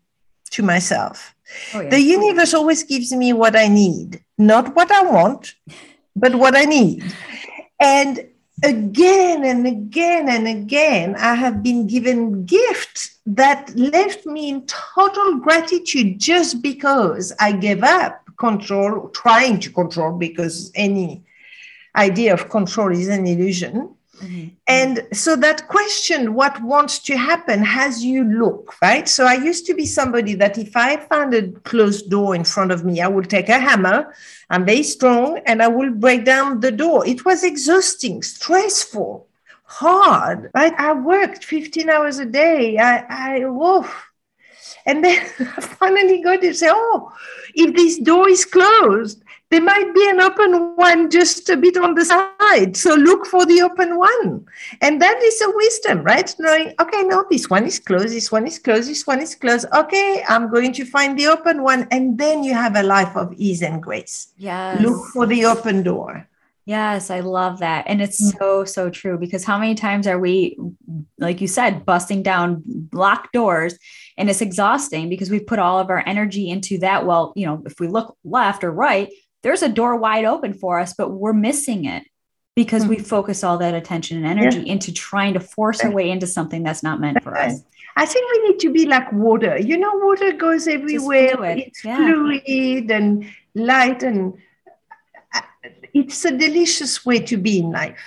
to 0.52 0.64
myself. 0.64 1.36
Oh. 1.74 1.90
The 1.90 2.00
universe 2.00 2.54
always 2.54 2.84
gives 2.84 3.12
me 3.12 3.34
what 3.34 3.56
I 3.56 3.68
need, 3.68 4.24
not 4.38 4.76
what 4.76 4.92
I 4.92 5.04
want, 5.04 5.56
but 6.16 6.36
what 6.36 6.56
I 6.56 6.66
need. 6.66 7.04
And 7.80 8.28
again 8.64 9.44
and 9.46 9.66
again 9.66 10.30
and 10.30 10.48
again, 10.48 11.16
I 11.16 11.36
have 11.36 11.64
been 11.64 11.88
given 11.88 12.46
gifts 12.46 13.18
that 13.26 13.74
left 13.76 14.26
me 14.26 14.50
in 14.50 14.66
total 14.66 15.38
gratitude 15.38 16.20
just 16.20 16.62
because 16.62 17.34
I 17.40 17.54
gave 17.54 17.84
up 17.84 18.26
control, 18.38 19.10
trying 19.10 19.60
to 19.60 19.70
control, 19.70 20.18
because 20.18 20.72
any 20.76 21.24
idea 21.96 22.34
of 22.34 22.50
control 22.50 22.92
is 22.92 23.08
an 23.08 23.28
illusion. 23.28 23.96
Mm-hmm. 24.22 24.48
And 24.68 25.08
so 25.14 25.36
that 25.38 25.68
question, 25.68 26.34
what 26.34 26.62
wants 26.62 27.00
to 27.00 27.18
happen, 27.18 27.64
has 27.64 28.04
you 28.04 28.24
look, 28.24 28.76
right? 28.82 29.08
So 29.08 29.26
I 29.26 29.36
used 29.36 29.66
to 29.68 29.74
be 29.74 29.86
somebody 29.86 30.34
that 30.36 30.58
if 30.58 30.76
I 30.76 30.98
found 30.98 31.34
a 31.34 31.52
closed 31.62 32.10
door 32.10 32.36
in 32.36 32.44
front 32.44 32.72
of 32.72 32.84
me, 32.84 33.02
I 33.02 33.08
would 33.08 33.30
take 33.30 33.50
a 33.50 33.60
hammer, 33.60 34.14
I'm 34.50 34.66
very 34.66 34.84
strong, 34.84 35.40
and 35.46 35.62
I 35.62 35.68
will 35.68 35.92
break 35.92 36.26
down 36.26 36.60
the 36.60 36.72
door. 36.72 37.08
It 37.08 37.24
was 37.24 37.44
exhausting, 37.44 38.22
stressful, 38.24 39.28
hard, 39.64 40.52
right? 40.54 40.74
I 40.78 40.94
worked 40.94 41.46
15 41.46 41.90
hours 41.90 42.20
a 42.20 42.26
day. 42.26 42.78
I, 42.78 43.06
I, 43.10 43.40
whoa. 43.46 43.86
And 44.86 45.04
then 45.04 45.22
I 45.40 45.62
finally 45.62 46.22
got 46.22 46.42
to 46.42 46.54
say, 46.54 46.68
oh, 46.70 47.14
if 47.54 47.76
this 47.76 48.00
door 48.00 48.28
is 48.28 48.44
closed, 48.46 49.24
there 49.50 49.62
might 49.62 49.94
be 49.96 50.08
an 50.10 50.20
open 50.22 50.76
one 50.76 51.10
just 51.10 51.50
a 51.50 51.58
bit 51.58 51.76
on 51.76 51.96
the 51.96 52.06
side. 52.06 52.78
So 52.78 52.94
look 52.94 53.26
for 53.26 53.46
the 53.46 53.62
open 53.64 53.98
one. 53.98 54.46
And 54.82 55.02
that 55.02 55.20
is 55.24 55.42
a 55.42 55.52
wisdom, 55.56 56.04
right? 56.04 56.34
Knowing, 56.38 56.74
okay, 56.80 57.02
no, 57.04 57.26
this 57.32 57.50
one 57.50 57.66
is 57.66 57.80
closed, 57.80 58.14
this 58.14 58.32
one 58.32 58.46
is 58.46 58.60
closed, 58.60 58.90
this 58.90 59.08
one 59.08 59.22
is 59.22 59.34
closed. 59.34 59.66
Okay, 59.74 60.24
I'm 60.28 60.52
going 60.52 60.72
to 60.74 60.86
find 60.86 61.18
the 61.18 61.28
open 61.28 61.64
one. 61.64 61.88
And 61.90 62.18
then 62.18 62.44
you 62.44 62.54
have 62.54 62.76
a 62.76 62.84
life 62.84 63.16
of 63.16 63.34
ease 63.38 63.64
and 63.64 63.82
grace. 63.82 64.34
Yes. 64.38 64.82
Look 64.82 65.08
for 65.14 65.26
the 65.26 65.46
open 65.46 65.82
door. 65.82 66.28
Yes, 66.66 67.10
I 67.10 67.22
love 67.22 67.58
that. 67.60 67.86
And 67.88 68.00
it's 68.00 68.22
mm. 68.22 68.38
so, 68.38 68.64
so 68.64 68.92
true 68.92 69.18
because 69.18 69.44
how 69.44 69.58
many 69.58 69.74
times 69.74 70.06
are 70.06 70.20
we, 70.20 70.60
like 71.18 71.42
you 71.42 71.48
said, 71.48 71.84
busting 71.84 72.22
down 72.22 72.62
locked 72.94 73.34
doors 73.34 73.80
and 74.20 74.30
it's 74.30 74.42
exhausting 74.42 75.10
because 75.10 75.32
we 75.32 75.40
put 75.40 75.58
all 75.58 75.80
of 75.80 75.90
our 75.90 76.04
energy 76.06 76.48
into 76.48 76.78
that. 76.80 77.08
Well, 77.08 77.34
you 77.36 77.48
know, 77.48 77.64
if 77.66 77.80
we 77.80 77.88
look 77.88 78.16
left 78.24 78.64
or 78.64 78.72
right, 78.72 79.10
there's 79.44 79.64
a 79.64 79.70
door 79.70 79.96
wide 79.96 80.26
open 80.26 80.54
for 80.54 80.80
us, 80.80 80.94
but 80.98 81.10
we're 81.10 81.34
missing 81.34 81.86
it. 81.86 82.04
because 82.60 82.82
mm-hmm. 82.82 82.90
we 82.90 83.00
focus 83.00 83.42
all 83.44 83.58
that 83.58 83.74
attention 83.74 84.18
and 84.18 84.26
energy 84.26 84.60
yeah. 84.60 84.74
into 84.74 84.92
trying 84.92 85.34
to 85.34 85.40
force 85.40 85.80
our 85.80 85.92
way 85.92 86.10
into 86.10 86.28
something 86.28 86.62
that's 86.62 86.84
not 86.84 87.00
meant 87.00 87.24
for 87.24 87.38
us. 87.38 87.64
I 87.96 88.06
think 88.06 88.30
we 88.32 88.50
need 88.50 88.60
to 88.60 88.72
be 88.74 88.86
like 88.86 89.10
water. 89.14 89.58
You 89.58 89.78
know, 89.78 89.92
water 89.94 90.34
goes 90.34 90.68
everywhere. 90.68 91.42
It's 91.58 91.86
yeah. 91.86 91.98
fluid 91.98 92.92
and 92.92 93.26
light, 93.56 94.04
and 94.04 94.34
uh, 95.34 95.42
it's 95.94 96.26
a 96.26 96.32
delicious 96.38 97.06
way 97.06 97.20
to 97.20 97.38
be 97.38 97.60
in 97.60 97.72
life. 97.72 98.00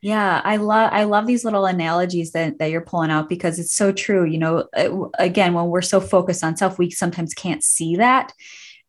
Yeah, 0.00 0.40
I 0.44 0.56
love 0.58 0.90
I 0.92 1.02
love 1.04 1.26
these 1.26 1.44
little 1.44 1.66
analogies 1.66 2.30
that, 2.32 2.58
that 2.58 2.70
you're 2.70 2.82
pulling 2.82 3.10
out 3.10 3.28
because 3.28 3.58
it's 3.58 3.74
so 3.74 3.90
true. 3.90 4.24
You 4.24 4.38
know, 4.38 4.68
uh, 4.76 5.08
again, 5.18 5.54
when 5.54 5.66
we're 5.66 5.82
so 5.82 6.00
focused 6.00 6.44
on 6.44 6.56
self, 6.56 6.78
we 6.78 6.90
sometimes 6.90 7.34
can't 7.34 7.64
see 7.64 7.96
that. 7.96 8.32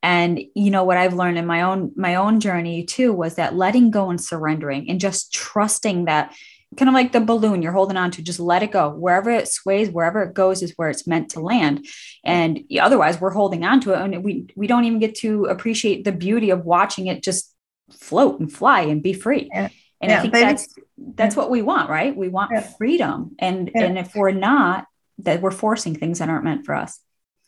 And 0.04 0.39
you 0.56 0.70
know 0.72 0.84
what 0.84 0.98
I've 0.98 1.14
learned 1.14 1.38
in 1.38 1.45
my 1.45 1.64
own 1.64 1.91
my 1.95 2.16
own 2.16 2.39
journey 2.39 2.86
too 2.86 3.14
was 3.14 3.36
that 3.36 3.56
letting 3.56 3.91
go 3.91 4.10
and 4.10 4.22
surrendering 4.22 4.89
and 4.89 5.00
just 5.00 5.34
trusting 5.34 6.06
that 6.06 6.36
kind 6.76 6.89
of 6.89 6.93
like 6.93 7.14
the 7.14 7.22
balloon 7.22 7.62
you're 7.62 7.72
holding 7.72 7.98
on 7.98 8.12
to 8.12 8.22
just 8.22 8.39
let 8.39 8.62
it 8.62 8.72
go. 8.72 8.89
Wherever 8.89 9.32
it 9.32 9.48
sways 9.48 9.89
wherever 9.89 10.22
it 10.24 10.34
goes 10.34 10.62
is 10.62 10.74
where 10.76 10.89
it's 10.89 11.08
meant 11.08 11.30
to 11.32 11.39
land. 11.39 11.88
And 12.24 12.60
otherwise 12.80 13.20
we're 13.20 13.32
holding 13.32 13.66
on 13.66 13.80
to 13.82 13.93
it 13.93 14.02
and 14.02 14.24
we 14.24 14.48
we 14.56 14.68
don't 14.68 14.86
even 14.86 15.00
get 15.00 15.16
to 15.16 15.45
appreciate 15.45 16.04
the 16.04 16.12
beauty 16.12 16.52
of 16.52 16.66
watching 16.66 17.08
it 17.08 17.24
just 17.24 17.54
float 17.91 18.39
and 18.39 18.52
fly 18.52 18.82
and 18.82 19.02
be 19.02 19.14
free. 19.14 19.50
Yeah. 19.52 19.70
and 20.02 20.12
yeah, 20.12 20.18
i 20.18 20.22
think 20.22 20.34
that's 20.34 20.76
that's 21.16 21.36
what 21.36 21.50
we 21.50 21.62
want 21.62 21.89
right? 21.89 22.16
We 22.16 22.28
want 22.28 22.52
yeah. 22.54 22.62
freedom. 22.62 23.36
And 23.39 23.72
and 23.74 23.98
if 23.98 24.14
we're 24.14 24.32
not 24.32 24.86
that 25.20 25.41
we're 25.41 25.52
forcing 25.52 25.95
things 25.95 26.20
that 26.20 26.30
aren't 26.30 26.43
meant 26.43 26.66
for 26.66 26.76
us 26.76 27.00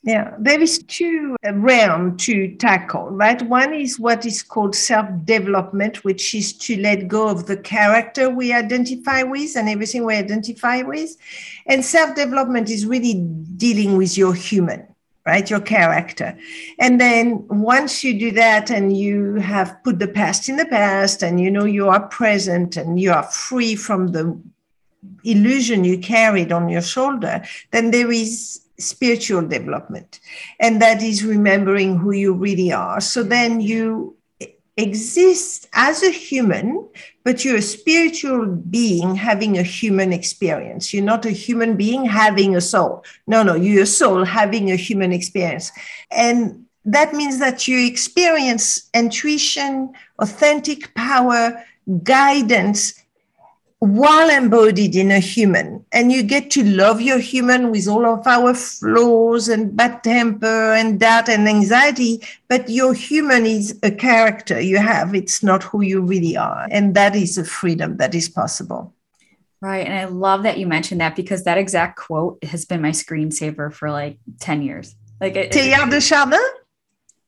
yeah, 0.04 0.34
there 0.40 0.62
is 0.62 0.82
two 0.84 1.36
uh, 1.46 1.54
realms 1.56 2.24
to 2.26 2.56
tackle, 2.56 3.10
right? 3.10 3.42
One 3.42 3.74
is 3.74 4.00
what 4.00 4.26
is 4.26 4.42
called 4.42 4.74
self-development, 4.74 6.06
which 6.06 6.34
is 6.34 6.54
to 6.60 6.80
let 6.80 7.10
go 7.10 7.28
of 7.28 7.48
the 7.48 7.58
character 7.58 8.30
we 8.30 8.54
identify 8.54 9.24
with 9.24 9.58
and 9.58 9.68
everything 9.68 10.06
we 10.06 10.16
identify 10.16 10.84
with. 10.84 11.18
And 11.66 11.84
self-development 11.84 12.70
is 12.70 12.86
really 12.86 13.16
dealing 13.58 13.98
with 13.98 14.18
your 14.18 14.34
human, 14.34 14.88
right? 15.26 15.50
Your 15.50 15.60
character. 15.60 16.38
And 16.80 17.02
then 17.02 17.46
once 17.50 18.02
you 18.02 18.18
do 18.18 18.32
that 18.32 18.72
and 18.72 18.96
you 18.96 19.36
have 19.36 19.84
put 19.84 20.00
the 20.00 20.08
past 20.08 20.48
in 20.48 20.56
the 20.56 20.66
past 20.66 21.22
and 21.24 21.42
you 21.42 21.52
know 21.52 21.66
you 21.66 21.90
are 21.90 22.08
present 22.08 22.78
and 22.78 23.02
you 23.02 23.12
are 23.12 23.24
free 23.24 23.76
from 23.76 24.08
the 24.08 24.40
illusion 25.26 25.84
you 25.84 25.98
carried 25.98 26.54
on 26.54 26.70
your 26.70 26.82
shoulder, 26.82 27.44
then 27.72 27.92
there 27.92 28.12
is 28.12 28.62
spiritual 28.80 29.42
development. 29.42 30.20
And 30.60 30.82
that 30.82 31.02
is 31.04 31.24
remembering 31.24 31.98
who 31.98 32.12
you 32.12 32.34
really 32.34 32.72
are. 32.72 33.02
So 33.02 33.24
then 33.24 33.62
you 33.62 34.16
exist 34.78 35.68
as 35.74 36.04
a 36.04 36.10
human, 36.10 36.88
but 37.24 37.44
you're 37.44 37.58
a 37.58 37.62
spiritual 37.62 38.46
being 38.46 39.16
having 39.16 39.58
a 39.58 39.64
human 39.64 40.14
experience. 40.14 40.94
You're 40.94 41.04
not 41.04 41.26
a 41.26 41.32
human 41.32 41.76
being 41.76 42.06
having 42.06 42.56
a 42.56 42.62
soul. 42.62 43.04
No, 43.28 43.44
no, 43.44 43.56
you're 43.56 43.84
a 43.84 43.86
soul 43.86 44.24
having 44.24 44.72
a 44.72 44.76
human 44.76 45.12
experience. 45.12 45.72
And 46.12 46.66
that 46.86 47.14
means 47.14 47.40
that 47.40 47.68
you 47.68 47.86
experience 47.86 48.90
intuition, 48.94 49.94
authentic 50.18 50.96
power, 50.96 51.64
guidance, 52.04 52.94
while 53.80 54.30
embodied 54.30 54.96
in 54.96 55.10
a 55.10 55.20
human. 55.20 55.86
And 55.92 56.12
you 56.12 56.22
get 56.22 56.52
to 56.52 56.64
love 56.64 57.02
your 57.02 57.20
human 57.20 57.72
with 57.72 57.88
all 57.88 58.06
of 58.06 58.28
our 58.28 58.54
flaws 58.54 59.48
and 59.48 59.76
bad 59.76 60.04
temper 60.04 60.74
and 60.74 61.00
doubt 61.00 61.30
and 61.30 61.48
anxiety 61.48 62.22
but 62.50 62.68
your 62.68 62.94
human 62.94 63.46
is 63.46 63.80
a 63.84 63.92
character 63.92 64.60
you 64.60 64.78
have. 64.78 65.14
It's 65.14 65.44
not 65.44 65.64
who 65.64 65.82
you 65.82 66.02
really 66.02 66.36
are. 66.36 66.68
And 66.72 66.96
that 66.96 67.16
is 67.16 67.38
a 67.38 67.46
freedom 67.46 67.98
that 67.98 68.16
is 68.16 68.28
possible. 68.28 68.94
Right. 69.62 69.86
And 69.86 69.94
i 69.94 70.06
love 70.06 70.44
that 70.44 70.58
you 70.58 70.66
mentioned 70.68 71.02
that 71.02 71.16
because 71.16 71.44
that 71.44 71.58
exact 71.58 71.98
quote 71.98 72.44
has 72.44 72.66
been 72.66 72.82
my 72.82 72.92
screensaver 72.92 73.72
for 73.72 73.92
like 73.92 74.18
10 74.40 74.64
years. 74.64 74.96
Like 75.22 75.36
it, 75.36 75.52
Teilhard 75.52 75.92
de 75.92 76.02
Chardin? 76.02 76.40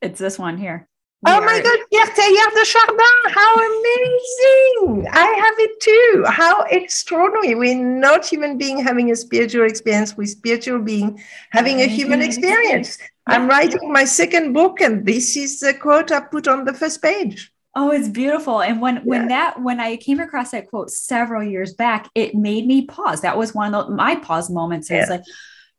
It's 0.01 0.19
this 0.19 0.39
one 0.39 0.57
here 0.57 0.87
oh 1.25 1.41
my 1.41 1.61
God, 1.61 1.79
Pierre 1.91 2.07
Teilhard 2.07 2.53
de 2.53 2.65
Chardin, 2.65 3.17
how 3.27 3.55
amazing! 3.55 5.07
I 5.11 5.25
have 5.43 5.53
it 5.57 5.79
too. 5.79 6.25
How 6.27 6.63
extraordinary. 6.63 7.55
We're 7.55 7.75
not 7.75 8.25
human 8.25 8.57
being 8.57 8.79
having 8.79 9.11
a 9.11 9.15
spiritual 9.15 9.65
experience, 9.65 10.17
we're 10.17 10.27
spiritual 10.27 10.79
being 10.79 11.21
having 11.51 11.81
a 11.81 11.87
human 11.87 12.19
mm-hmm. 12.19 12.27
experience. 12.27 12.97
I'm 13.27 13.47
writing 13.47 13.91
my 13.91 14.03
second 14.03 14.53
book, 14.53 14.81
and 14.81 15.05
this 15.05 15.37
is 15.37 15.59
the 15.59 15.73
quote 15.73 16.11
I 16.11 16.21
put 16.21 16.47
on 16.47 16.65
the 16.65 16.73
first 16.73 17.01
page. 17.01 17.51
Oh, 17.73 17.91
it's 17.91 18.09
beautiful. 18.09 18.61
And 18.61 18.81
when 18.81 18.95
yeah. 18.95 19.01
when 19.05 19.27
that 19.29 19.61
when 19.61 19.79
I 19.79 19.95
came 19.97 20.19
across 20.19 20.51
that 20.51 20.69
quote 20.69 20.89
several 20.89 21.43
years 21.43 21.73
back, 21.73 22.09
it 22.15 22.35
made 22.35 22.67
me 22.67 22.85
pause. 22.85 23.21
That 23.21 23.37
was 23.37 23.53
one 23.53 23.73
of 23.73 23.87
the, 23.87 23.95
my 23.95 24.15
pause 24.15 24.49
moments. 24.49 24.91
It's 24.91 25.07
yeah. 25.07 25.15
like, 25.15 25.23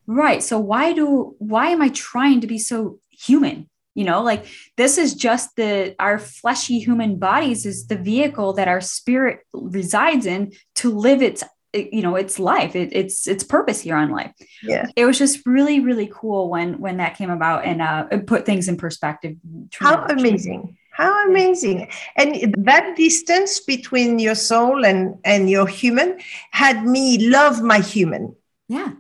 right. 0.07 0.43
So 0.43 0.59
why 0.59 0.93
do 0.95 1.35
why 1.39 1.69
am 1.69 1.83
I 1.83 1.89
trying 1.89 2.41
to 2.41 2.47
be 2.47 2.59
so 2.59 2.99
human? 3.11 3.69
You 3.95 4.05
know 4.05 4.23
like 4.23 4.47
this 4.77 4.99
is 4.99 5.15
just 5.15 5.55
the 5.57 5.95
our 5.99 6.19
fleshy 6.19 6.79
human 6.79 7.19
bodies 7.19 7.67
is 7.67 7.87
the 7.87 7.97
vehicle 7.97 8.55
that 8.55 8.69
our 8.69 8.81
spirit 8.81 9.41
resides 9.53 10.27
in 10.27 10.53
to 10.75 10.91
live 10.91 11.23
its 11.23 11.45
you 11.75 12.03
know 12.03 12.17
its 12.17 12.39
life. 12.39 12.77
It, 12.77 12.91
it's 12.93 13.27
its 13.27 13.45
purpose 13.45 13.81
here 13.81 13.97
on 13.97 14.11
life. 14.11 14.33
Yeah. 14.63 14.87
It 14.97 15.05
was 15.05 15.19
just 15.19 15.47
really 15.47 15.81
really 15.81 16.11
cool 16.13 16.51
when 16.51 16.79
when 16.81 16.99
that 16.99 17.17
came 17.17 17.31
about 17.31 17.65
and 17.65 17.81
uh 17.81 18.07
it 18.11 18.27
put 18.27 18.45
things 18.45 18.69
in 18.69 18.77
perspective. 18.77 19.37
How 19.79 20.05
amazing. 20.05 20.77
How 20.91 21.27
amazing. 21.27 21.91
And 22.17 22.55
that 22.59 22.97
distance 22.97 23.61
between 23.61 24.19
your 24.19 24.35
soul 24.35 24.85
and 24.85 25.19
and 25.25 25.49
your 25.49 25.67
human 25.67 26.21
had 26.51 26.85
me 26.85 27.29
love 27.29 27.63
my 27.63 27.79
human. 27.79 28.37
Yeah 28.69 28.93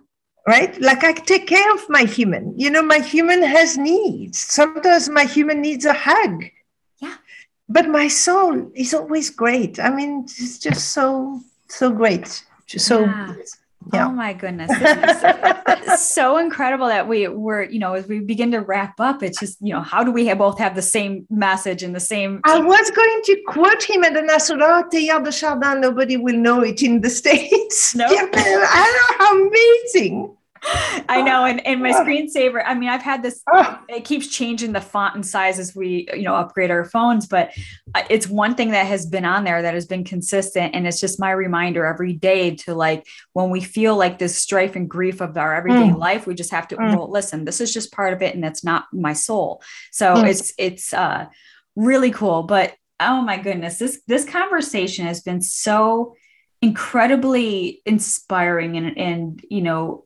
right? 0.47 0.81
Like 0.81 1.05
I 1.05 1.13
take 1.13 1.47
care 1.47 1.73
of 1.73 1.89
my 1.89 2.05
human. 2.05 2.59
You 2.59 2.71
know, 2.71 2.83
my 2.83 2.99
human 2.99 3.43
has 3.43 3.79
needs. 3.79 4.39
Sometimes 4.39 5.09
my 5.09 5.25
human 5.25 5.61
needs 5.61 5.85
a 5.85 5.93
hug. 5.93 6.45
Yeah. 6.99 7.17
But 7.69 7.89
my 7.89 8.09
soul 8.09 8.71
is 8.75 8.95
always 8.95 9.31
great. 9.31 9.79
I 9.79 9.91
mean, 9.91 10.25
it's 10.25 10.59
just 10.59 10.93
so, 10.93 11.41
so 11.69 11.91
great. 11.91 12.45
So 12.67 13.01
yeah. 13.01 13.35
Yeah. 13.93 14.09
Oh 14.09 14.13
my 14.13 14.33
goodness. 14.33 14.71
So 15.99 16.39
incredible 16.39 16.87
that 16.87 17.07
we 17.07 17.29
were, 17.29 17.65
you 17.65 17.79
know, 17.79 17.95
as 17.95 18.07
we 18.07 18.21
begin 18.21 18.51
to 18.53 18.61
wrap 18.61 18.99
up, 18.99 19.23
it's 19.23 19.39
just, 19.41 19.59
you 19.61 19.73
know, 19.73 19.83
how 19.83 20.03
do 20.03 20.11
we 20.11 20.27
have 20.27 20.39
both 20.39 20.59
have 20.59 20.75
the 20.75 20.83
same 20.83 21.27
message 21.29 21.83
and 21.83 21.95
the 21.95 22.01
same. 22.01 22.41
I 22.45 22.61
was 22.61 22.91
going 22.91 23.21
to 23.25 23.43
quote 23.49 23.83
him 23.83 24.05
and 24.05 24.17
then 24.17 24.31
I 24.31 24.39
said, 24.39 24.61
oh, 24.61 24.85
Teilhard 24.91 25.25
de 25.25 25.33
Chardin, 25.33 25.81
nobody 25.81 26.17
will 26.17 26.37
know 26.37 26.63
it 26.63 26.83
in 26.83 27.01
the 27.01 27.11
States. 27.23 27.95
No. 27.95 28.07
Nope. 28.07 28.31
I 28.35 29.17
know 29.19 29.25
how 29.25 29.47
amazing. 29.47 30.37
I 30.65 31.23
know, 31.23 31.45
and, 31.45 31.65
and 31.67 31.83
my 31.83 31.93
screensaver. 31.93 32.63
I 32.65 32.75
mean, 32.75 32.89
I've 32.89 33.03
had 33.03 33.23
this. 33.23 33.43
Ah. 33.53 33.83
It 33.89 34.05
keeps 34.05 34.29
changing 34.29 34.73
the 34.73 34.81
font 34.81 35.15
and 35.15 35.27
size 35.27 35.59
as 35.59 35.75
we, 35.75 36.09
you 36.15 36.23
know, 36.23 36.37
upgrade 36.37 36.71
our 36.71 36.85
phones. 36.85 37.27
But 37.27 37.53
uh, 37.95 38.03
it's 38.09 38.29
one 38.29 38.55
thing 38.55 38.71
that 38.71 38.87
has 38.87 39.07
been 39.07 39.25
on 39.25 39.45
there 39.45 39.63
that 39.63 39.75
has 39.75 39.87
been 39.87 40.05
consistent, 40.05 40.75
and 40.75 40.87
it's 40.87 41.01
just 41.01 41.21
my 41.21 41.31
reminder 41.33 41.85
every 41.85 42.13
day 42.13 42.55
to 42.57 42.75
like 42.75 43.07
when 43.33 43.51
we 43.51 43.61
feel 43.61 43.97
like 43.97 44.19
this 44.19 44.37
strife 44.37 44.77
and 44.77 44.89
grief 44.89 45.21
of 45.21 45.37
our 45.37 45.55
everyday 45.55 45.91
mm. 45.91 45.99
life, 45.99 46.27
we 46.27 46.35
just 46.35 46.53
have 46.53 46.69
to. 46.69 46.77
Mm. 46.77 46.97
Well, 46.97 47.11
listen, 47.11 47.45
this 47.45 47.61
is 47.61 47.73
just 47.73 47.93
part 47.93 48.13
of 48.13 48.23
it, 48.23 48.35
and 48.35 48.43
that's 48.43 48.65
not 48.65 48.85
my 48.93 49.13
soul. 49.13 49.63
So 49.91 50.15
mm. 50.15 50.29
it's 50.29 50.53
it's 50.59 50.95
uh, 50.95 51.27
really 51.75 52.13
cool. 52.13 52.45
But 52.45 52.75
oh 53.01 53.21
my 53.23 53.37
goodness, 53.37 53.79
this 53.79 54.01
this 54.07 54.25
conversation 54.25 55.07
has 55.07 55.23
been 55.23 55.41
so 55.41 56.15
incredibly 56.61 57.83
inspiring 57.85 58.77
and 58.77 58.97
and 58.97 59.45
you 59.51 59.61
know 59.61 60.05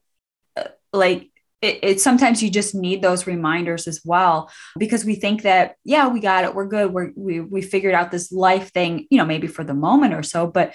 like 0.96 1.30
it, 1.62 1.78
it, 1.82 2.00
sometimes 2.00 2.42
you 2.42 2.50
just 2.50 2.74
need 2.74 3.02
those 3.02 3.26
reminders 3.26 3.88
as 3.88 4.00
well 4.04 4.50
because 4.78 5.04
we 5.04 5.14
think 5.14 5.42
that 5.42 5.76
yeah 5.84 6.08
we 6.08 6.20
got 6.20 6.44
it 6.44 6.54
we're 6.54 6.66
good 6.66 6.92
we're, 6.92 7.12
we 7.16 7.40
we 7.40 7.62
figured 7.62 7.94
out 7.94 8.10
this 8.10 8.30
life 8.30 8.72
thing 8.72 9.06
you 9.10 9.18
know 9.18 9.24
maybe 9.24 9.46
for 9.46 9.64
the 9.64 9.74
moment 9.74 10.12
or 10.12 10.22
so 10.22 10.46
but 10.46 10.74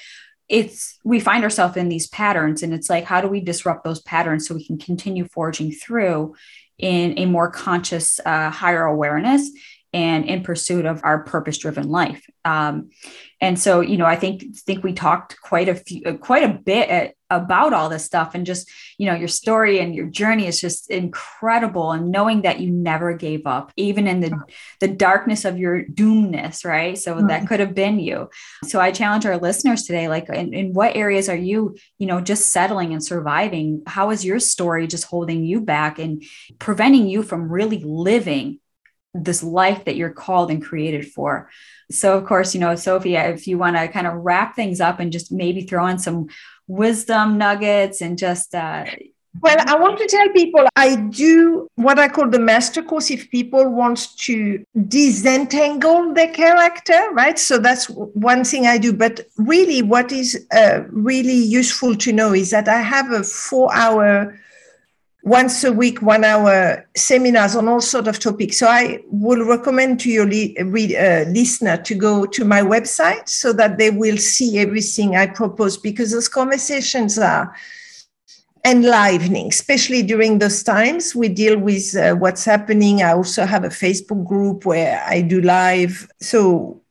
it's 0.50 1.00
we 1.06 1.20
find 1.20 1.44
ourselves 1.44 1.78
in 1.78 1.88
these 1.88 2.08
patterns 2.08 2.64
and 2.64 2.74
it's 2.74 2.90
like 2.90 3.06
how 3.06 3.22
do 3.22 3.28
we 3.28 3.40
disrupt 3.40 3.84
those 3.84 4.02
patterns 4.02 4.48
so 4.48 4.56
we 4.56 4.66
can 4.66 4.78
continue 4.78 5.26
forging 5.26 5.72
through 5.72 6.36
in 6.78 7.18
a 7.18 7.26
more 7.26 7.50
conscious 7.50 8.20
uh, 8.26 8.50
higher 8.50 8.84
awareness 8.84 9.52
and 9.94 10.26
in 10.26 10.44
pursuit 10.44 10.86
of 10.86 11.02
our 11.04 11.24
purpose 11.24 11.58
driven 11.58 11.90
life. 11.90 12.26
Um, 12.46 12.90
and 13.42 13.60
so 13.60 13.82
you 13.82 13.98
know 13.98 14.06
i 14.06 14.16
think 14.16 14.56
think 14.56 14.84
we 14.84 14.94
talked 14.94 15.40
quite 15.42 15.68
a 15.68 15.76
few 15.76 16.02
uh, 16.06 16.14
quite 16.14 16.44
a 16.44 16.54
bit 16.54 16.90
at, 16.90 17.16
about 17.30 17.72
all 17.72 17.88
this 17.88 18.06
stuff 18.06 18.36
and 18.36 18.46
just 18.46 18.70
you 18.98 19.06
know 19.06 19.16
your 19.16 19.28
story 19.28 19.80
and 19.80 19.96
your 19.96 20.06
journey 20.06 20.48
is 20.48 20.60
just 20.60 20.92
incredible 20.92 21.92
and 21.92 22.12
knowing 22.12 22.42
that 22.42 22.60
you 22.60 22.70
never 22.70 23.14
gave 23.14 23.48
up 23.48 23.72
even 23.78 24.06
in 24.06 24.20
the 24.20 24.38
the 24.82 24.88
darkness 24.88 25.46
of 25.46 25.58
your 25.58 25.84
doomness 25.84 26.66
right? 26.66 26.98
So 26.98 27.16
mm-hmm. 27.16 27.28
that 27.28 27.48
could 27.48 27.62
have 27.62 27.74
been 27.74 28.00
you. 28.00 28.30
So 28.66 28.80
i 28.80 28.92
challenge 28.92 29.26
our 29.26 29.38
listeners 29.38 29.84
today 29.84 30.08
like 30.08 30.30
in, 30.30 30.54
in 30.54 30.74
what 30.74 30.96
areas 30.96 31.30
are 31.30 31.36
you 31.36 31.78
you 31.98 32.06
know 32.06 32.22
just 32.22 32.52
settling 32.52 32.92
and 32.92 33.04
surviving? 33.04 33.82
How 33.88 34.12
is 34.12 34.26
your 34.26 34.40
story 34.40 34.86
just 34.88 35.06
holding 35.06 35.44
you 35.46 35.62
back 35.62 36.00
and 36.00 36.24
preventing 36.60 37.08
you 37.08 37.24
from 37.24 37.52
really 37.52 37.82
living 37.84 38.60
this 39.14 39.44
life 39.44 39.86
that 39.86 39.96
you're 39.96 40.12
called 40.12 40.52
and 40.52 40.64
created 40.64 41.12
for. 41.12 41.50
So, 41.90 42.18
of 42.18 42.26
course, 42.26 42.54
you 42.54 42.62
know, 42.62 42.76
Sophia, 42.76 43.30
if 43.30 43.48
you 43.48 43.58
want 43.58 43.76
to 43.76 43.88
kind 43.88 44.08
of 44.08 44.14
wrap 44.16 44.56
things 44.56 44.80
up 44.80 45.00
and 45.00 45.12
just 45.12 45.32
maybe 45.32 45.62
throw 45.64 45.88
in 45.88 46.00
some 46.00 46.28
wisdom 46.68 47.38
nuggets 47.38 48.02
and 48.02 48.18
just, 48.18 48.56
uh, 48.56 48.86
well, 49.40 49.58
I 49.66 49.78
want 49.78 49.98
to 50.00 50.08
tell 50.08 50.28
people 50.30 50.68
I 50.76 50.96
do 50.96 51.68
what 51.76 51.98
I 51.98 52.10
call 52.10 52.30
the 52.30 52.40
master 52.40 52.84
course 52.84 53.10
if 53.10 53.32
people 53.32 53.70
want 53.70 54.18
to 54.20 54.64
disentangle 54.88 56.14
their 56.14 56.32
character, 56.34 57.10
right? 57.14 57.40
So 57.40 57.58
that's 57.58 57.86
one 57.90 58.44
thing 58.44 58.68
I 58.68 58.78
do. 58.78 58.92
But 58.92 59.22
really, 59.38 59.82
what 59.82 60.12
is 60.12 60.48
uh, 60.54 60.82
really 60.90 61.34
useful 61.34 61.96
to 61.96 62.12
know 62.12 62.34
is 62.34 62.52
that 62.52 62.68
I 62.68 62.82
have 62.82 63.12
a 63.12 63.24
four 63.24 63.74
hour 63.74 64.38
once 65.24 65.64
a 65.64 65.72
week, 65.72 66.02
one 66.02 66.24
hour 66.24 66.88
seminars 66.96 67.56
on 67.56 67.68
all 67.68 67.82
sort 67.82 68.08
of 68.08 68.18
topics. 68.18 68.58
So 68.58 68.68
I 68.68 69.00
will 69.08 69.46
recommend 69.46 70.00
to 70.02 70.10
your 70.10 70.26
li- 70.26 70.58
read, 70.64 70.96
uh, 70.96 71.30
listener 71.30 71.78
to 71.78 71.96
go 71.96 72.26
to 72.26 72.44
my 72.44 72.62
website 72.62 73.30
so 73.30 73.54
that 73.54 73.78
they 73.78 73.92
will 73.92 74.18
see 74.18 74.58
everything 74.58 75.16
I 75.16 75.28
propose 75.28 75.78
because 75.78 76.12
those 76.12 76.28
conversations 76.28 77.20
are 77.20 77.56
enlivening, 78.66 79.48
especially 79.50 80.02
during 80.02 80.40
those 80.40 80.64
times. 80.64 81.16
We 81.16 81.30
deal 81.30 81.58
with 81.58 81.96
uh, 81.96 82.16
what's 82.16 82.46
happening. 82.46 83.04
I 83.04 83.14
also 83.14 83.46
have 83.46 83.64
a 83.64 83.70
Facebook 83.70 84.26
group 84.26 84.66
where 84.66 85.04
I 85.08 85.22
do 85.22 85.42
live. 85.42 86.08
So 86.20 86.82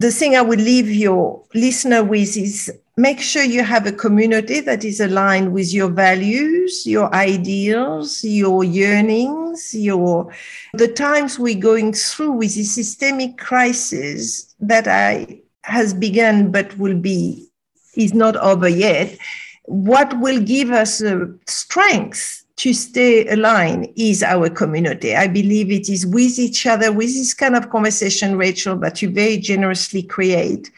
the 0.00 0.10
thing 0.10 0.34
I 0.34 0.42
would 0.42 0.60
leave 0.60 0.90
your 0.90 1.44
listener 1.54 2.02
with 2.02 2.36
is 2.36 2.72
make 2.96 3.20
sure 3.20 3.42
you 3.42 3.64
have 3.64 3.86
a 3.86 3.92
community 3.92 4.60
that 4.60 4.84
is 4.84 5.00
aligned 5.00 5.52
with 5.52 5.72
your 5.72 5.90
values, 5.90 6.86
your 6.86 7.12
ideals, 7.14 8.22
your 8.22 8.62
yearnings, 8.62 9.74
your 9.74 10.32
the 10.74 10.88
times 10.88 11.38
we're 11.38 11.58
going 11.58 11.92
through 11.92 12.32
with 12.32 12.54
the 12.54 12.64
systemic 12.64 13.36
crisis 13.38 14.54
that 14.60 14.86
I 14.86 15.40
has 15.62 15.92
begun 15.94 16.52
but 16.52 16.76
will 16.78 16.98
be 16.98 17.48
is 17.96 18.14
not 18.14 18.36
over 18.36 18.68
yet. 18.68 19.16
What 19.64 20.18
will 20.20 20.40
give 20.40 20.70
us 20.70 21.02
uh, 21.02 21.26
strength 21.46 22.44
to 22.56 22.72
stay 22.72 23.26
aligned 23.28 23.88
is 23.96 24.22
our 24.22 24.48
community. 24.48 25.16
I 25.16 25.26
believe 25.26 25.72
it 25.72 25.88
is 25.88 26.06
with 26.06 26.38
each 26.38 26.66
other, 26.66 26.92
with 26.92 27.08
this 27.08 27.34
kind 27.34 27.56
of 27.56 27.70
conversation, 27.70 28.36
Rachel, 28.36 28.76
that 28.78 29.02
you 29.02 29.10
very 29.10 29.38
generously 29.38 30.02
create 30.02 30.70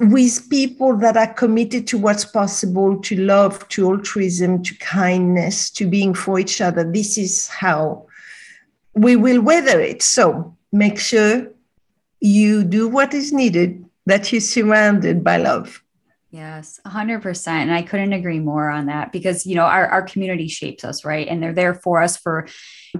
with 0.00 0.48
people 0.48 0.96
that 0.96 1.16
are 1.16 1.32
committed 1.34 1.86
to 1.88 1.98
what's 1.98 2.24
possible, 2.24 2.98
to 3.02 3.16
love, 3.16 3.68
to 3.68 3.86
altruism, 3.86 4.62
to 4.62 4.74
kindness, 4.78 5.70
to 5.70 5.86
being 5.86 6.14
for 6.14 6.38
each 6.38 6.60
other. 6.60 6.90
This 6.90 7.18
is 7.18 7.48
how 7.48 8.06
we 8.94 9.16
will 9.16 9.42
weather 9.42 9.78
it. 9.78 10.02
So 10.02 10.56
make 10.72 10.98
sure 10.98 11.48
you 12.20 12.64
do 12.64 12.88
what 12.88 13.12
is 13.12 13.32
needed, 13.32 13.84
that 14.06 14.32
you're 14.32 14.40
surrounded 14.40 15.22
by 15.22 15.36
love. 15.36 15.82
Yes, 16.32 16.78
100%. 16.86 17.48
And 17.48 17.72
I 17.72 17.82
couldn't 17.82 18.12
agree 18.12 18.38
more 18.38 18.70
on 18.70 18.86
that 18.86 19.10
because, 19.10 19.44
you 19.46 19.56
know, 19.56 19.64
our, 19.64 19.88
our 19.88 20.02
community 20.02 20.46
shapes 20.46 20.84
us, 20.84 21.04
right? 21.04 21.26
And 21.26 21.42
they're 21.42 21.52
there 21.52 21.74
for 21.74 22.00
us 22.00 22.16
for 22.16 22.46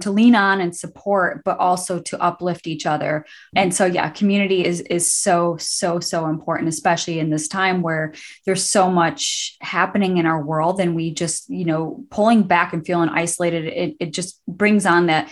to 0.01 0.11
lean 0.11 0.35
on 0.35 0.59
and 0.59 0.75
support, 0.75 1.41
but 1.45 1.57
also 1.57 2.01
to 2.01 2.21
uplift 2.21 2.67
each 2.67 2.85
other. 2.85 3.25
And 3.55 3.73
so, 3.73 3.85
yeah, 3.85 4.09
community 4.09 4.65
is 4.65 4.81
is 4.81 5.09
so, 5.09 5.55
so, 5.57 6.01
so 6.01 6.27
important, 6.27 6.67
especially 6.67 7.19
in 7.19 7.29
this 7.29 7.47
time 7.47 7.81
where 7.81 8.13
there's 8.45 8.67
so 8.67 8.91
much 8.91 9.55
happening 9.61 10.17
in 10.17 10.25
our 10.25 10.43
world 10.43 10.81
and 10.81 10.93
we 10.93 11.13
just, 11.13 11.49
you 11.49 11.63
know, 11.63 12.03
pulling 12.09 12.43
back 12.43 12.73
and 12.73 12.85
feeling 12.85 13.09
isolated, 13.09 13.63
it, 13.65 13.95
it 14.01 14.13
just 14.13 14.45
brings 14.45 14.85
on 14.85 15.05
that 15.05 15.29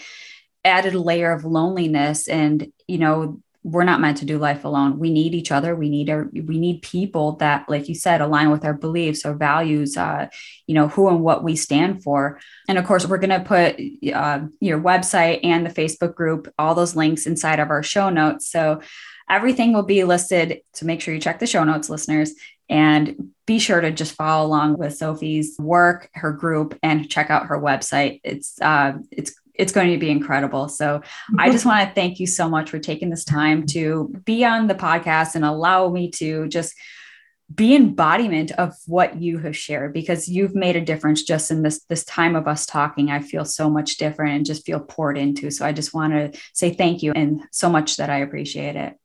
added 0.63 0.95
layer 0.95 1.31
of 1.31 1.45
loneliness 1.45 2.27
and 2.27 2.71
you 2.87 2.97
know 2.97 3.41
we're 3.63 3.83
not 3.83 3.99
meant 3.99 4.17
to 4.17 4.25
do 4.25 4.37
life 4.37 4.63
alone. 4.63 4.99
We 4.99 5.11
need 5.11 5.35
each 5.35 5.51
other. 5.51 5.75
We 5.75 5.89
need 5.89 6.09
our, 6.09 6.29
we 6.31 6.57
need 6.57 6.81
people 6.81 7.33
that, 7.37 7.67
like 7.67 7.89
you 7.89 7.95
said, 7.95 8.21
align 8.21 8.51
with 8.51 8.63
our 8.63 8.73
beliefs, 8.73 9.25
our 9.25 9.33
values, 9.33 9.97
uh, 9.97 10.27
you 10.65 10.75
know, 10.75 10.87
who 10.87 11.09
and 11.09 11.21
what 11.21 11.43
we 11.43 11.55
stand 11.55 12.01
for. 12.01 12.39
And 12.69 12.77
of 12.77 12.85
course, 12.85 13.05
we're 13.05 13.17
going 13.17 13.41
to 13.41 13.45
put 13.45 13.79
uh, 14.13 14.47
your 14.61 14.79
website 14.79 15.41
and 15.43 15.65
the 15.65 15.69
Facebook 15.69 16.15
group, 16.15 16.51
all 16.57 16.73
those 16.73 16.95
links 16.95 17.27
inside 17.27 17.59
of 17.59 17.69
our 17.69 17.83
show 17.83 18.09
notes. 18.09 18.49
So 18.49 18.81
everything 19.29 19.73
will 19.73 19.83
be 19.83 20.03
listed. 20.03 20.61
So 20.73 20.85
make 20.85 21.01
sure 21.01 21.13
you 21.13 21.19
check 21.19 21.39
the 21.39 21.47
show 21.47 21.63
notes, 21.63 21.89
listeners, 21.89 22.33
and 22.69 23.33
be 23.45 23.59
sure 23.59 23.81
to 23.81 23.91
just 23.91 24.13
follow 24.13 24.45
along 24.45 24.77
with 24.77 24.95
Sophie's 24.95 25.57
work, 25.59 26.09
her 26.13 26.31
group, 26.31 26.77
and 26.83 27.09
check 27.09 27.29
out 27.29 27.47
her 27.47 27.59
website. 27.59 28.21
It's 28.23 28.61
uh, 28.61 28.93
it's 29.11 29.38
it's 29.59 29.73
going 29.73 29.91
to 29.91 29.97
be 29.97 30.09
incredible. 30.09 30.69
So 30.69 31.01
I 31.37 31.51
just 31.51 31.61
mm-hmm. 31.61 31.69
want 31.69 31.89
to 31.89 31.93
thank 31.93 32.19
you 32.19 32.25
so 32.25 32.49
much 32.49 32.69
for 32.69 32.79
taking 32.79 33.09
this 33.09 33.25
time 33.25 33.65
to 33.67 34.11
be 34.23 34.45
on 34.45 34.67
the 34.67 34.73
podcast 34.73 35.35
and 35.35 35.43
allow 35.43 35.89
me 35.89 36.09
to 36.11 36.47
just 36.47 36.73
be 37.53 37.75
embodiment 37.75 38.51
of 38.51 38.73
what 38.85 39.21
you 39.21 39.39
have 39.39 39.57
shared 39.57 39.91
because 39.91 40.29
you've 40.29 40.55
made 40.55 40.75
a 40.75 40.81
difference 40.81 41.23
just 41.23 41.51
in 41.51 41.63
this 41.63 41.83
this 41.85 42.03
time 42.05 42.35
of 42.35 42.47
us 42.47 42.63
talking 42.67 43.09
i 43.09 43.19
feel 43.19 43.43
so 43.43 43.67
much 43.67 43.97
different 43.97 44.35
and 44.35 44.45
just 44.45 44.63
feel 44.67 44.79
poured 44.79 45.17
into 45.17 45.49
so 45.49 45.65
i 45.65 45.71
just 45.71 45.91
want 45.91 46.13
to 46.13 46.39
say 46.53 46.71
thank 46.71 47.01
you 47.01 47.11
and 47.13 47.41
so 47.49 47.67
much 47.67 47.97
that 47.97 48.07
i 48.07 48.17
appreciate 48.19 48.75
it 48.75 48.95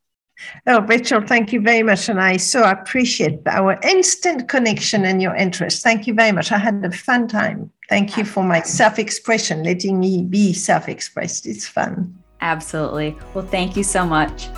Oh, 0.67 0.81
Rachel, 0.81 1.21
thank 1.21 1.53
you 1.53 1.61
very 1.61 1.83
much. 1.83 2.09
And 2.09 2.21
I 2.21 2.39
so 2.39 2.69
appreciate 2.69 3.39
our 3.47 3.79
instant 3.85 4.49
connection 4.49 5.05
and 5.05 5.23
your 5.23 5.35
interest. 5.35 5.83
Thank 5.83 6.07
you 6.07 6.15
very 6.15 6.33
much. 6.33 6.51
I 6.51 6.59
had 6.59 6.85
a 6.85 6.91
fun 6.91 7.29
time. 7.29 7.71
Thank 7.89 8.17
you 8.17 8.25
for 8.25 8.43
my 8.43 8.63
self 8.63 8.99
expression, 8.99 9.63
letting 9.63 10.01
me 10.01 10.23
be 10.23 10.53
self 10.53 10.89
expressed. 10.89 11.47
It's 11.47 11.67
fun. 11.67 12.19
Absolutely. 12.41 13.17
Well, 13.33 13.47
thank 13.47 13.77
you 13.77 13.83
so 13.83 14.07
much. 14.07 14.49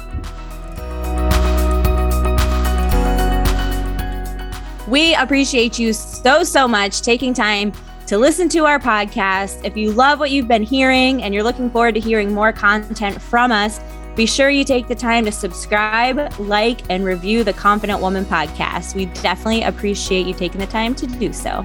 We 4.88 5.14
appreciate 5.16 5.78
you 5.78 5.92
so, 5.92 6.44
so 6.44 6.68
much 6.68 7.02
taking 7.02 7.34
time 7.34 7.72
to 8.06 8.18
listen 8.18 8.48
to 8.50 8.66
our 8.66 8.78
podcast. 8.78 9.64
If 9.64 9.76
you 9.76 9.90
love 9.90 10.20
what 10.20 10.30
you've 10.30 10.46
been 10.46 10.62
hearing 10.62 11.24
and 11.24 11.34
you're 11.34 11.42
looking 11.42 11.70
forward 11.70 11.94
to 11.94 12.00
hearing 12.00 12.32
more 12.32 12.52
content 12.52 13.20
from 13.20 13.50
us, 13.50 13.80
be 14.14 14.26
sure 14.26 14.48
you 14.48 14.64
take 14.64 14.86
the 14.86 14.94
time 14.94 15.24
to 15.24 15.32
subscribe, 15.32 16.32
like, 16.38 16.80
and 16.88 17.04
review 17.04 17.42
the 17.42 17.52
Confident 17.52 18.00
Woman 18.00 18.24
podcast. 18.24 18.94
We 18.94 19.06
definitely 19.06 19.62
appreciate 19.62 20.26
you 20.26 20.34
taking 20.34 20.60
the 20.60 20.66
time 20.66 20.94
to 20.94 21.06
do 21.06 21.32
so. 21.32 21.64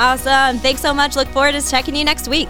Awesome. 0.00 0.58
Thanks 0.60 0.80
so 0.80 0.94
much. 0.94 1.14
Look 1.14 1.28
forward 1.28 1.52
to 1.52 1.60
checking 1.60 1.94
you 1.94 2.04
next 2.04 2.26
week. 2.26 2.48